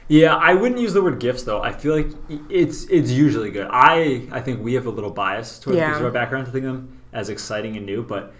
Yeah, 0.08 0.34
I 0.36 0.54
wouldn't 0.54 0.80
use 0.80 0.92
the 0.92 1.02
word 1.02 1.20
gifts 1.20 1.44
though. 1.44 1.62
I 1.62 1.72
feel 1.72 1.96
like 1.96 2.08
it's 2.50 2.84
it's 2.84 3.10
usually 3.10 3.50
good. 3.50 3.68
I 3.70 4.26
I 4.30 4.40
think 4.40 4.62
we 4.62 4.74
have 4.74 4.86
a 4.86 4.90
little 4.90 5.10
bias 5.10 5.58
towards 5.58 5.78
Yeah. 5.78 5.98
our 5.98 6.10
background 6.10 6.46
to 6.46 6.52
think 6.52 6.64
of 6.64 6.74
them 6.74 7.00
as 7.12 7.28
exciting 7.28 7.76
and 7.76 7.86
new, 7.86 8.02
but 8.02 8.34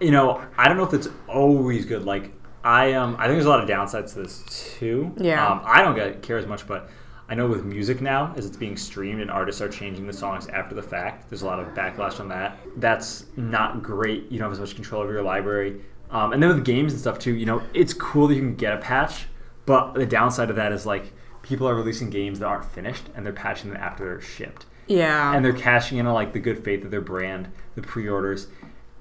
you 0.00 0.10
know, 0.10 0.42
I 0.58 0.68
don't 0.68 0.76
know 0.76 0.84
if 0.84 0.92
it's 0.92 1.08
always 1.28 1.84
good. 1.84 2.04
Like 2.04 2.32
I 2.62 2.92
um 2.94 3.14
I 3.18 3.24
think 3.26 3.36
there's 3.36 3.46
a 3.46 3.50
lot 3.50 3.62
of 3.62 3.68
downsides 3.68 4.12
to 4.14 4.22
this 4.22 4.42
too. 4.78 5.12
Yeah. 5.16 5.46
Um, 5.46 5.62
I 5.64 5.82
don't 5.82 5.94
get, 5.94 6.22
care 6.22 6.38
as 6.38 6.46
much, 6.46 6.66
but 6.66 6.90
I 7.28 7.34
know 7.34 7.46
with 7.46 7.64
music 7.64 8.00
now, 8.02 8.34
as 8.36 8.44
it's 8.44 8.56
being 8.56 8.76
streamed 8.76 9.20
and 9.22 9.30
artists 9.30 9.62
are 9.62 9.68
changing 9.68 10.06
the 10.06 10.12
songs 10.12 10.46
after 10.48 10.74
the 10.74 10.82
fact, 10.82 11.30
there's 11.30 11.42
a 11.42 11.46
lot 11.46 11.58
of 11.58 11.68
backlash 11.68 12.20
on 12.20 12.28
that. 12.28 12.58
That's 12.76 13.26
not 13.36 13.82
great. 13.82 14.30
You 14.30 14.38
don't 14.38 14.46
have 14.46 14.52
as 14.52 14.60
much 14.60 14.74
control 14.74 15.02
over 15.02 15.12
your 15.12 15.22
library. 15.22 15.80
Um, 16.10 16.32
and 16.34 16.42
then 16.42 16.50
with 16.50 16.64
games 16.64 16.92
and 16.92 17.00
stuff 17.00 17.18
too, 17.18 17.34
you 17.34 17.46
know, 17.46 17.62
it's 17.72 17.94
cool 17.94 18.28
that 18.28 18.34
you 18.34 18.40
can 18.42 18.54
get 18.56 18.74
a 18.74 18.76
patch, 18.78 19.26
but 19.64 19.94
the 19.94 20.04
downside 20.06 20.50
of 20.50 20.56
that 20.56 20.70
is 20.72 20.84
like 20.84 21.12
people 21.42 21.66
are 21.66 21.74
releasing 21.74 22.10
games 22.10 22.38
that 22.40 22.46
aren't 22.46 22.66
finished 22.66 23.04
and 23.14 23.24
they're 23.24 23.32
patching 23.32 23.70
them 23.72 23.80
after 23.82 24.04
they're 24.04 24.20
shipped 24.20 24.66
Yeah. 24.86 25.34
and 25.34 25.42
they're 25.44 25.52
cashing 25.54 25.96
in 25.98 26.06
on 26.06 26.12
like 26.14 26.34
the 26.34 26.38
good 26.40 26.62
faith 26.62 26.84
of 26.84 26.90
their 26.90 27.00
brand, 27.00 27.48
the 27.74 27.82
pre-orders, 27.82 28.48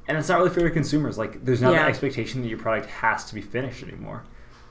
and 0.08 0.18
it's 0.18 0.30
not 0.30 0.38
really 0.40 0.50
fair 0.50 0.64
to 0.68 0.72
consumers. 0.74 1.18
Like, 1.18 1.44
there's 1.46 1.62
not 1.62 1.74
Yeah. 1.74 1.84
the 1.84 1.90
expectation 1.90 2.42
that 2.42 2.48
your 2.50 2.58
product 2.58 2.88
has 2.88 3.26
to 3.26 3.36
be 3.36 3.42
finished 3.42 3.84
anymore, 3.84 4.24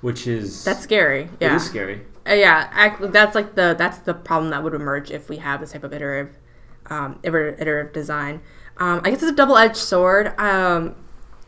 which 0.03 0.27
is 0.27 0.65
that's 0.65 0.83
scary. 0.83 1.31
Yeah. 1.41 1.57
is 1.57 1.65
scary. 1.65 2.03
Uh, 2.29 2.35
yeah, 2.35 2.97
that's 3.01 3.35
like 3.35 3.55
the 3.55 3.75
that's 3.79 3.99
the 3.99 4.15
problem 4.15 4.51
that 4.51 4.63
would 4.63 4.75
emerge 4.75 5.11
if 5.11 5.29
we 5.29 5.39
have 5.39 5.61
this 5.61 5.73
type 5.73 5.83
of 5.83 5.93
iterative, 5.93 6.39
um, 6.87 7.19
iterative 7.25 7.93
design. 7.93 8.43
Um, 8.77 9.01
I 9.05 9.11
guess 9.11 9.23
it's 9.23 9.33
a 9.33 9.35
double-edged 9.35 9.77
sword. 9.77 10.39
Um, 10.39 10.95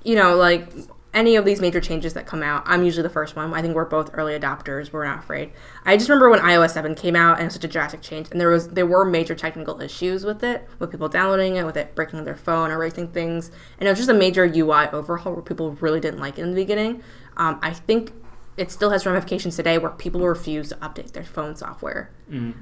you 0.02 0.14
know, 0.14 0.36
like 0.36 0.68
any 1.14 1.36
of 1.36 1.44
these 1.44 1.60
major 1.60 1.80
changes 1.80 2.12
that 2.14 2.26
come 2.26 2.42
out, 2.42 2.64
I'm 2.66 2.82
usually 2.82 3.04
the 3.04 3.08
first 3.08 3.36
one. 3.36 3.54
I 3.54 3.62
think 3.62 3.74
we're 3.74 3.84
both 3.84 4.10
early 4.14 4.38
adopters. 4.38 4.92
We're 4.92 5.06
not 5.06 5.20
afraid. 5.20 5.52
I 5.84 5.96
just 5.96 6.08
remember 6.08 6.28
when 6.28 6.40
iOS 6.40 6.70
7 6.70 6.96
came 6.96 7.14
out 7.14 7.34
and 7.34 7.42
it 7.42 7.46
was 7.46 7.54
such 7.54 7.64
a 7.64 7.68
drastic 7.68 8.02
change, 8.02 8.28
and 8.32 8.40
there 8.40 8.50
was 8.50 8.68
there 8.68 8.86
were 8.86 9.04
major 9.04 9.34
technical 9.36 9.80
issues 9.80 10.24
with 10.24 10.42
it, 10.42 10.68
with 10.80 10.90
people 10.90 11.08
downloading 11.08 11.56
it, 11.56 11.64
with 11.64 11.76
it 11.76 11.94
breaking 11.94 12.24
their 12.24 12.36
phone, 12.36 12.70
erasing 12.70 13.08
things, 13.08 13.52
and 13.78 13.88
it 13.88 13.92
was 13.92 13.98
just 13.98 14.10
a 14.10 14.14
major 14.14 14.44
UI 14.44 14.88
overhaul 14.92 15.34
where 15.34 15.42
people 15.42 15.72
really 15.80 16.00
didn't 16.00 16.20
like 16.20 16.38
it 16.38 16.42
in 16.42 16.50
the 16.50 16.56
beginning. 16.56 17.02
Um, 17.36 17.58
I 17.62 17.72
think 17.72 18.12
it 18.56 18.70
still 18.70 18.90
has 18.90 19.04
ramifications 19.04 19.56
today 19.56 19.78
where 19.78 19.90
people 19.90 20.20
refuse 20.20 20.68
to 20.68 20.76
update 20.76 21.12
their 21.12 21.24
phone 21.24 21.56
software. 21.56 22.10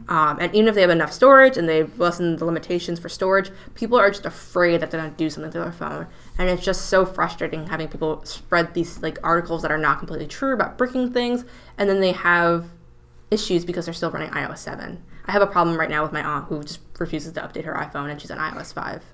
Um, 0.08 0.38
and 0.40 0.54
even 0.54 0.68
if 0.68 0.74
they 0.74 0.80
have 0.80 0.90
enough 0.90 1.12
storage 1.12 1.58
and 1.58 1.68
they've 1.68 1.98
lessened 1.98 2.38
the 2.38 2.46
limitations 2.46 2.98
for 2.98 3.10
storage, 3.10 3.50
people 3.74 3.98
are 3.98 4.10
just 4.10 4.24
afraid 4.24 4.80
that 4.80 4.90
they're 4.90 5.00
going 5.00 5.12
to 5.12 5.16
do 5.16 5.28
something 5.28 5.52
to 5.52 5.60
their 5.60 5.72
phone. 5.72 6.06
And 6.38 6.48
it's 6.48 6.64
just 6.64 6.86
so 6.86 7.04
frustrating 7.04 7.66
having 7.66 7.88
people 7.88 8.24
spread 8.24 8.72
these 8.72 9.02
like 9.02 9.18
articles 9.22 9.60
that 9.62 9.70
are 9.70 9.78
not 9.78 9.98
completely 9.98 10.26
true 10.26 10.54
about 10.54 10.78
breaking 10.78 11.12
things, 11.12 11.44
and 11.76 11.90
then 11.90 12.00
they 12.00 12.12
have 12.12 12.66
issues 13.30 13.64
because 13.64 13.84
they're 13.84 13.94
still 13.94 14.10
running 14.10 14.30
iOS 14.30 14.58
7. 14.58 15.02
I 15.26 15.32
have 15.32 15.42
a 15.42 15.46
problem 15.46 15.78
right 15.78 15.90
now 15.90 16.02
with 16.02 16.12
my 16.12 16.22
aunt 16.22 16.46
who 16.46 16.62
just 16.62 16.80
refuses 16.98 17.32
to 17.34 17.40
update 17.40 17.64
her 17.64 17.74
iPhone 17.74 18.10
and 18.10 18.20
she's 18.20 18.30
on 18.30 18.38
iOS 18.38 18.72
5. 18.72 19.04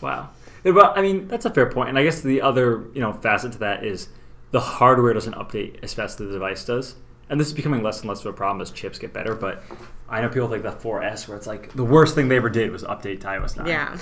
Wow. 0.00 0.30
But 0.64 0.98
I 0.98 1.02
mean, 1.02 1.28
that's 1.28 1.44
a 1.44 1.50
fair 1.50 1.70
point. 1.70 1.88
And 1.88 1.98
I 1.98 2.04
guess 2.04 2.20
the 2.20 2.42
other 2.42 2.86
you 2.92 3.00
know 3.00 3.12
facet 3.12 3.52
to 3.52 3.58
that 3.58 3.84
is 3.84 4.08
the 4.50 4.60
hardware 4.60 5.12
doesn't 5.12 5.34
update 5.34 5.76
as 5.82 5.94
fast 5.94 6.20
as 6.20 6.26
the 6.26 6.32
device 6.32 6.64
does. 6.64 6.96
And 7.30 7.38
this 7.38 7.48
is 7.48 7.52
becoming 7.52 7.82
less 7.82 8.00
and 8.00 8.08
less 8.08 8.20
of 8.20 8.26
a 8.26 8.32
problem 8.32 8.62
as 8.62 8.70
chips 8.70 8.98
get 8.98 9.12
better. 9.12 9.34
But 9.34 9.62
I 10.08 10.22
know 10.22 10.28
people 10.28 10.48
like 10.48 10.62
the 10.62 10.72
4S 10.72 11.28
where 11.28 11.36
it's 11.36 11.46
like 11.46 11.72
the 11.74 11.84
worst 11.84 12.14
thing 12.14 12.28
they 12.28 12.36
ever 12.36 12.48
did 12.48 12.70
was 12.70 12.82
update 12.84 13.20
to 13.20 13.26
iOS 13.26 13.56
9. 13.56 13.66
Yeah. 13.66 13.98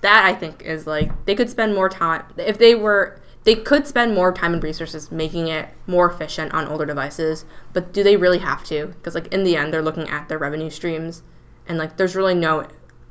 That 0.00 0.24
I 0.24 0.34
think 0.34 0.62
is 0.62 0.86
like 0.86 1.26
they 1.26 1.34
could 1.34 1.50
spend 1.50 1.74
more 1.74 1.88
time 1.88 2.24
if 2.36 2.58
they 2.58 2.74
were 2.74 3.20
they 3.44 3.54
could 3.54 3.86
spend 3.86 4.14
more 4.14 4.32
time 4.32 4.52
and 4.52 4.62
resources 4.62 5.10
making 5.10 5.48
it 5.48 5.68
more 5.86 6.10
efficient 6.10 6.52
on 6.52 6.66
older 6.68 6.86
devices, 6.86 7.44
but 7.72 7.92
do 7.92 8.02
they 8.02 8.16
really 8.16 8.38
have 8.38 8.62
to? 8.64 8.88
Because 8.88 9.14
like 9.14 9.28
in 9.28 9.44
the 9.44 9.56
end 9.56 9.72
they're 9.72 9.82
looking 9.82 10.08
at 10.08 10.28
their 10.28 10.38
revenue 10.38 10.70
streams 10.70 11.22
and 11.66 11.78
like 11.78 11.96
there's 11.96 12.16
really 12.16 12.34
no 12.34 12.66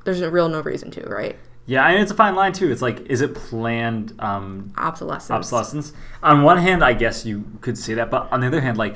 there's 0.06 0.22
real 0.22 0.48
no 0.48 0.62
reason 0.62 0.90
to, 0.92 1.02
right? 1.08 1.38
Yeah, 1.68 1.86
and 1.86 2.02
it's 2.02 2.12
a 2.12 2.16
fine 2.16 2.34
line 2.34 2.54
too. 2.54 2.72
It's 2.72 2.82
like, 2.82 3.06
is 3.08 3.20
it 3.22 3.36
planned 3.36 4.16
um, 4.20 4.72
Obsolescence. 4.78 5.30
obsolescence. 5.30 5.94
On 6.24 6.42
one 6.44 6.58
hand, 6.58 6.82
I 6.84 6.94
guess 6.94 7.26
you 7.26 7.44
could 7.62 7.78
say 7.78 7.94
that, 7.96 8.10
but 8.10 8.32
on 8.32 8.40
the 8.40 8.48
other 8.48 8.62
hand, 8.62 8.78
like 8.78 8.96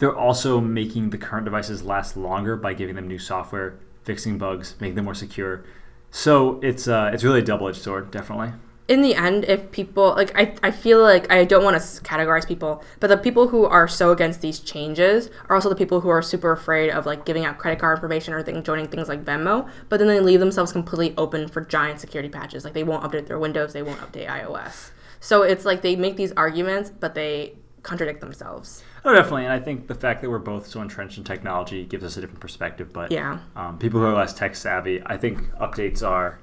they're 0.00 0.16
also 0.16 0.60
making 0.60 1.10
the 1.10 1.18
current 1.18 1.44
devices 1.44 1.82
last 1.84 2.16
longer 2.16 2.56
by 2.56 2.74
giving 2.74 2.96
them 2.96 3.06
new 3.06 3.18
software, 3.20 3.78
fixing 4.02 4.36
bugs, 4.36 4.74
making 4.80 4.96
them 4.96 5.04
more 5.04 5.14
secure. 5.14 5.64
So 6.10 6.58
it's 6.60 6.88
uh, 6.88 7.10
it's 7.14 7.22
really 7.22 7.38
a 7.38 7.44
double 7.44 7.68
edged 7.68 7.82
sword, 7.82 8.10
definitely. 8.10 8.52
In 8.88 9.02
the 9.02 9.14
end, 9.14 9.44
if 9.44 9.70
people 9.70 10.14
like, 10.16 10.36
I, 10.36 10.54
I 10.62 10.70
feel 10.70 11.00
like 11.02 11.30
I 11.30 11.44
don't 11.44 11.62
want 11.62 11.76
to 11.76 11.82
categorize 12.02 12.48
people, 12.48 12.82
but 13.00 13.08
the 13.08 13.18
people 13.18 13.48
who 13.48 13.66
are 13.66 13.86
so 13.86 14.12
against 14.12 14.40
these 14.40 14.60
changes 14.60 15.28
are 15.48 15.54
also 15.54 15.68
the 15.68 15.76
people 15.76 16.00
who 16.00 16.08
are 16.08 16.22
super 16.22 16.52
afraid 16.52 16.90
of 16.90 17.04
like 17.04 17.26
giving 17.26 17.44
out 17.44 17.58
credit 17.58 17.78
card 17.78 17.98
information 17.98 18.32
or 18.32 18.42
thing, 18.42 18.62
joining 18.62 18.88
things 18.88 19.06
like 19.08 19.24
Venmo. 19.24 19.68
But 19.90 19.98
then 19.98 20.08
they 20.08 20.20
leave 20.20 20.40
themselves 20.40 20.72
completely 20.72 21.14
open 21.18 21.48
for 21.48 21.60
giant 21.60 22.00
security 22.00 22.30
patches. 22.30 22.64
Like 22.64 22.72
they 22.72 22.82
won't 22.84 23.04
update 23.04 23.26
their 23.26 23.38
Windows, 23.38 23.74
they 23.74 23.82
won't 23.82 24.00
update 24.00 24.26
iOS. 24.26 24.90
So 25.20 25.42
it's 25.42 25.66
like 25.66 25.82
they 25.82 25.94
make 25.94 26.16
these 26.16 26.32
arguments, 26.32 26.90
but 26.90 27.14
they 27.14 27.56
contradict 27.82 28.20
themselves. 28.20 28.82
Oh, 29.04 29.14
definitely. 29.14 29.44
And 29.44 29.52
I 29.52 29.58
think 29.60 29.86
the 29.86 29.94
fact 29.94 30.22
that 30.22 30.30
we're 30.30 30.38
both 30.38 30.66
so 30.66 30.80
entrenched 30.80 31.18
in 31.18 31.24
technology 31.24 31.84
gives 31.84 32.04
us 32.04 32.16
a 32.16 32.20
different 32.20 32.40
perspective. 32.40 32.92
But 32.92 33.12
Yeah. 33.12 33.38
um, 33.54 33.78
people 33.78 34.00
who 34.00 34.06
are 34.06 34.14
less 34.14 34.32
tech 34.32 34.56
savvy, 34.56 35.02
I 35.04 35.16
think 35.16 35.40
updates 35.54 36.02
are 36.06 36.38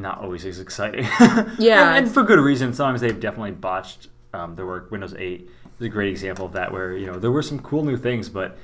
not 0.00 0.18
always 0.22 0.44
as 0.44 0.60
exciting. 0.60 1.04
Yeah. 1.58 1.96
and, 1.96 2.06
and 2.06 2.14
for 2.14 2.22
good 2.22 2.38
reason. 2.38 2.72
Sometimes 2.72 3.00
they've 3.00 3.18
definitely 3.18 3.52
botched 3.52 4.08
um, 4.32 4.54
their 4.54 4.66
work. 4.66 4.90
Windows 4.90 5.14
8 5.16 5.48
is 5.80 5.86
a 5.86 5.88
great 5.88 6.10
example 6.10 6.46
of 6.46 6.52
that, 6.52 6.72
where 6.72 6.96
you 6.96 7.06
know 7.06 7.18
there 7.18 7.30
were 7.30 7.42
some 7.42 7.58
cool 7.60 7.84
new 7.84 7.96
things, 7.96 8.28
but 8.28 8.58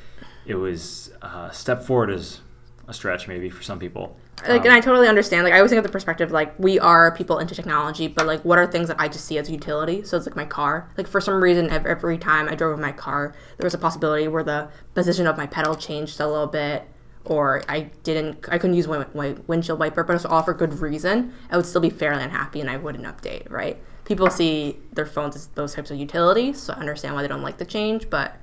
it 0.47 0.55
was 0.57 1.12
uh, 1.23 1.51
step 1.51 1.83
forward 1.83 2.11
is 2.11 2.40
a 2.88 2.92
stretch 2.92 3.29
maybe 3.29 3.49
for 3.49 3.62
some 3.62 3.79
people. 3.79 4.16
like 4.49 4.61
Um, 4.62 4.66
and 4.66 4.73
i 4.73 4.81
totally 4.81 5.07
understand 5.07 5.45
like 5.45 5.53
i 5.53 5.59
always 5.59 5.71
think 5.71 5.79
of 5.79 5.85
the 5.85 5.92
perspective 5.92 6.33
like 6.33 6.53
we 6.59 6.81
are 6.81 7.14
people 7.14 7.38
into 7.38 7.55
technology 7.55 8.09
but 8.09 8.27
like 8.27 8.45
what 8.45 8.59
are 8.59 8.66
things 8.66 8.88
that 8.88 8.99
i 8.99 9.07
just 9.07 9.25
see 9.25 9.38
as 9.38 9.49
utility 9.49 10.03
so 10.03 10.16
it's 10.16 10.27
like 10.27 10.35
my 10.35 10.45
car 10.45 10.90
like 10.99 11.07
for 11.07 11.21
some 11.21 11.40
reason 11.40 11.71
every 11.71 12.18
time 12.18 12.49
i 12.49 12.57
drove 12.57 12.75
in 12.75 12.81
my 12.83 12.90
car 12.90 13.37
there 13.57 13.64
was 13.64 13.73
a 13.73 13.79
possibility 13.79 14.27
where 14.27 14.42
the 14.42 14.68
position 14.95 15.29
of 15.29 15.37
my 15.37 15.47
pedal 15.47 15.77
changed 15.77 16.18
a 16.18 16.27
little 16.27 16.49
bit 16.49 16.83
or 17.25 17.63
i 17.69 17.81
didn't 18.03 18.49
i 18.49 18.59
couldn't 18.59 18.77
use 18.77 18.89
my, 18.89 19.07
my 19.15 19.35
windshield 19.47 19.79
wiper 19.79 20.03
but 20.03 20.13
it 20.13 20.17
was 20.17 20.27
all 20.27 20.43
for 20.43 20.55
good 20.55 20.75
reason 20.81 21.33
i 21.51 21.57
would 21.57 21.67
still 21.67 21.81
be 21.81 21.91
fairly 21.91 22.23
unhappy 22.23 22.61
and 22.61 22.69
i 22.69 22.77
wouldn't 22.77 23.05
update 23.05 23.49
right 23.51 23.81
people 24.05 24.29
see 24.29 24.79
their 24.93 25.07
phones 25.07 25.37
as 25.37 25.47
those 25.49 25.75
types 25.75 25.91
of 25.91 25.97
utilities 25.99 26.61
so 26.61 26.73
i 26.73 26.77
understand 26.77 27.15
why 27.15 27.23
they 27.23 27.29
don't 27.29 27.43
like 27.43 27.59
the 27.59 27.65
change 27.65 28.11
but 28.11 28.37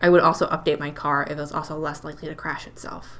i 0.00 0.08
would 0.08 0.22
also 0.22 0.46
update 0.48 0.78
my 0.78 0.90
car 0.90 1.24
if 1.24 1.32
it 1.32 1.36
was 1.36 1.52
also 1.52 1.78
less 1.78 2.04
likely 2.04 2.28
to 2.28 2.34
crash 2.34 2.66
itself 2.66 3.18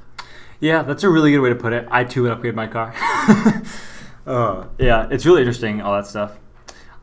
Yeah, 0.60 0.82
that's 0.82 1.04
a 1.04 1.08
really 1.08 1.30
good 1.30 1.40
way 1.40 1.50
to 1.50 1.54
put 1.54 1.72
it. 1.72 1.86
I 1.88 2.02
too 2.02 2.22
would 2.22 2.32
upgrade 2.32 2.54
my 2.56 2.66
car. 2.66 2.92
uh, 4.26 4.66
yeah, 4.78 5.06
it's 5.08 5.24
really 5.24 5.42
interesting, 5.42 5.80
all 5.80 5.94
that 5.94 6.06
stuff. 6.06 6.38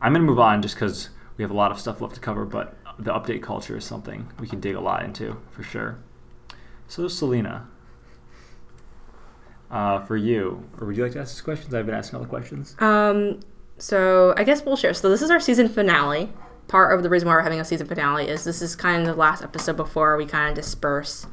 I'm 0.00 0.12
going 0.12 0.20
to 0.22 0.26
move 0.26 0.38
on 0.38 0.60
just 0.60 0.74
because 0.74 1.08
we 1.38 1.42
have 1.42 1.50
a 1.50 1.54
lot 1.54 1.70
of 1.70 1.80
stuff 1.80 2.02
left 2.02 2.14
to 2.16 2.20
cover, 2.20 2.44
but 2.44 2.76
the 2.98 3.12
update 3.12 3.42
culture 3.42 3.76
is 3.76 3.84
something 3.84 4.30
we 4.38 4.46
can 4.46 4.60
dig 4.60 4.74
a 4.74 4.80
lot 4.80 5.04
into 5.04 5.40
for 5.50 5.62
sure. 5.62 5.98
So, 6.86 7.08
Selena, 7.08 7.68
uh, 9.70 10.00
for 10.04 10.16
you, 10.16 10.62
or 10.80 10.86
would 10.86 10.96
you 10.96 11.02
like 11.02 11.12
to 11.12 11.20
ask 11.20 11.34
us 11.34 11.40
questions? 11.40 11.74
I've 11.74 11.86
been 11.86 11.94
asking 11.94 12.18
all 12.18 12.22
the 12.22 12.28
questions. 12.28 12.76
Um, 12.78 13.40
so 13.78 14.34
I 14.36 14.44
guess 14.44 14.64
we'll 14.64 14.76
share. 14.76 14.94
So 14.94 15.08
this 15.10 15.22
is 15.22 15.30
our 15.30 15.40
season 15.40 15.68
finale. 15.68 16.32
Part 16.68 16.96
of 16.96 17.02
the 17.02 17.08
reason 17.08 17.28
why 17.28 17.34
we're 17.34 17.42
having 17.42 17.60
a 17.60 17.64
season 17.64 17.86
finale 17.86 18.28
is 18.28 18.44
this 18.44 18.60
is 18.60 18.74
kind 18.74 19.02
of 19.02 19.06
the 19.06 19.14
last 19.14 19.42
episode 19.42 19.76
before 19.76 20.16
we 20.16 20.26
kind 20.26 20.48
of 20.50 20.56
disperse 20.56 21.26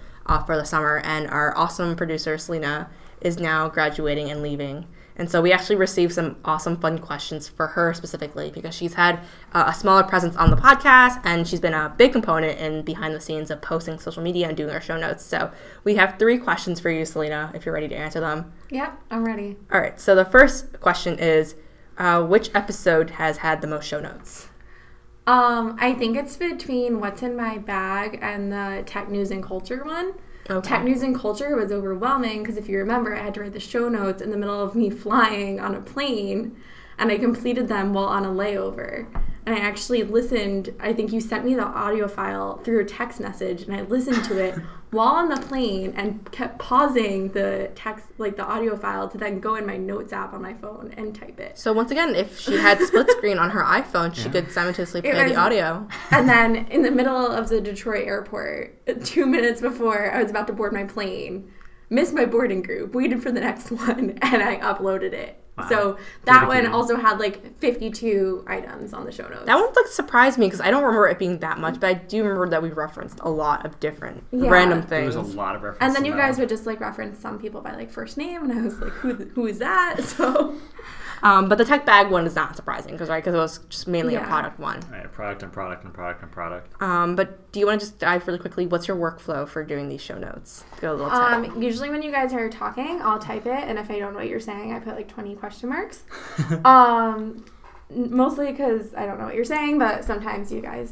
for 0.45 0.55
the 0.55 0.63
summer, 0.63 1.01
and 1.03 1.27
our 1.29 1.57
awesome 1.57 1.95
producer 1.95 2.37
Selena 2.37 2.89
is 3.21 3.37
now 3.37 3.69
graduating 3.69 4.29
and 4.29 4.41
leaving. 4.41 4.85
And 5.15 5.29
so 5.29 5.41
we 5.41 5.51
actually 5.51 5.75
received 5.75 6.13
some 6.13 6.37
awesome, 6.43 6.77
fun 6.77 6.97
questions 6.97 7.47
for 7.47 7.67
her 7.67 7.93
specifically 7.93 8.51
because 8.51 8.73
she's 8.73 8.95
had 8.95 9.19
uh, 9.53 9.65
a 9.67 9.73
smaller 9.73 10.03
presence 10.03 10.35
on 10.35 10.49
the 10.49 10.55
podcast 10.55 11.21
and 11.23 11.47
she's 11.47 11.59
been 11.59 11.73
a 11.73 11.93
big 11.97 12.11
component 12.11 12.59
in 12.59 12.81
behind 12.81 13.13
the 13.13 13.21
scenes 13.21 13.51
of 13.51 13.61
posting 13.61 13.99
social 13.99 14.23
media 14.23 14.47
and 14.47 14.57
doing 14.57 14.71
our 14.71 14.81
show 14.81 14.97
notes. 14.97 15.23
So 15.23 15.51
we 15.83 15.95
have 15.95 16.17
three 16.17 16.37
questions 16.37 16.79
for 16.79 16.89
you, 16.89 17.05
Selena, 17.05 17.51
if 17.53 17.65
you're 17.65 17.73
ready 17.73 17.87
to 17.89 17.95
answer 17.95 18.19
them. 18.19 18.51
Yeah, 18.69 18.93
I'm 19.11 19.23
ready. 19.23 19.57
All 19.71 19.79
right. 19.79 19.99
So 19.99 20.15
the 20.15 20.25
first 20.25 20.79
question 20.79 21.19
is, 21.19 21.55
uh, 21.97 22.23
which 22.23 22.49
episode 22.55 23.11
has 23.11 23.37
had 23.37 23.61
the 23.61 23.67
most 23.67 23.87
show 23.87 23.99
notes? 23.99 24.49
Um, 25.25 25.77
I 25.79 25.93
think 25.93 26.17
it's 26.17 26.35
between 26.35 26.99
what's 26.99 27.21
in 27.21 27.35
my 27.35 27.57
bag 27.57 28.19
and 28.21 28.51
the 28.51 28.83
tech 28.85 29.09
news 29.09 29.31
and 29.31 29.43
culture 29.43 29.83
one. 29.83 30.13
Okay. 30.49 30.67
Tech 30.67 30.83
news 30.83 31.01
and 31.01 31.17
culture 31.17 31.55
was 31.55 31.71
overwhelming 31.71 32.43
because 32.43 32.57
if 32.57 32.67
you 32.67 32.77
remember, 32.77 33.15
I 33.15 33.19
had 33.19 33.33
to 33.35 33.41
write 33.41 33.53
the 33.53 33.59
show 33.59 33.87
notes 33.87 34.21
in 34.21 34.29
the 34.29 34.37
middle 34.37 34.61
of 34.61 34.75
me 34.75 34.89
flying 35.05 35.59
on 35.59 35.73
a 35.75 35.81
plane, 35.81 36.57
and 36.97 37.11
I 37.11 37.17
completed 37.17 37.67
them 37.67 37.93
while 37.93 38.05
on 38.05 38.25
a 38.25 38.29
layover. 38.29 39.07
And 39.45 39.55
I 39.55 39.59
actually 39.59 40.03
listened. 40.03 40.73
I 40.79 40.93
think 40.93 41.11
you 41.11 41.19
sent 41.19 41.43
me 41.45 41.53
the 41.55 41.63
audio 41.65 42.07
file 42.07 42.57
through 42.59 42.79
a 42.79 42.85
text 42.85 43.19
message, 43.19 43.63
and 43.63 43.75
I 43.75 43.81
listened 43.81 44.23
to 44.25 44.37
it 44.41 44.55
while 44.91 45.15
on 45.15 45.27
the 45.27 45.35
plane 45.37 45.93
and 45.97 46.31
kept 46.31 46.59
pausing 46.59 47.29
the 47.29 47.69
text, 47.75 48.05
like 48.17 48.37
the 48.37 48.45
audio 48.45 48.77
file, 48.77 49.09
to 49.09 49.17
then 49.17 49.39
go 49.39 49.55
in 49.55 49.65
my 49.65 49.75
notes 49.75 50.13
app 50.13 50.33
on 50.33 50.41
my 50.41 50.53
phone 50.53 50.93
and 50.95 51.13
type 51.13 51.39
it. 51.39 51.57
So 51.57 51.73
once 51.73 51.91
again, 51.91 52.15
if 52.15 52.39
she 52.39 52.55
had 52.57 52.79
split 52.79 53.09
screen 53.11 53.37
on 53.37 53.49
her 53.49 53.63
iPhone, 53.63 54.15
she 54.15 54.29
could 54.29 54.51
simultaneously 54.51 55.01
play 55.01 55.11
was- 55.23 55.31
the 55.33 55.35
audio. 55.37 55.87
And 56.11 56.29
then 56.29 56.55
in 56.67 56.81
the 56.83 56.91
middle 56.91 57.27
of 57.27 57.49
the 57.49 57.59
Detroit 57.59 58.07
airport, 58.07 58.77
two 59.03 59.25
minutes 59.25 59.59
before 59.59 60.11
I 60.11 60.21
was 60.21 60.31
about 60.31 60.47
to 60.47 60.53
board 60.53 60.71
my 60.73 60.85
plane, 60.85 61.51
missed 61.89 62.13
my 62.13 62.25
boarding 62.25 62.61
group, 62.61 62.95
waited 62.95 63.21
for 63.21 63.31
the 63.31 63.41
next 63.41 63.71
one, 63.71 64.17
and 64.21 64.41
I 64.41 64.57
uploaded 64.59 65.11
it. 65.13 65.42
Wow. 65.57 65.69
So 65.69 65.97
that 66.25 66.47
one 66.47 66.57
Dedicated. 66.57 66.71
also 66.73 66.95
had 66.95 67.19
like 67.19 67.59
52 67.59 68.43
items 68.47 68.91
on 68.91 69.05
the 69.05 69.11
show 69.11 69.27
notes. 69.27 69.45
That 69.45 69.55
one 69.55 69.71
like 69.75 69.85
surprised 69.87 70.39
me 70.39 70.47
because 70.47 70.61
I 70.61 70.71
don't 70.71 70.81
remember 70.83 71.07
it 71.09 71.19
being 71.19 71.37
that 71.39 71.59
much, 71.59 71.79
but 71.79 71.89
I 71.89 71.93
do 71.93 72.23
remember 72.23 72.49
that 72.49 72.63
we 72.63 72.71
referenced 72.71 73.19
a 73.21 73.29
lot 73.29 73.63
of 73.65 73.79
different 73.79 74.23
Yeah. 74.31 74.49
random 74.49 74.81
There 74.87 75.05
was 75.05 75.13
things. 75.15 75.33
a 75.33 75.37
lot 75.37 75.55
of 75.55 75.61
references. 75.61 75.85
and 75.85 75.95
then 75.95 76.05
you 76.11 76.17
guys 76.19 76.39
would 76.39 76.49
just 76.49 76.65
like 76.65 76.79
reference 76.79 77.19
some 77.19 77.37
people 77.37 77.61
by 77.61 77.75
like 77.75 77.91
first 77.91 78.17
name, 78.17 78.49
and 78.49 78.59
I 78.59 78.63
was 78.63 78.79
like, 78.79 78.93
who, 78.93 79.13
who 79.13 79.45
is 79.45 79.59
that? 79.59 79.97
So 80.03 80.55
Um, 81.23 81.47
but 81.47 81.57
the 81.57 81.63
tech 81.63 81.85
bag 81.85 82.11
one 82.11 82.27
is 82.27 82.35
not 82.35 82.55
surprising 82.55 82.91
because 82.91 83.07
right, 83.07 83.23
because 83.23 83.33
it 83.33 83.37
was 83.37 83.59
just 83.69 83.87
mainly 83.87 84.15
a 84.15 84.21
product 84.21 84.59
one. 84.59 84.81
Right, 84.91 85.09
product 85.11 85.41
and 85.41 85.51
product 85.53 85.85
and 85.85 85.93
product 85.93 86.21
and 86.21 86.31
product. 86.31 86.81
Um, 86.81 87.15
but 87.15 87.51
do 87.53 87.61
you 87.61 87.65
want 87.65 87.79
to 87.79 87.87
just 87.87 87.97
dive 87.97 88.27
really 88.27 88.39
quickly? 88.39 88.67
What's 88.67 88.89
your 88.89 88.97
workflow 88.97 89.47
for 89.47 89.63
doing 89.63 89.87
these 89.87 90.01
show 90.01 90.17
notes? 90.17 90.65
Go 90.81 90.91
a 90.91 90.95
little 90.95 91.09
tip. 91.09 91.19
um, 91.19 91.61
usually 91.63 91.89
when 91.89 92.01
you 92.01 92.11
guys 92.11 92.33
are 92.33 92.49
talking, 92.49 93.01
I'll 93.01 93.19
type 93.19 93.45
it, 93.45 93.63
and 93.63 93.79
if 93.79 93.89
I 93.89 93.99
don't 93.99 94.11
know 94.13 94.19
what 94.19 94.27
you're 94.27 94.41
saying, 94.41 94.73
I 94.73 94.79
put 94.79 94.95
like 94.95 95.07
20 95.07 95.35
question 95.35 95.69
marks. 95.69 96.03
um, 96.65 97.45
mostly 97.89 98.51
because 98.51 98.93
I 98.93 99.05
don't 99.05 99.17
know 99.17 99.25
what 99.25 99.35
you're 99.35 99.45
saying, 99.45 99.79
but 99.79 100.03
sometimes 100.03 100.51
you 100.51 100.59
guys, 100.59 100.91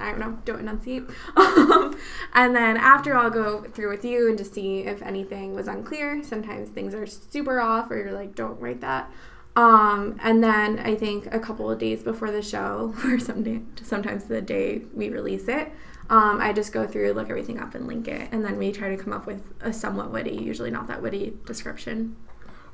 I 0.00 0.10
don't 0.10 0.20
know, 0.20 0.38
don't 0.44 0.60
enunciate. 0.60 1.04
Um, 1.36 1.98
and 2.34 2.54
then 2.54 2.76
after, 2.76 3.16
I'll 3.16 3.30
go 3.30 3.62
through 3.62 3.90
with 3.90 4.04
you 4.04 4.28
and 4.28 4.38
just 4.38 4.54
see 4.54 4.80
if 4.80 5.02
anything 5.02 5.54
was 5.54 5.68
unclear. 5.68 6.22
Sometimes 6.22 6.68
things 6.70 6.94
are 6.94 7.06
super 7.06 7.60
off, 7.60 7.90
or 7.90 7.96
you're 7.96 8.12
like, 8.12 8.34
don't 8.34 8.58
write 8.60 8.80
that. 8.82 9.10
Um, 9.56 10.20
and 10.22 10.44
then 10.44 10.78
I 10.78 10.94
think 10.94 11.32
a 11.34 11.40
couple 11.40 11.70
of 11.70 11.78
days 11.78 12.02
before 12.02 12.30
the 12.30 12.42
show, 12.42 12.94
or 13.04 13.18
some 13.18 13.42
day, 13.42 13.62
sometimes 13.82 14.24
the 14.24 14.42
day 14.42 14.82
we 14.94 15.08
release 15.08 15.48
it, 15.48 15.72
um, 16.08 16.40
I 16.40 16.52
just 16.52 16.72
go 16.72 16.86
through, 16.86 17.12
look 17.12 17.30
everything 17.30 17.58
up, 17.58 17.74
and 17.74 17.86
link 17.86 18.06
it, 18.06 18.28
and 18.30 18.44
then 18.44 18.58
we 18.58 18.70
try 18.70 18.94
to 18.94 19.02
come 19.02 19.12
up 19.12 19.26
with 19.26 19.42
a 19.60 19.72
somewhat 19.72 20.12
witty, 20.12 20.36
usually 20.36 20.70
not 20.70 20.86
that 20.86 21.02
witty 21.02 21.36
description. 21.46 22.14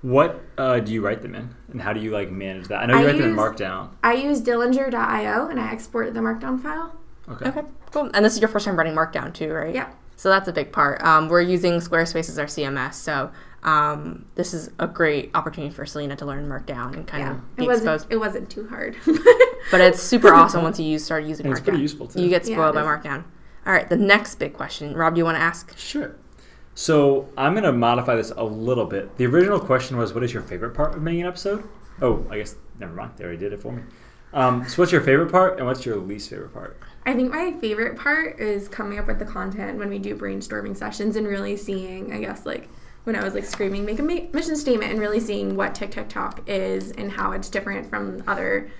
What 0.02 0.42
uh, 0.58 0.80
do 0.80 0.92
you 0.92 1.00
write 1.00 1.22
them 1.22 1.34
in, 1.36 1.54
and 1.70 1.80
how 1.80 1.92
do 1.92 2.00
you 2.00 2.10
like 2.10 2.30
manage 2.30 2.68
that? 2.68 2.82
I 2.82 2.86
know 2.86 2.94
you 2.98 3.00
I 3.00 3.06
write 3.06 3.12
them 3.18 3.30
in 3.30 3.30
use- 3.30 3.38
Markdown. 3.38 3.90
I 4.02 4.14
use 4.14 4.42
Dillinger.io 4.42 5.46
and 5.48 5.60
I 5.60 5.72
export 5.72 6.12
the 6.12 6.20
Markdown 6.20 6.60
file. 6.60 6.94
Okay. 7.28 7.48
okay, 7.48 7.62
cool. 7.92 8.10
And 8.12 8.24
this 8.24 8.34
is 8.34 8.40
your 8.40 8.48
first 8.48 8.64
time 8.64 8.76
writing 8.76 8.94
Markdown 8.94 9.32
too, 9.32 9.52
right? 9.52 9.72
Yeah. 9.72 9.90
So 10.16 10.28
that's 10.28 10.48
a 10.48 10.52
big 10.52 10.72
part. 10.72 11.02
Um, 11.02 11.28
we're 11.28 11.40
using 11.40 11.74
Squarespace 11.74 12.28
as 12.28 12.38
our 12.38 12.46
CMS, 12.46 12.94
so 12.94 13.30
um, 13.64 14.26
this 14.34 14.52
is 14.54 14.70
a 14.78 14.86
great 14.86 15.30
opportunity 15.34 15.72
for 15.74 15.86
Selena 15.86 16.16
to 16.16 16.26
learn 16.26 16.48
Markdown 16.48 16.94
and 16.94 17.06
kind 17.06 17.22
Yeah. 17.22 17.32
of 17.32 17.56
be 17.56 17.64
It 17.64 17.66
wasn't, 17.68 17.88
exposed. 17.90 18.12
it 18.12 18.16
wasn't 18.16 18.50
too 18.50 18.66
hard. 18.68 18.96
But 19.70 19.80
it's 19.80 20.02
super 20.02 20.34
awesome 20.34 20.64
once 20.64 20.80
you 20.80 20.84
use, 20.86 21.04
start 21.04 21.22
using 21.24 21.46
And 21.46 21.54
Markdown. 21.54 21.58
it's 21.58 21.64
pretty 21.64 21.80
useful, 21.82 22.08
too. 22.08 22.20
You 22.20 22.28
get 22.28 22.44
spoiled 22.44 22.74
it 22.76 22.80
by. 22.80 22.82
Markdown. 22.82 23.22
All 23.64 23.72
right, 23.72 23.88
the 23.88 23.96
next 23.96 24.34
big 24.40 24.54
question, 24.54 24.92
Rob. 24.94 25.14
Do 25.14 25.18
you 25.20 25.24
want 25.24 25.36
to 25.36 25.40
ask? 25.40 25.78
Sure. 25.78 26.16
So 26.74 27.28
I'm 27.38 27.54
gonna 27.54 27.72
modify 27.72 28.16
this 28.16 28.32
a 28.36 28.42
little 28.44 28.86
bit. 28.86 29.16
The 29.18 29.26
original 29.26 29.60
question 29.60 29.96
was, 29.98 30.14
"What 30.14 30.24
is 30.24 30.32
your 30.34 30.42
favorite 30.42 30.70
part 30.74 30.94
of 30.96 31.02
making 31.02 31.20
an 31.22 31.26
episode?" 31.28 31.62
Oh, 32.00 32.26
I 32.30 32.38
guess 32.38 32.56
never 32.80 32.92
mind. 32.92 33.12
They 33.16 33.24
already 33.24 33.38
did 33.38 33.52
it 33.52 33.60
for 33.60 33.70
me. 33.72 33.82
Um, 34.32 34.66
so 34.66 34.82
what's 34.82 34.90
your 34.90 35.02
favorite 35.02 35.30
part, 35.30 35.58
and 35.58 35.66
what's 35.66 35.84
your 35.86 35.96
least 35.96 36.30
favorite 36.30 36.52
part? 36.54 36.78
I 37.04 37.12
think 37.14 37.30
my 37.30 37.52
favorite 37.60 37.96
part 37.96 38.40
is 38.40 38.66
coming 38.68 38.98
up 38.98 39.06
with 39.06 39.18
the 39.18 39.26
content 39.26 39.78
when 39.78 39.90
we 39.90 39.98
do 39.98 40.16
brainstorming 40.16 40.76
sessions 40.76 41.14
and 41.16 41.26
really 41.28 41.56
seeing, 41.56 42.12
I 42.12 42.18
guess, 42.20 42.46
like 42.46 42.68
when 43.04 43.16
I 43.16 43.24
was 43.24 43.34
like 43.34 43.44
screaming, 43.44 43.84
make 43.84 43.98
a 43.98 44.02
mission 44.02 44.56
statement 44.56 44.92
and 44.92 45.00
really 45.00 45.20
seeing 45.20 45.56
what 45.56 45.74
Tic 45.74 45.90
Tac 45.90 46.08
Talk 46.08 46.42
is 46.46 46.92
and 46.92 47.10
how 47.10 47.32
it's 47.32 47.48
different 47.48 47.88
from 47.90 48.22
other 48.26 48.70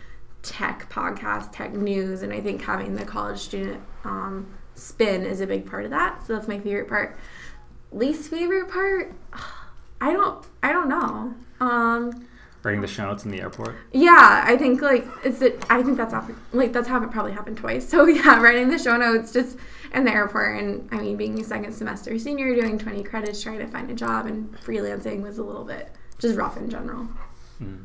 tech 0.42 0.88
podcasts, 0.90 1.50
tech 1.52 1.72
news. 1.72 2.22
And 2.22 2.32
I 2.32 2.40
think 2.40 2.62
having 2.62 2.94
the 2.94 3.04
college 3.04 3.38
student 3.38 3.82
um, 4.04 4.46
spin 4.74 5.24
is 5.24 5.40
a 5.40 5.46
big 5.46 5.66
part 5.68 5.84
of 5.84 5.90
that. 5.90 6.24
So 6.26 6.34
that's 6.34 6.48
my 6.48 6.58
favorite 6.58 6.88
part. 6.88 7.18
Least 7.90 8.30
favorite 8.30 8.68
part? 8.70 9.12
I 10.00 10.12
don't, 10.12 10.44
I 10.62 10.72
don't 10.72 10.88
know. 10.88 11.34
Um, 11.60 12.26
Writing 12.62 12.80
the 12.80 12.86
show 12.86 13.06
notes 13.06 13.24
in 13.24 13.32
the 13.32 13.40
airport. 13.40 13.74
yeah, 13.92 14.44
I 14.46 14.56
think 14.56 14.80
like 14.82 15.04
it's 15.24 15.42
it, 15.42 15.64
I 15.68 15.82
think 15.82 15.96
that's 15.96 16.14
often, 16.14 16.36
like 16.52 16.72
that's 16.72 16.86
happened 16.86 17.10
probably 17.10 17.32
happened 17.32 17.56
twice. 17.56 17.88
So 17.90 18.06
yeah, 18.06 18.40
writing 18.40 18.68
the 18.70 18.78
show 18.78 18.96
notes 18.96 19.32
just 19.32 19.58
in 19.94 20.04
the 20.04 20.10
airport, 20.12 20.58
and 20.58 20.88
I 20.92 20.96
mean 20.98 21.16
being 21.16 21.40
a 21.40 21.44
second 21.44 21.72
semester 21.72 22.18
senior, 22.18 22.54
doing 22.54 22.78
twenty 22.78 23.02
credits, 23.02 23.42
trying 23.42 23.58
to 23.58 23.66
find 23.66 23.90
a 23.90 23.94
job, 23.94 24.26
and 24.26 24.52
freelancing 24.60 25.22
was 25.22 25.38
a 25.38 25.42
little 25.42 25.64
bit 25.64 25.90
just 26.18 26.36
rough 26.36 26.56
in 26.56 26.70
general. 26.70 27.08
Hmm. 27.58 27.76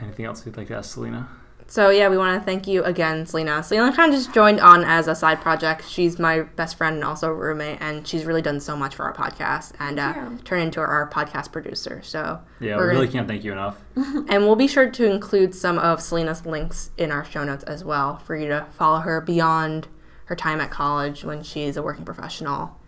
Anything 0.00 0.26
else 0.26 0.46
you'd 0.46 0.56
like 0.56 0.68
to 0.68 0.76
ask 0.76 0.94
Selena? 0.94 1.28
So 1.70 1.90
yeah, 1.90 2.08
we 2.08 2.16
want 2.16 2.40
to 2.40 2.44
thank 2.46 2.66
you 2.66 2.82
again, 2.84 3.26
Selena. 3.26 3.62
Selena 3.62 3.94
kind 3.94 4.10
of 4.14 4.18
just 4.18 4.32
joined 4.32 4.58
on 4.60 4.84
as 4.84 5.06
a 5.06 5.14
side 5.14 5.42
project. 5.42 5.86
She's 5.86 6.18
my 6.18 6.40
best 6.42 6.76
friend 6.78 6.94
and 6.94 7.04
also 7.04 7.28
roommate, 7.30 7.76
and 7.82 8.08
she's 8.08 8.24
really 8.24 8.40
done 8.40 8.58
so 8.58 8.74
much 8.74 8.94
for 8.94 9.04
our 9.04 9.12
podcast 9.12 9.72
and 9.78 9.98
uh, 10.00 10.14
Yeah. 10.16 10.30
turned 10.44 10.62
into 10.62 10.80
our 10.80 11.10
podcast 11.10 11.52
producer. 11.52 12.00
So 12.02 12.40
Yeah, 12.58 12.76
We're 12.76 12.84
we 12.84 12.88
really 12.94 13.06
gonna- 13.08 13.12
can't 13.18 13.28
thank 13.28 13.44
you 13.44 13.52
enough. 13.52 13.82
and 13.96 14.44
we'll 14.46 14.56
be 14.56 14.66
sure 14.68 14.88
to 14.88 15.04
include 15.10 15.54
some 15.54 15.78
of 15.78 16.00
Selena's 16.00 16.46
links 16.46 16.90
in 16.96 17.12
our 17.12 17.24
show 17.24 17.44
notes 17.44 17.64
as 17.64 17.84
well 17.84 18.16
for 18.16 18.34
you 18.34 18.48
to 18.48 18.66
follow 18.72 19.00
her 19.00 19.20
beyond 19.20 19.88
her 20.28 20.36
time 20.36 20.60
at 20.60 20.70
college 20.70 21.24
when 21.24 21.42
she's 21.42 21.76
a 21.76 21.82
working 21.82 22.04
professional. 22.04 22.78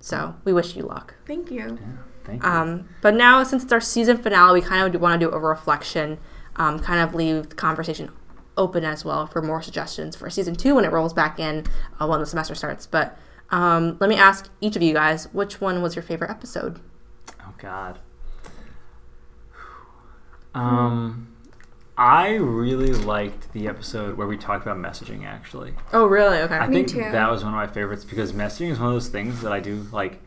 So 0.00 0.34
we 0.44 0.52
wish 0.52 0.76
you 0.76 0.82
luck. 0.82 1.14
Thank 1.26 1.50
you. 1.50 1.78
Yeah, 1.80 1.96
Thank 2.24 2.42
you. 2.42 2.48
Um, 2.48 2.88
but 3.02 3.14
now, 3.14 3.42
since 3.42 3.62
it's 3.62 3.72
our 3.72 3.80
season 3.80 4.16
finale, 4.16 4.60
we 4.60 4.66
kind 4.66 4.94
of 4.94 5.00
want 5.00 5.20
to 5.20 5.26
do 5.26 5.32
a 5.32 5.38
reflection, 5.38 6.18
um, 6.56 6.78
kind 6.78 7.00
of 7.00 7.14
leave 7.14 7.50
the 7.50 7.54
conversation 7.54 8.10
open 8.56 8.84
as 8.84 9.04
well 9.04 9.26
for 9.26 9.42
more 9.42 9.60
suggestions 9.60 10.14
for 10.16 10.30
season 10.30 10.54
two 10.54 10.74
when 10.76 10.84
it 10.84 10.92
rolls 10.92 11.12
back 11.12 11.38
in 11.38 11.64
uh, 12.00 12.06
when 12.06 12.20
the 12.20 12.26
semester 12.26 12.54
starts. 12.54 12.86
But 12.86 13.18
um, 13.50 13.98
let 14.00 14.08
me 14.08 14.16
ask 14.16 14.48
each 14.60 14.76
of 14.76 14.82
you 14.82 14.94
guys, 14.94 15.26
which 15.34 15.60
one 15.60 15.82
was 15.82 15.94
your 15.94 16.02
favorite 16.02 16.30
episode? 16.30 16.80
Oh 17.42 17.52
God. 17.58 17.98
Um, 20.54 21.33
I 21.96 22.34
really 22.34 22.92
liked 22.92 23.52
the 23.52 23.68
episode 23.68 24.16
where 24.16 24.26
we 24.26 24.36
talked 24.36 24.66
about 24.66 24.78
messaging. 24.78 25.24
Actually, 25.24 25.74
Oh, 25.92 26.06
really? 26.06 26.38
Okay. 26.38 26.56
I 26.56 26.66
Me 26.66 26.76
think 26.76 26.88
too. 26.88 26.98
that 26.98 27.30
was 27.30 27.44
one 27.44 27.54
of 27.54 27.56
my 27.56 27.66
favorites 27.68 28.04
because 28.04 28.32
messaging 28.32 28.70
is 28.70 28.78
one 28.80 28.88
of 28.88 28.94
those 28.94 29.08
things 29.08 29.42
that 29.42 29.52
I 29.52 29.60
do 29.60 29.86
like. 29.92 30.20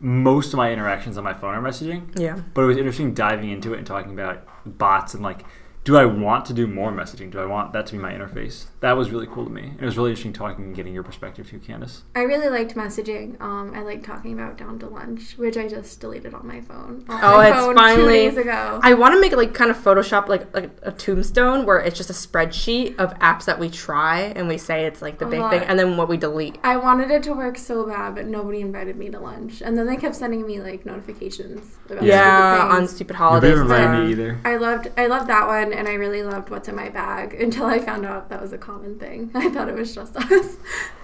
Most 0.00 0.52
of 0.52 0.58
my 0.58 0.70
interactions 0.72 1.18
on 1.18 1.24
my 1.24 1.34
phone 1.34 1.54
are 1.54 1.62
messaging, 1.62 2.16
yeah. 2.16 2.40
but 2.54 2.62
it 2.62 2.66
was 2.66 2.76
interesting 2.76 3.14
diving 3.14 3.50
into 3.50 3.74
it 3.74 3.78
and 3.78 3.86
talking 3.86 4.12
about 4.12 4.46
bots 4.64 5.14
and 5.14 5.24
like, 5.24 5.44
do 5.88 5.96
I 5.96 6.04
want 6.04 6.44
to 6.44 6.52
do 6.52 6.66
more 6.66 6.92
messaging? 6.92 7.30
Do 7.30 7.40
I 7.40 7.46
want 7.46 7.72
that 7.72 7.86
to 7.86 7.92
be 7.94 7.98
my 7.98 8.12
interface? 8.12 8.66
That 8.80 8.92
was 8.92 9.10
really 9.10 9.26
cool 9.26 9.44
to 9.44 9.50
me. 9.50 9.72
It 9.80 9.84
was 9.86 9.96
really 9.96 10.10
interesting 10.10 10.34
talking 10.34 10.66
and 10.66 10.76
getting 10.76 10.92
your 10.92 11.02
perspective 11.02 11.48
too, 11.48 11.58
Candace. 11.60 12.02
I 12.14 12.24
really 12.24 12.50
liked 12.50 12.74
messaging. 12.74 13.40
Um, 13.40 13.72
I 13.74 13.80
liked 13.80 14.04
talking 14.04 14.34
about 14.34 14.58
down 14.58 14.78
to 14.80 14.86
lunch, 14.86 15.38
which 15.38 15.56
I 15.56 15.66
just 15.66 15.98
deleted 15.98 16.34
on 16.34 16.46
my 16.46 16.60
phone. 16.60 17.06
On 17.08 17.18
Oh, 17.22 17.36
my 17.38 17.48
it's 17.48 17.56
phone 17.56 17.74
finally- 17.74 18.02
two 18.02 18.28
days 18.34 18.36
ago. 18.36 18.80
I 18.82 18.92
want 18.92 19.14
to 19.14 19.20
make 19.20 19.32
it 19.32 19.38
like 19.38 19.54
kind 19.54 19.70
of 19.70 19.78
Photoshop, 19.78 20.28
like 20.28 20.54
like 20.54 20.70
a 20.82 20.92
tombstone, 20.92 21.64
where 21.64 21.78
it's 21.78 21.96
just 21.96 22.10
a 22.10 22.12
spreadsheet 22.12 22.96
of 22.98 23.18
apps 23.20 23.46
that 23.46 23.58
we 23.58 23.70
try 23.70 24.20
and 24.36 24.46
we 24.46 24.58
say 24.58 24.84
it's 24.84 25.00
like 25.00 25.18
the 25.18 25.24
big 25.24 25.40
Uh-huh. 25.40 25.48
thing, 25.48 25.62
and 25.62 25.78
then 25.78 25.96
what 25.96 26.06
we 26.10 26.18
delete. 26.18 26.58
I 26.62 26.76
wanted 26.76 27.10
it 27.10 27.22
to 27.22 27.32
work 27.32 27.56
so 27.56 27.86
bad, 27.86 28.14
but 28.14 28.26
nobody 28.26 28.60
invited 28.60 28.96
me 28.98 29.08
to 29.08 29.18
lunch. 29.18 29.62
And 29.64 29.78
then 29.78 29.86
they 29.86 29.96
kept 29.96 30.16
sending 30.16 30.46
me 30.46 30.60
like 30.60 30.84
notifications 30.84 31.78
about 31.88 32.02
Yeah, 32.02 32.56
stupid 32.58 32.70
on 32.72 32.76
things. 32.80 32.90
stupid 32.94 33.14
Nobody 33.14 33.48
holidays. 33.48 33.60
invited 33.60 33.86
and 33.88 34.04
me 34.06 34.12
either. 34.12 34.38
I 34.44 34.56
loved 34.56 34.90
I 34.98 35.06
loved 35.06 35.28
that 35.30 35.46
one, 35.46 35.72
and 35.78 35.86
I 35.86 35.94
really 35.94 36.24
loved 36.24 36.50
what's 36.50 36.68
in 36.68 36.74
my 36.74 36.88
bag 36.88 37.34
until 37.34 37.66
I 37.66 37.78
found 37.78 38.04
out 38.04 38.28
that 38.30 38.42
was 38.42 38.52
a 38.52 38.58
common 38.58 38.98
thing. 38.98 39.30
I 39.34 39.48
thought 39.48 39.68
it 39.68 39.76
was 39.76 39.94
just 39.94 40.16
us. 40.16 40.56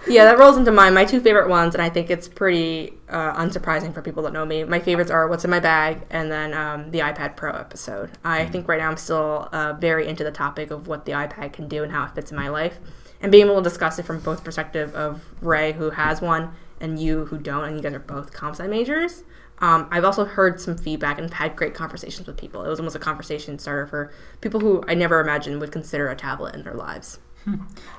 Yeah, 0.08 0.24
that 0.24 0.36
rolls 0.36 0.56
into 0.56 0.72
mine. 0.72 0.92
My 0.94 1.04
two 1.04 1.20
favorite 1.20 1.48
ones, 1.48 1.74
and 1.74 1.82
I 1.82 1.88
think 1.88 2.10
it's 2.10 2.26
pretty 2.26 2.92
uh, 3.08 3.34
unsurprising 3.40 3.94
for 3.94 4.02
people 4.02 4.24
that 4.24 4.32
know 4.32 4.44
me. 4.44 4.64
My 4.64 4.80
favorites 4.80 5.10
are 5.10 5.28
"What's 5.28 5.44
in 5.44 5.50
My 5.50 5.60
Bag" 5.60 6.04
and 6.10 6.30
then 6.30 6.52
um, 6.52 6.90
the 6.90 6.98
iPad 6.98 7.36
Pro 7.36 7.52
episode. 7.52 8.10
I 8.24 8.46
think 8.46 8.66
right 8.66 8.80
now 8.80 8.90
I'm 8.90 8.96
still 8.96 9.48
uh, 9.52 9.74
very 9.74 10.08
into 10.08 10.24
the 10.24 10.32
topic 10.32 10.72
of 10.72 10.88
what 10.88 11.06
the 11.06 11.12
iPad 11.12 11.52
can 11.52 11.68
do 11.68 11.84
and 11.84 11.92
how 11.92 12.04
it 12.04 12.10
fits 12.10 12.32
in 12.32 12.36
my 12.36 12.48
life, 12.48 12.78
and 13.22 13.30
being 13.30 13.46
able 13.46 13.56
to 13.56 13.62
discuss 13.62 13.98
it 13.98 14.04
from 14.04 14.18
both 14.20 14.42
perspective 14.42 14.92
of 14.94 15.24
Ray, 15.40 15.72
who 15.72 15.90
has 15.90 16.20
one, 16.20 16.52
and 16.80 16.98
you, 16.98 17.26
who 17.26 17.38
don't, 17.38 17.64
and 17.64 17.76
you 17.76 17.82
guys 17.82 17.94
are 17.94 18.00
both 18.00 18.32
comp 18.32 18.56
sci 18.56 18.66
majors. 18.66 19.22
Um, 19.58 19.88
I've 19.90 20.04
also 20.04 20.24
heard 20.24 20.60
some 20.60 20.76
feedback 20.76 21.18
and 21.18 21.32
had 21.32 21.56
great 21.56 21.74
conversations 21.74 22.26
with 22.26 22.36
people. 22.36 22.64
It 22.64 22.68
was 22.68 22.80
almost 22.80 22.96
a 22.96 23.00
conversation 23.00 23.58
starter 23.58 23.86
for 23.86 24.12
people 24.40 24.60
who 24.60 24.82
I 24.88 24.94
never 24.94 25.20
imagined 25.20 25.60
would 25.60 25.72
consider 25.72 26.08
a 26.08 26.16
tablet 26.16 26.54
in 26.54 26.64
their 26.64 26.74
lives. 26.74 27.18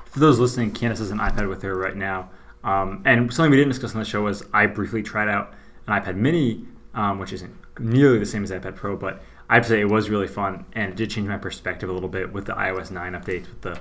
For 0.06 0.20
those 0.20 0.38
listening, 0.38 0.72
Candace 0.72 0.98
has 0.98 1.10
an 1.10 1.18
iPad 1.18 1.48
with 1.48 1.62
her 1.62 1.76
right 1.76 1.96
now. 1.96 2.30
Um, 2.64 3.02
and 3.04 3.32
something 3.32 3.50
we 3.50 3.56
didn't 3.56 3.70
discuss 3.70 3.94
on 3.94 4.00
the 4.00 4.04
show 4.04 4.22
was 4.22 4.44
I 4.52 4.66
briefly 4.66 5.02
tried 5.02 5.28
out 5.28 5.54
an 5.86 6.00
iPad 6.00 6.16
mini, 6.16 6.66
um, 6.94 7.18
which 7.18 7.32
isn't 7.32 7.54
nearly 7.78 8.18
the 8.18 8.26
same 8.26 8.42
as 8.42 8.50
iPad 8.50 8.74
Pro, 8.74 8.96
but 8.96 9.22
I'd 9.48 9.64
say 9.64 9.80
it 9.80 9.88
was 9.88 10.10
really 10.10 10.26
fun 10.26 10.64
and 10.72 10.90
it 10.90 10.96
did 10.96 11.10
change 11.10 11.28
my 11.28 11.38
perspective 11.38 11.88
a 11.88 11.92
little 11.92 12.08
bit 12.08 12.32
with 12.32 12.46
the 12.46 12.54
iOS 12.54 12.90
9 12.90 13.12
updates, 13.12 13.46
with 13.48 13.60
the 13.62 13.80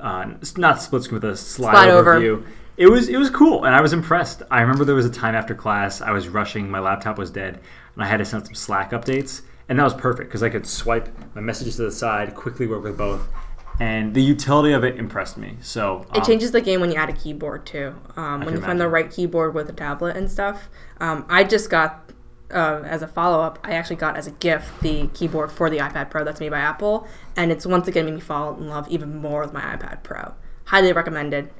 uh, 0.00 0.34
not 0.56 0.80
split 0.80 1.02
screen, 1.02 1.20
with 1.20 1.30
the 1.30 1.36
slide, 1.36 1.72
Slide 1.72 1.90
over 1.90 2.14
over. 2.14 2.46
It 2.82 2.90
was 2.90 3.08
it 3.08 3.16
was 3.16 3.30
cool, 3.30 3.64
and 3.64 3.76
I 3.76 3.80
was 3.80 3.92
impressed. 3.92 4.42
I 4.50 4.60
remember 4.60 4.84
there 4.84 4.96
was 4.96 5.06
a 5.06 5.10
time 5.10 5.36
after 5.36 5.54
class 5.54 6.00
I 6.00 6.10
was 6.10 6.26
rushing, 6.26 6.68
my 6.68 6.80
laptop 6.80 7.16
was 7.16 7.30
dead, 7.30 7.60
and 7.94 8.02
I 8.02 8.08
had 8.08 8.16
to 8.16 8.24
send 8.24 8.44
some 8.44 8.56
Slack 8.56 8.90
updates, 8.90 9.42
and 9.68 9.78
that 9.78 9.84
was 9.84 9.94
perfect 9.94 10.28
because 10.28 10.42
I 10.42 10.48
could 10.48 10.66
swipe 10.66 11.08
my 11.36 11.40
messages 11.40 11.76
to 11.76 11.82
the 11.82 11.92
side, 11.92 12.34
quickly 12.34 12.66
work 12.66 12.82
with 12.82 12.98
both, 12.98 13.28
and 13.78 14.12
the 14.14 14.20
utility 14.20 14.72
of 14.72 14.82
it 14.82 14.96
impressed 14.96 15.38
me. 15.38 15.58
So 15.60 16.04
It 16.12 16.18
um, 16.18 16.24
changes 16.24 16.50
the 16.50 16.60
game 16.60 16.80
when 16.80 16.90
you 16.90 16.96
add 16.96 17.08
a 17.08 17.12
keyboard 17.12 17.66
too. 17.66 17.94
Um, 18.16 18.40
when 18.40 18.56
you 18.56 18.60
find 18.60 18.80
the 18.80 18.88
right 18.88 19.08
keyboard 19.08 19.54
with 19.54 19.68
a 19.68 19.72
tablet 19.72 20.16
and 20.16 20.28
stuff. 20.28 20.68
Um, 20.98 21.24
I 21.28 21.44
just 21.44 21.70
got 21.70 22.10
uh, 22.50 22.82
as 22.84 23.02
a 23.02 23.06
follow 23.06 23.40
up. 23.40 23.60
I 23.62 23.74
actually 23.74 23.94
got 23.94 24.16
as 24.16 24.26
a 24.26 24.32
gift 24.32 24.80
the 24.80 25.06
keyboard 25.14 25.52
for 25.52 25.70
the 25.70 25.78
iPad 25.78 26.10
Pro 26.10 26.24
that's 26.24 26.40
made 26.40 26.50
by 26.50 26.58
Apple, 26.58 27.06
and 27.36 27.52
it's 27.52 27.64
once 27.64 27.86
again 27.86 28.06
made 28.06 28.14
me 28.14 28.20
fall 28.20 28.56
in 28.56 28.66
love 28.66 28.88
even 28.88 29.18
more 29.18 29.42
with 29.42 29.52
my 29.52 29.60
iPad 29.60 30.02
Pro. 30.02 30.34
Highly 30.64 30.92
recommended. 30.92 31.50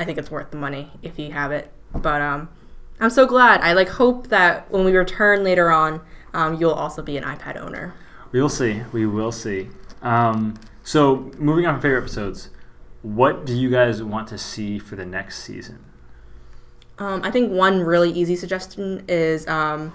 I 0.00 0.04
think 0.04 0.16
it's 0.16 0.30
worth 0.30 0.50
the 0.50 0.56
money 0.56 0.90
if 1.02 1.18
you 1.18 1.30
have 1.30 1.52
it. 1.52 1.70
But 1.94 2.22
um, 2.22 2.48
I'm 2.98 3.10
so 3.10 3.26
glad. 3.26 3.60
I 3.60 3.74
like 3.74 3.90
hope 3.90 4.28
that 4.28 4.70
when 4.70 4.84
we 4.84 4.96
return 4.96 5.44
later 5.44 5.70
on, 5.70 6.00
um, 6.32 6.54
you'll 6.58 6.72
also 6.72 7.02
be 7.02 7.18
an 7.18 7.24
iPad 7.24 7.60
owner. 7.60 7.92
We 8.32 8.40
will 8.40 8.48
see. 8.48 8.82
We 8.92 9.04
will 9.06 9.30
see. 9.30 9.68
Um, 10.00 10.58
so, 10.82 11.30
moving 11.36 11.66
on 11.66 11.74
from 11.74 11.82
favorite 11.82 12.00
episodes, 12.00 12.48
what 13.02 13.44
do 13.44 13.54
you 13.54 13.68
guys 13.68 14.02
want 14.02 14.28
to 14.28 14.38
see 14.38 14.78
for 14.78 14.96
the 14.96 15.04
next 15.04 15.42
season? 15.44 15.84
Um, 16.98 17.20
I 17.22 17.30
think 17.30 17.52
one 17.52 17.80
really 17.80 18.10
easy 18.10 18.36
suggestion 18.36 19.04
is 19.06 19.46
um, 19.48 19.94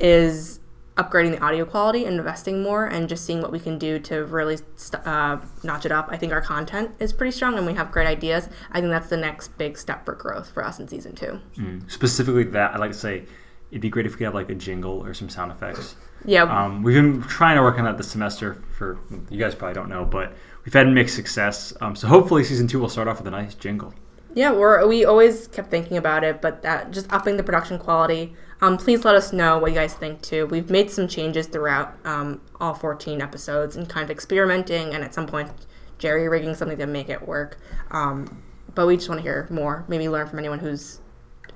is 0.00 0.58
upgrading 0.96 1.30
the 1.30 1.40
audio 1.42 1.64
quality 1.64 2.04
and 2.04 2.18
investing 2.18 2.62
more 2.62 2.86
and 2.86 3.08
just 3.08 3.24
seeing 3.24 3.40
what 3.40 3.50
we 3.50 3.58
can 3.58 3.78
do 3.78 3.98
to 3.98 4.24
really 4.26 4.58
st- 4.76 5.06
uh, 5.06 5.38
notch 5.62 5.86
it 5.86 5.92
up. 5.92 6.08
I 6.10 6.16
think 6.18 6.32
our 6.32 6.42
content 6.42 6.90
is 7.00 7.12
pretty 7.12 7.30
strong 7.32 7.56
and 7.56 7.66
we 7.66 7.74
have 7.74 7.90
great 7.90 8.06
ideas. 8.06 8.48
I 8.70 8.80
think 8.80 8.90
that's 8.90 9.08
the 9.08 9.16
next 9.16 9.56
big 9.56 9.78
step 9.78 10.04
for 10.04 10.14
growth 10.14 10.50
for 10.50 10.64
us 10.64 10.78
in 10.78 10.88
season 10.88 11.14
two. 11.14 11.40
Specifically, 11.88 12.44
that 12.44 12.74
I'd 12.74 12.80
like 12.80 12.92
to 12.92 12.98
say 12.98 13.24
it'd 13.70 13.80
be 13.80 13.88
great 13.88 14.04
if 14.04 14.12
we 14.12 14.18
could 14.18 14.24
have 14.24 14.34
like 14.34 14.50
a 14.50 14.54
jingle 14.54 15.00
or 15.04 15.14
some 15.14 15.28
sound 15.30 15.50
effects. 15.50 15.96
Yeah, 16.24 16.42
Um, 16.44 16.82
we've 16.82 16.94
been 16.94 17.22
trying 17.22 17.56
to 17.56 17.62
work 17.62 17.78
on 17.78 17.84
that 17.84 17.96
this 17.96 18.08
semester. 18.10 18.62
For 18.78 18.98
you 19.30 19.38
guys 19.38 19.54
probably 19.54 19.74
don't 19.74 19.88
know, 19.88 20.04
but 20.04 20.32
we've 20.64 20.74
had 20.74 20.86
mixed 20.88 21.16
success. 21.16 21.72
Um, 21.80 21.96
so 21.96 22.06
hopefully, 22.06 22.44
season 22.44 22.68
two 22.68 22.78
will 22.78 22.88
start 22.88 23.08
off 23.08 23.18
with 23.18 23.26
a 23.26 23.30
nice 23.30 23.54
jingle. 23.54 23.92
Yeah, 24.34 24.52
we're 24.52 24.86
we 24.86 25.04
always 25.04 25.48
kept 25.48 25.70
thinking 25.70 25.96
about 25.96 26.22
it, 26.22 26.40
but 26.40 26.62
that 26.62 26.90
just 26.90 27.12
upping 27.12 27.38
the 27.38 27.42
production 27.42 27.78
quality. 27.78 28.34
Um, 28.62 28.78
please 28.78 29.04
let 29.04 29.16
us 29.16 29.32
know 29.32 29.58
what 29.58 29.72
you 29.72 29.74
guys 29.74 29.92
think 29.92 30.22
too. 30.22 30.46
We've 30.46 30.70
made 30.70 30.88
some 30.88 31.08
changes 31.08 31.48
throughout 31.48 31.94
um, 32.04 32.40
all 32.60 32.74
14 32.74 33.20
episodes 33.20 33.74
and 33.74 33.88
kind 33.88 34.04
of 34.04 34.10
experimenting, 34.10 34.94
and 34.94 35.02
at 35.02 35.12
some 35.12 35.26
point, 35.26 35.50
jerry 35.98 36.28
rigging 36.28 36.54
something 36.54 36.78
to 36.78 36.86
make 36.86 37.08
it 37.08 37.26
work. 37.26 37.58
Um, 37.90 38.40
but 38.74 38.86
we 38.86 38.96
just 38.96 39.08
want 39.08 39.18
to 39.18 39.22
hear 39.22 39.48
more. 39.50 39.84
Maybe 39.88 40.08
learn 40.08 40.28
from 40.28 40.38
anyone 40.38 40.60
who's 40.60 41.00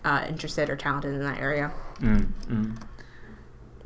uh, 0.05 0.27
interested 0.29 0.69
or 0.69 0.75
talented 0.75 1.15
in 1.15 1.21
that 1.21 1.39
area. 1.39 1.73
Mm, 2.01 2.27
mm. 2.49 2.83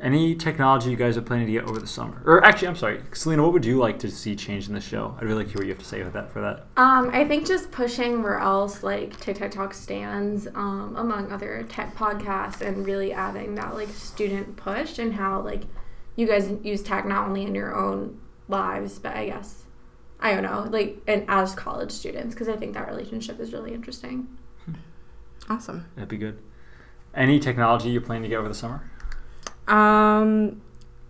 Any 0.01 0.33
technology 0.33 0.89
you 0.89 0.95
guys 0.95 1.15
are 1.15 1.21
planning 1.21 1.45
to 1.45 1.51
get 1.51 1.65
over 1.65 1.79
the 1.79 1.85
summer? 1.85 2.23
Or 2.25 2.43
actually, 2.43 2.69
I'm 2.69 2.75
sorry, 2.75 3.03
Selena. 3.13 3.43
What 3.43 3.53
would 3.53 3.65
you 3.65 3.77
like 3.77 3.99
to 3.99 4.09
see 4.09 4.35
change 4.35 4.67
in 4.67 4.73
the 4.73 4.81
show? 4.81 5.15
I'd 5.17 5.23
really 5.23 5.43
like 5.43 5.47
to 5.47 5.53
hear 5.53 5.59
what 5.59 5.67
you 5.67 5.73
have 5.73 5.79
to 5.79 5.85
say 5.85 6.01
with 6.01 6.13
that 6.13 6.31
for 6.31 6.41
that. 6.41 6.65
Um, 6.75 7.11
I 7.13 7.23
think 7.23 7.45
just 7.45 7.71
pushing 7.71 8.23
where 8.23 8.39
else 8.39 8.81
like 8.81 9.19
Tic 9.19 9.37
Tac 9.37 9.51
Talk 9.51 9.75
stands, 9.75 10.47
um, 10.55 10.95
among 10.97 11.31
other 11.31 11.63
tech 11.69 11.95
podcasts, 11.95 12.61
and 12.61 12.83
really 12.83 13.13
adding 13.13 13.53
that 13.55 13.75
like 13.75 13.89
student 13.89 14.55
push 14.55 14.97
and 14.97 15.13
how 15.13 15.41
like 15.41 15.63
you 16.15 16.25
guys 16.25 16.51
use 16.63 16.81
tech 16.81 17.05
not 17.05 17.27
only 17.27 17.43
in 17.43 17.53
your 17.53 17.75
own 17.75 18.19
lives, 18.47 18.97
but 18.97 19.15
I 19.15 19.27
guess 19.27 19.65
I 20.19 20.33
don't 20.33 20.43
know, 20.43 20.67
like 20.71 20.97
and 21.07 21.25
as 21.27 21.53
college 21.53 21.91
students, 21.91 22.33
because 22.33 22.49
I 22.49 22.57
think 22.57 22.73
that 22.73 22.87
relationship 22.87 23.39
is 23.39 23.53
really 23.53 23.73
interesting. 23.73 24.27
Awesome. 25.49 25.85
That'd 25.95 26.09
be 26.09 26.17
good. 26.17 26.39
Any 27.13 27.39
technology 27.39 27.89
you 27.89 28.01
plan 28.01 28.21
to 28.21 28.27
get 28.27 28.37
over 28.37 28.47
the 28.47 28.55
summer? 28.55 28.89
Um, 29.67 30.61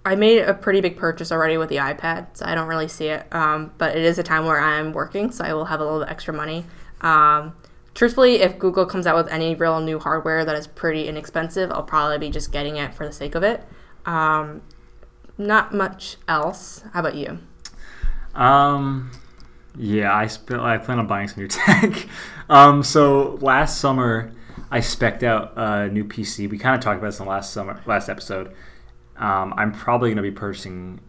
I 0.03 0.15
made 0.15 0.39
a 0.39 0.53
pretty 0.53 0.81
big 0.81 0.97
purchase 0.97 1.31
already 1.31 1.57
with 1.57 1.69
the 1.69 1.77
iPad, 1.77 2.27
so 2.33 2.45
I 2.45 2.55
don't 2.55 2.67
really 2.67 2.87
see 2.87 3.07
it. 3.07 3.25
Um, 3.33 3.71
but 3.77 3.95
it 3.95 4.03
is 4.03 4.17
a 4.17 4.23
time 4.23 4.45
where 4.45 4.59
I'm 4.59 4.93
working, 4.93 5.31
so 5.31 5.43
I 5.43 5.53
will 5.53 5.65
have 5.65 5.79
a 5.79 5.83
little 5.83 5.99
bit 5.99 6.09
extra 6.09 6.33
money. 6.33 6.65
Um, 7.01 7.55
truthfully, 7.93 8.41
if 8.41 8.57
Google 8.57 8.85
comes 8.85 9.05
out 9.05 9.15
with 9.15 9.31
any 9.31 9.53
real 9.53 9.79
new 9.79 9.99
hardware 9.99 10.43
that 10.43 10.55
is 10.55 10.65
pretty 10.65 11.07
inexpensive, 11.07 11.71
I'll 11.71 11.83
probably 11.83 12.17
be 12.17 12.29
just 12.31 12.51
getting 12.51 12.77
it 12.77 12.95
for 12.95 13.05
the 13.05 13.13
sake 13.13 13.35
of 13.35 13.43
it. 13.43 13.63
Um, 14.05 14.61
not 15.37 15.73
much 15.73 16.17
else. 16.27 16.83
How 16.93 17.01
about 17.01 17.15
you? 17.15 17.39
Um, 18.33 19.11
yeah, 19.77 20.15
I 20.15 20.27
sp- 20.27 20.61
I 20.61 20.77
plan 20.77 20.99
on 20.99 21.07
buying 21.07 21.27
some 21.27 21.41
new 21.43 21.47
tech. 21.49 22.07
um, 22.49 22.81
so 22.81 23.37
last 23.41 23.79
summer 23.79 24.31
I 24.71 24.79
specced 24.79 25.23
out 25.23 25.53
a 25.57 25.89
new 25.89 26.05
PC. 26.05 26.49
We 26.49 26.57
kind 26.57 26.75
of 26.75 26.81
talked 26.81 26.97
about 26.97 27.09
this 27.09 27.19
in 27.19 27.25
the 27.25 27.31
last 27.31 27.51
summer, 27.51 27.81
last 27.85 28.07
episode. 28.07 28.53
Um, 29.17 29.53
I'm 29.57 29.73
probably 29.73 30.09
going 30.09 30.17
to 30.17 30.23
be 30.23 30.31
purchasing. 30.31 31.01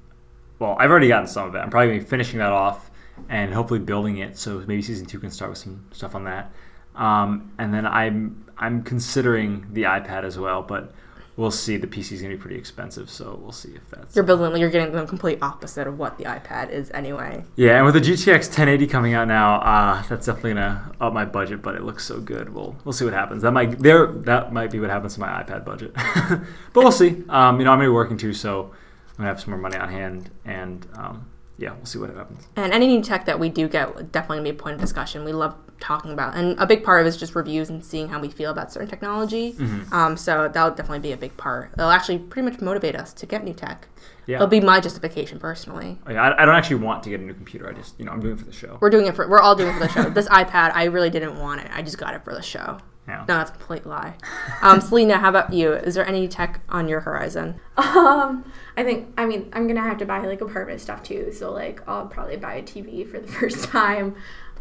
Well, 0.58 0.76
I've 0.78 0.90
already 0.90 1.08
gotten 1.08 1.28
some 1.28 1.48
of 1.48 1.54
it. 1.54 1.58
I'm 1.58 1.70
probably 1.70 1.88
going 1.88 2.00
to 2.00 2.04
be 2.04 2.10
finishing 2.10 2.40
that 2.40 2.50
off 2.50 2.90
and 3.28 3.54
hopefully 3.54 3.78
building 3.80 4.18
it. 4.18 4.36
So 4.36 4.58
maybe 4.66 4.82
season 4.82 5.06
two 5.06 5.20
can 5.20 5.30
start 5.30 5.50
with 5.50 5.58
some 5.58 5.86
stuff 5.92 6.14
on 6.14 6.24
that. 6.24 6.52
Um, 6.96 7.52
and 7.58 7.72
then 7.72 7.86
I'm 7.86 8.44
I'm 8.58 8.82
considering 8.82 9.66
the 9.72 9.84
iPad 9.84 10.24
as 10.24 10.38
well, 10.38 10.62
but 10.62 10.92
we'll 11.36 11.50
see. 11.50 11.76
The 11.76 11.86
PC 11.86 12.12
is 12.12 12.22
going 12.22 12.30
to 12.30 12.36
be 12.36 12.40
pretty 12.40 12.56
expensive, 12.56 13.10
so 13.10 13.38
we'll 13.42 13.52
see 13.52 13.70
if 13.74 13.88
that's. 13.90 14.14
You're 14.14 14.24
building, 14.24 14.60
you're 14.60 14.70
getting 14.70 14.92
the 14.92 15.04
complete 15.06 15.38
opposite 15.42 15.86
of 15.86 15.98
what 15.98 16.18
the 16.18 16.24
iPad 16.24 16.70
is 16.70 16.90
anyway. 16.92 17.44
Yeah, 17.56 17.76
and 17.76 17.84
with 17.84 17.94
the 17.94 18.00
GTX 18.00 18.48
1080 18.48 18.86
coming 18.86 19.14
out 19.14 19.28
now, 19.28 19.60
uh, 19.60 20.02
that's 20.08 20.26
definitely 20.26 20.54
gonna 20.54 20.92
up 21.00 21.12
my 21.12 21.24
budget. 21.24 21.62
But 21.62 21.74
it 21.74 21.82
looks 21.82 22.04
so 22.04 22.20
good. 22.20 22.52
We'll 22.52 22.76
we'll 22.84 22.92
see 22.92 23.04
what 23.04 23.14
happens. 23.14 23.42
That 23.42 23.52
might 23.52 23.78
there 23.78 24.06
that 24.06 24.52
might 24.52 24.70
be 24.70 24.80
what 24.80 24.90
happens 24.90 25.14
to 25.14 25.20
my 25.20 25.42
iPad 25.42 25.64
budget. 25.64 25.92
but 25.94 26.46
we'll 26.74 26.92
see. 26.92 27.24
Um, 27.28 27.58
you 27.58 27.64
know, 27.64 27.72
I'm 27.72 27.78
gonna 27.78 27.84
be 27.84 27.88
working 27.88 28.16
too, 28.16 28.32
so 28.32 28.72
I'm 29.10 29.16
gonna 29.18 29.28
have 29.28 29.40
some 29.40 29.50
more 29.50 29.60
money 29.60 29.76
on 29.76 29.88
hand, 29.88 30.30
and 30.44 30.86
um, 30.94 31.26
yeah, 31.58 31.72
we'll 31.72 31.86
see 31.86 31.98
what 31.98 32.10
happens. 32.10 32.46
And 32.56 32.72
any 32.72 32.86
new 32.86 33.02
tech 33.02 33.26
that 33.26 33.38
we 33.38 33.48
do 33.48 33.68
get 33.68 34.12
definitely 34.12 34.38
gonna 34.38 34.50
be 34.50 34.50
a 34.50 34.54
point 34.54 34.74
of 34.74 34.80
discussion. 34.80 35.24
We 35.24 35.32
love 35.32 35.54
talking 35.82 36.12
about, 36.12 36.34
and 36.34 36.58
a 36.58 36.66
big 36.66 36.84
part 36.84 37.00
of 37.00 37.06
it 37.06 37.10
is 37.10 37.16
just 37.16 37.34
reviews 37.34 37.68
and 37.68 37.84
seeing 37.84 38.08
how 38.08 38.20
we 38.20 38.30
feel 38.30 38.50
about 38.50 38.72
certain 38.72 38.88
technology. 38.88 39.52
Mm-hmm. 39.52 39.92
Um, 39.92 40.16
so 40.16 40.48
that'll 40.48 40.70
definitely 40.70 41.00
be 41.00 41.12
a 41.12 41.16
big 41.16 41.36
part. 41.36 41.72
It'll 41.74 41.90
actually 41.90 42.18
pretty 42.18 42.48
much 42.48 42.60
motivate 42.60 42.94
us 42.94 43.12
to 43.14 43.26
get 43.26 43.44
new 43.44 43.52
tech. 43.52 43.88
Yeah. 44.26 44.36
It'll 44.36 44.46
be 44.46 44.60
my 44.60 44.80
justification 44.80 45.38
personally. 45.40 45.98
Oh, 46.06 46.12
yeah, 46.12 46.22
I, 46.22 46.42
I 46.42 46.46
don't 46.46 46.54
actually 46.54 46.76
want 46.76 47.02
to 47.02 47.10
get 47.10 47.20
a 47.20 47.24
new 47.24 47.34
computer. 47.34 47.68
I 47.68 47.72
just 47.72 47.98
you 47.98 48.04
know 48.04 48.12
I'm 48.12 48.20
doing 48.20 48.34
it 48.34 48.38
for 48.38 48.46
the 48.46 48.52
show. 48.52 48.78
We're 48.80 48.90
doing 48.90 49.06
it 49.06 49.16
for 49.16 49.28
we're 49.28 49.40
all 49.40 49.56
doing 49.56 49.70
it 49.70 49.78
for 49.78 49.86
the 49.86 49.88
show. 49.88 50.10
this 50.10 50.28
iPad, 50.40 50.72
I 50.74 50.84
really 50.84 51.10
didn't 51.10 51.38
want 51.38 51.60
it. 51.60 51.70
I 51.72 51.82
just 51.82 51.98
got 51.98 52.14
it 52.14 52.24
for 52.24 52.34
the 52.34 52.42
show. 52.42 52.78
Yeah. 53.08 53.24
No, 53.26 53.38
that's 53.38 53.50
a 53.50 53.54
complete 53.54 53.84
lie. 53.84 54.14
Um, 54.62 54.80
Selena, 54.80 55.18
how 55.18 55.28
about 55.28 55.52
you? 55.52 55.72
Is 55.72 55.94
there 55.96 56.06
any 56.06 56.28
tech 56.28 56.60
on 56.68 56.88
your 56.88 57.00
horizon? 57.00 57.60
Um, 57.78 58.50
I 58.76 58.84
think 58.84 59.12
I 59.18 59.26
mean 59.26 59.50
I'm 59.52 59.66
gonna 59.66 59.82
have 59.82 59.98
to 59.98 60.06
buy 60.06 60.24
like 60.26 60.40
apartment 60.40 60.80
stuff 60.80 61.02
too. 61.02 61.32
So 61.32 61.50
like 61.50 61.86
I'll 61.88 62.06
probably 62.06 62.36
buy 62.36 62.54
a 62.54 62.62
TV 62.62 63.06
for 63.10 63.18
the 63.18 63.26
first 63.32 63.64
time. 63.64 64.14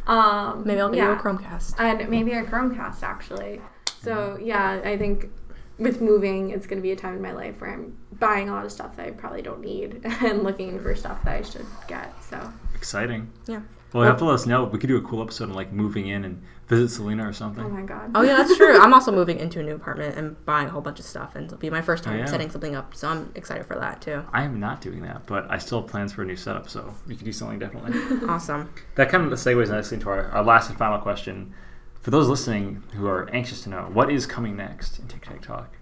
Um, 0.08 0.64
Maybe 0.66 0.80
I'll 0.82 0.90
get 0.90 0.98
yeah. 0.98 1.12
you 1.14 1.20
a 1.20 1.22
Chromecast. 1.22 1.76
and 1.80 2.10
maybe 2.10 2.32
a 2.34 2.44
Chromecast 2.44 3.04
actually. 3.04 3.62
So 4.02 4.38
yeah, 4.42 4.82
I 4.84 4.98
think 4.98 5.30
with 5.78 6.02
moving, 6.02 6.50
it's 6.52 6.66
gonna 6.68 6.82
be 6.82 6.92
a 6.92 6.96
time 6.96 7.16
in 7.16 7.22
my 7.22 7.32
life 7.34 7.62
where 7.62 7.72
I'm 7.74 7.96
buying 8.20 8.50
a 8.50 8.52
lot 8.54 8.66
of 8.66 8.72
stuff 8.72 8.96
that 8.98 9.08
I 9.08 9.12
probably 9.12 9.42
don't 9.42 9.62
need 9.62 10.02
and 10.22 10.44
looking 10.44 10.80
for 10.82 10.96
stuff 10.96 11.24
that 11.24 11.38
I 11.38 11.42
should 11.42 11.66
get. 11.88 12.14
So 12.24 12.52
Exciting. 12.76 13.32
Yeah. 13.48 13.62
Well, 13.94 14.04
you 14.04 14.10
have 14.10 14.18
to 14.20 14.26
let 14.26 14.36
us 14.36 14.46
know. 14.46 14.64
We 14.64 14.80
could 14.80 14.88
do 14.88 14.98
a 14.98 15.02
cool 15.02 15.22
episode 15.22 15.50
on 15.50 15.56
like 15.56 15.72
moving 15.74 16.08
in 16.08 16.24
and 16.24 16.42
visit 16.72 16.90
Selena 16.90 17.28
or 17.28 17.34
something. 17.34 17.64
oh 17.64 17.70
my 17.70 17.82
god. 17.84 18.12
Oh 18.16 18.22
yeah, 18.24 18.38
that's 18.38 18.56
true. 18.62 18.80
I'm 18.80 18.94
also 18.94 19.12
moving 19.12 19.38
into 19.40 19.60
a 19.60 19.64
new 19.64 19.76
apartment 19.76 20.18
and 20.18 20.44
buying 20.46 20.68
a 20.68 20.70
whole 20.72 20.82
bunch 20.82 21.00
of 21.00 21.06
stuff, 21.06 21.36
and 21.36 21.46
it'll 21.46 21.58
be 21.58 21.70
my 21.70 21.82
first 21.82 22.04
time 22.04 22.16
Oh, 22.16 22.18
yeah. 22.20 22.26
setting 22.26 22.50
something 22.50 22.76
up. 22.76 22.96
So 22.96 23.10
I'm 23.10 23.32
excited 23.36 23.66
for 23.66 23.76
that 23.78 24.02
too. 24.02 24.24
I 24.34 24.44
am 24.44 24.60
not 24.60 24.82
doing 24.82 25.02
that, 25.02 25.26
but 25.28 25.46
I 25.52 25.58
still 25.58 25.82
have 25.82 25.90
plans 25.92 26.14
for 26.14 26.22
a 26.24 26.26
new 26.26 26.36
setup, 26.38 26.70
so 26.70 26.96
we 27.08 27.16
could 27.16 27.26
do 27.26 27.34
something 27.34 27.60
definitely. 27.60 28.00
Awesome. 28.30 28.74
that 28.96 29.10
kind 29.10 29.26
of 29.32 29.38
segues 29.38 29.70
nicely 29.70 29.96
into 29.98 30.10
our, 30.10 30.26
our 30.32 30.44
last 30.44 30.70
and 30.70 30.78
final 30.80 30.98
question. 31.00 31.54
For 32.00 32.10
those 32.10 32.28
listening 32.30 32.82
who 32.96 33.06
are 33.06 33.30
anxious 33.32 33.62
to 33.64 33.70
know, 33.70 33.90
what 33.94 34.10
is 34.12 34.26
coming 34.26 34.56
next 34.56 34.98
in 34.98 35.08
Tic 35.08 35.24
Tac 35.26 35.42
Talk? 35.42 35.76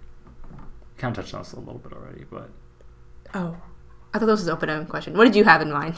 Kind 0.98 1.16
of 1.16 1.24
touched 1.24 1.32
on 1.34 1.40
this 1.40 1.52
a 1.54 1.58
little 1.60 1.78
bit 1.78 1.92
already, 1.94 2.24
but 2.30 2.50
Oh, 3.32 3.56
I 4.12 4.18
thought 4.18 4.26
this 4.26 4.40
was 4.40 4.48
an 4.48 4.52
open-ended 4.52 4.88
question. 4.88 5.16
What 5.16 5.24
did 5.24 5.34
you 5.36 5.44
have 5.44 5.62
in 5.62 5.70
mind? 5.72 5.94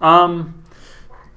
Um, 0.00 0.64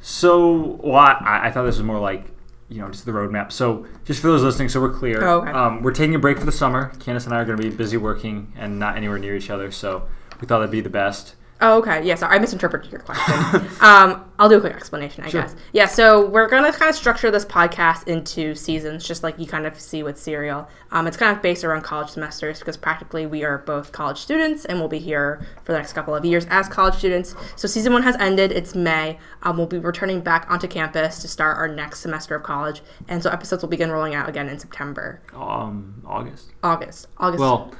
so 0.01 0.79
well, 0.83 0.95
I, 0.95 1.41
I 1.43 1.51
thought 1.51 1.63
this 1.65 1.75
was 1.77 1.83
more 1.83 1.99
like 1.99 2.25
you 2.73 2.81
know 2.81 2.89
just 2.89 3.05
the 3.05 3.11
roadmap. 3.11 3.51
So 3.51 3.85
just 4.03 4.21
for 4.21 4.27
those 4.27 4.41
listening, 4.41 4.69
so 4.69 4.81
we're 4.81 4.93
clear. 4.93 5.23
Oh, 5.23 5.41
okay. 5.41 5.51
Um, 5.51 5.83
we're 5.83 5.91
taking 5.91 6.15
a 6.15 6.19
break 6.19 6.39
for 6.39 6.45
the 6.45 6.51
summer. 6.51 6.91
Candace 6.99 7.25
and 7.25 7.33
I 7.33 7.41
are 7.41 7.45
going 7.45 7.57
to 7.57 7.69
be 7.69 7.73
busy 7.73 7.97
working 7.97 8.51
and 8.57 8.79
not 8.79 8.97
anywhere 8.97 9.19
near 9.19 9.35
each 9.35 9.49
other, 9.49 9.71
so 9.71 10.07
we 10.41 10.47
thought 10.47 10.59
that'd 10.59 10.71
be 10.71 10.81
the 10.81 10.89
best. 10.89 11.35
Oh, 11.65 11.77
okay. 11.77 12.03
Yeah, 12.03 12.15
sorry, 12.15 12.35
I 12.35 12.39
misinterpreted 12.39 12.91
your 12.91 12.99
question. 12.99 13.61
um, 13.81 14.25
I'll 14.37 14.49
do 14.49 14.57
a 14.57 14.59
quick 14.59 14.73
explanation, 14.73 15.23
I 15.23 15.29
Sure. 15.29 15.41
guess. 15.43 15.55
Yeah, 15.71 15.85
so 15.85 16.25
we're 16.27 16.49
gonna 16.49 16.73
kind 16.73 16.89
of 16.89 16.95
structure 16.95 17.31
this 17.31 17.45
podcast 17.45 18.05
into 18.07 18.53
seasons, 18.53 19.05
just 19.05 19.23
like 19.23 19.39
you 19.39 19.47
kind 19.47 19.65
of 19.65 19.79
see 19.79 20.03
with 20.03 20.17
Serial. 20.17 20.67
Um, 20.91 21.07
it's 21.07 21.15
kind 21.15 21.33
of 21.35 21.41
based 21.41 21.63
around 21.63 21.83
college 21.83 22.09
semesters 22.09 22.59
because 22.59 22.75
practically 22.75 23.25
we 23.25 23.45
are 23.45 23.59
both 23.59 23.93
college 23.93 24.17
students 24.17 24.65
and 24.65 24.77
we'll 24.79 24.89
be 24.89 24.99
here 24.99 25.45
for 25.63 25.71
the 25.71 25.77
next 25.77 25.93
couple 25.93 26.13
of 26.13 26.25
years 26.25 26.45
as 26.49 26.67
college 26.67 26.95
students. 26.95 27.33
So 27.55 27.67
season 27.69 27.93
one 27.93 28.03
has 28.03 28.17
ended. 28.17 28.51
It's 28.51 28.75
May. 28.75 29.17
Um, 29.43 29.55
we'll 29.55 29.65
be 29.67 29.79
returning 29.79 30.19
back 30.19 30.45
onto 30.51 30.67
campus 30.67 31.19
to 31.21 31.29
start 31.29 31.55
our 31.57 31.69
next 31.69 32.01
semester 32.01 32.35
of 32.35 32.43
college, 32.43 32.81
and 33.07 33.23
so 33.23 33.29
episodes 33.29 33.63
will 33.63 33.69
begin 33.69 33.89
rolling 33.89 34.15
out 34.15 34.27
again 34.27 34.49
in 34.49 34.59
September, 34.59 35.21
Um, 35.33 36.01
August. 36.05 36.51
August, 36.61 37.07
August. 37.17 37.39
Well, 37.39 37.71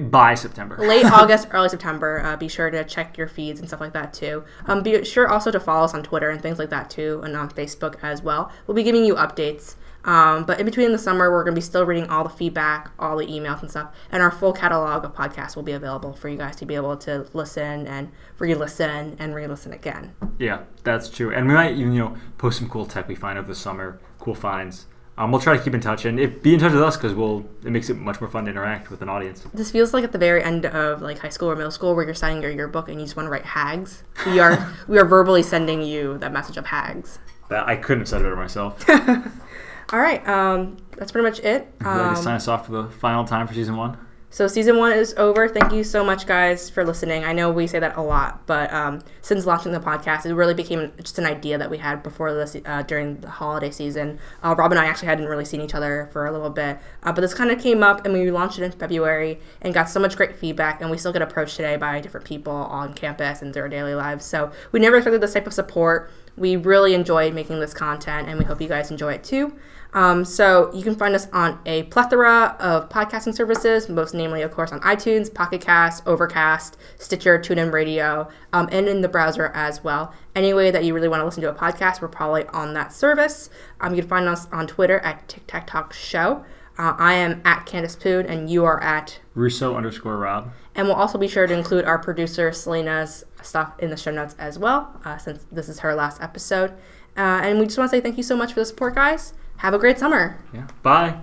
by 0.00 0.34
September. 0.34 0.76
late 0.78 1.04
August, 1.12 1.48
early 1.50 1.68
September. 1.68 2.20
Uh, 2.24 2.36
be 2.36 2.48
sure 2.48 2.70
to 2.70 2.84
check 2.84 3.18
your 3.18 3.28
feeds 3.28 3.60
and 3.60 3.68
stuff 3.68 3.80
like 3.80 3.92
that 3.92 4.12
too. 4.12 4.44
Um, 4.66 4.82
be 4.82 5.04
sure 5.04 5.28
also 5.28 5.50
to 5.50 5.60
follow 5.60 5.84
us 5.84 5.94
on 5.94 6.02
Twitter 6.02 6.30
and 6.30 6.40
things 6.40 6.58
like 6.58 6.70
that 6.70 6.90
too, 6.90 7.20
and 7.24 7.36
on 7.36 7.50
Facebook 7.50 7.96
as 8.02 8.22
well. 8.22 8.50
We'll 8.66 8.74
be 8.74 8.82
giving 8.82 9.04
you 9.04 9.14
updates. 9.14 9.76
Um, 10.04 10.44
but 10.44 10.60
in 10.60 10.66
between 10.66 10.92
the 10.92 10.98
summer, 10.98 11.30
we're 11.30 11.44
going 11.44 11.54
to 11.54 11.58
be 11.58 11.64
still 11.64 11.86
reading 11.86 12.10
all 12.10 12.24
the 12.24 12.30
feedback, 12.30 12.90
all 12.98 13.16
the 13.16 13.26
emails 13.26 13.62
and 13.62 13.70
stuff, 13.70 13.94
and 14.12 14.22
our 14.22 14.30
full 14.30 14.52
catalog 14.52 15.04
of 15.04 15.14
podcasts 15.14 15.56
will 15.56 15.62
be 15.62 15.72
available 15.72 16.12
for 16.12 16.28
you 16.28 16.36
guys 16.36 16.56
to 16.56 16.66
be 16.66 16.74
able 16.74 16.96
to 16.98 17.26
listen 17.32 17.86
and 17.86 18.12
re-listen 18.38 19.16
and 19.18 19.34
re-listen 19.34 19.72
again. 19.72 20.14
Yeah, 20.38 20.64
that's 20.82 21.08
true. 21.08 21.32
And 21.32 21.48
we 21.48 21.54
might 21.54 21.72
even, 21.74 21.94
you 21.94 22.00
know, 22.00 22.16
post 22.36 22.58
some 22.58 22.68
cool 22.68 22.84
tech 22.84 23.08
we 23.08 23.14
find 23.14 23.38
over 23.38 23.48
the 23.48 23.54
summer, 23.54 23.98
cool 24.18 24.34
finds. 24.34 24.86
Um, 25.16 25.30
we'll 25.30 25.40
try 25.40 25.56
to 25.56 25.62
keep 25.62 25.74
in 25.74 25.80
touch 25.80 26.04
and 26.06 26.18
if, 26.18 26.42
be 26.42 26.54
in 26.54 26.60
touch 26.60 26.72
with 26.72 26.82
us 26.82 26.96
because 26.96 27.14
we'll 27.14 27.46
it 27.64 27.70
makes 27.70 27.88
it 27.88 27.94
much 27.96 28.20
more 28.20 28.28
fun 28.28 28.46
to 28.46 28.50
interact 28.50 28.90
with 28.90 29.00
an 29.00 29.08
audience. 29.08 29.46
This 29.54 29.70
feels 29.70 29.94
like 29.94 30.02
at 30.02 30.10
the 30.10 30.18
very 30.18 30.42
end 30.42 30.66
of 30.66 31.02
like 31.02 31.18
high 31.18 31.28
school 31.28 31.48
or 31.50 31.54
middle 31.56 31.70
school 31.70 31.94
where 31.94 32.04
you're 32.04 32.14
signing 32.14 32.42
your 32.42 32.50
yearbook 32.50 32.88
and 32.88 32.98
you 32.98 33.06
just 33.06 33.16
want 33.16 33.26
to 33.26 33.30
write 33.30 33.44
hags. 33.44 34.02
We 34.26 34.40
are 34.40 34.72
we 34.88 34.98
are 34.98 35.04
verbally 35.04 35.44
sending 35.44 35.82
you 35.82 36.18
that 36.18 36.32
message 36.32 36.56
of 36.56 36.66
hags. 36.66 37.20
That 37.48 37.68
I 37.68 37.76
couldn't 37.76 38.00
have 38.00 38.08
said 38.08 38.20
it 38.22 38.24
better 38.24 38.34
myself. 38.36 38.84
All 39.92 40.00
right, 40.00 40.26
um, 40.26 40.78
that's 40.96 41.12
pretty 41.12 41.28
much 41.28 41.38
it. 41.40 41.68
Would 41.80 41.86
you 41.86 41.90
like 41.92 42.12
to 42.14 42.16
Um, 42.18 42.22
sign 42.22 42.34
us 42.36 42.48
off 42.48 42.66
for 42.66 42.72
the 42.72 42.88
final 42.88 43.24
time 43.24 43.46
for 43.46 43.54
season 43.54 43.76
one? 43.76 43.96
So 44.34 44.48
season 44.48 44.78
one 44.78 44.90
is 44.90 45.14
over. 45.16 45.48
Thank 45.48 45.72
you 45.72 45.84
so 45.84 46.04
much, 46.04 46.26
guys, 46.26 46.68
for 46.68 46.84
listening. 46.84 47.24
I 47.24 47.32
know 47.32 47.52
we 47.52 47.68
say 47.68 47.78
that 47.78 47.96
a 47.96 48.02
lot, 48.02 48.44
but 48.48 48.72
um, 48.72 49.00
since 49.22 49.46
launching 49.46 49.70
the 49.70 49.78
podcast, 49.78 50.26
it 50.26 50.34
really 50.34 50.54
became 50.54 50.90
just 51.00 51.20
an 51.20 51.24
idea 51.24 51.56
that 51.56 51.70
we 51.70 51.78
had 51.78 52.02
before 52.02 52.34
this 52.34 52.56
uh, 52.66 52.82
during 52.82 53.20
the 53.20 53.30
holiday 53.30 53.70
season. 53.70 54.18
Uh, 54.42 54.52
Rob 54.58 54.72
and 54.72 54.80
I 54.80 54.86
actually 54.86 55.06
hadn't 55.06 55.26
really 55.26 55.44
seen 55.44 55.60
each 55.60 55.76
other 55.76 56.08
for 56.12 56.26
a 56.26 56.32
little 56.32 56.50
bit, 56.50 56.80
uh, 57.04 57.12
but 57.12 57.20
this 57.20 57.32
kind 57.32 57.52
of 57.52 57.60
came 57.60 57.84
up, 57.84 58.04
and 58.04 58.12
we 58.12 58.28
launched 58.32 58.58
it 58.58 58.64
in 58.64 58.72
February 58.72 59.38
and 59.62 59.72
got 59.72 59.88
so 59.88 60.00
much 60.00 60.16
great 60.16 60.34
feedback. 60.34 60.80
And 60.80 60.90
we 60.90 60.98
still 60.98 61.12
get 61.12 61.22
approached 61.22 61.54
today 61.54 61.76
by 61.76 62.00
different 62.00 62.26
people 62.26 62.50
on 62.50 62.92
campus 62.92 63.40
and 63.40 63.54
through 63.54 63.62
our 63.62 63.68
daily 63.68 63.94
lives. 63.94 64.24
So 64.24 64.50
we 64.72 64.80
never 64.80 64.96
expected 64.96 65.20
this 65.20 65.34
type 65.34 65.46
of 65.46 65.52
support. 65.52 66.10
We 66.36 66.56
really 66.56 66.94
enjoyed 66.94 67.34
making 67.34 67.60
this 67.60 67.72
content, 67.72 68.28
and 68.28 68.36
we 68.36 68.44
hope 68.44 68.60
you 68.60 68.66
guys 68.66 68.90
enjoy 68.90 69.12
it 69.12 69.22
too. 69.22 69.56
Um, 69.94 70.24
so 70.24 70.72
you 70.74 70.82
can 70.82 70.96
find 70.96 71.14
us 71.14 71.28
on 71.32 71.60
a 71.66 71.84
plethora 71.84 72.56
of 72.58 72.88
podcasting 72.88 73.32
services, 73.34 73.88
most 73.88 74.12
namely, 74.12 74.42
of 74.42 74.50
course, 74.50 74.72
on 74.72 74.80
iTunes, 74.80 75.32
Pocket 75.32 75.60
Cast, 75.60 76.04
Overcast, 76.06 76.76
Stitcher, 76.98 77.38
TuneIn 77.38 77.72
Radio, 77.72 78.28
um, 78.52 78.68
and 78.72 78.88
in 78.88 79.00
the 79.02 79.08
browser 79.08 79.52
as 79.54 79.84
well. 79.84 80.12
Any 80.34 80.52
way 80.52 80.72
that 80.72 80.84
you 80.84 80.94
really 80.94 81.06
want 81.08 81.20
to 81.20 81.24
listen 81.24 81.42
to 81.42 81.50
a 81.50 81.54
podcast, 81.54 82.02
we're 82.02 82.08
probably 82.08 82.44
on 82.48 82.74
that 82.74 82.92
service. 82.92 83.50
Um, 83.80 83.94
you 83.94 84.02
can 84.02 84.08
find 84.08 84.28
us 84.28 84.48
on 84.50 84.66
Twitter 84.66 84.98
at 84.98 85.28
Tic 85.28 85.46
Tac 85.46 85.66
Talk 85.68 85.92
Show. 85.92 86.44
Uh, 86.76 86.94
I 86.98 87.14
am 87.14 87.40
at 87.44 87.66
Candace 87.66 87.94
Poon, 87.94 88.26
and 88.26 88.50
you 88.50 88.64
are 88.64 88.82
at 88.82 89.20
Russo 89.36 89.76
underscore 89.76 90.16
Rob. 90.16 90.50
and 90.74 90.88
we'll 90.88 90.96
also 90.96 91.18
be 91.18 91.28
sure 91.28 91.46
to 91.46 91.54
include 91.54 91.84
our 91.84 92.00
producer 92.00 92.50
Selena's 92.50 93.24
stuff 93.42 93.74
in 93.78 93.90
the 93.90 93.96
show 93.96 94.10
notes 94.10 94.34
as 94.40 94.58
well, 94.58 95.00
uh, 95.04 95.16
since 95.18 95.46
this 95.52 95.68
is 95.68 95.78
her 95.78 95.94
last 95.94 96.20
episode. 96.20 96.72
Uh, 97.16 97.40
and 97.44 97.60
we 97.60 97.66
just 97.66 97.78
want 97.78 97.88
to 97.92 97.96
say 97.96 98.00
thank 98.00 98.16
you 98.16 98.24
so 98.24 98.36
much 98.36 98.54
for 98.54 98.58
the 98.58 98.66
support, 98.66 98.96
guys. 98.96 99.34
Have 99.58 99.74
a 99.74 99.78
great 99.78 99.98
summer. 99.98 100.38
Yeah. 100.52 100.66
Bye. 100.82 101.16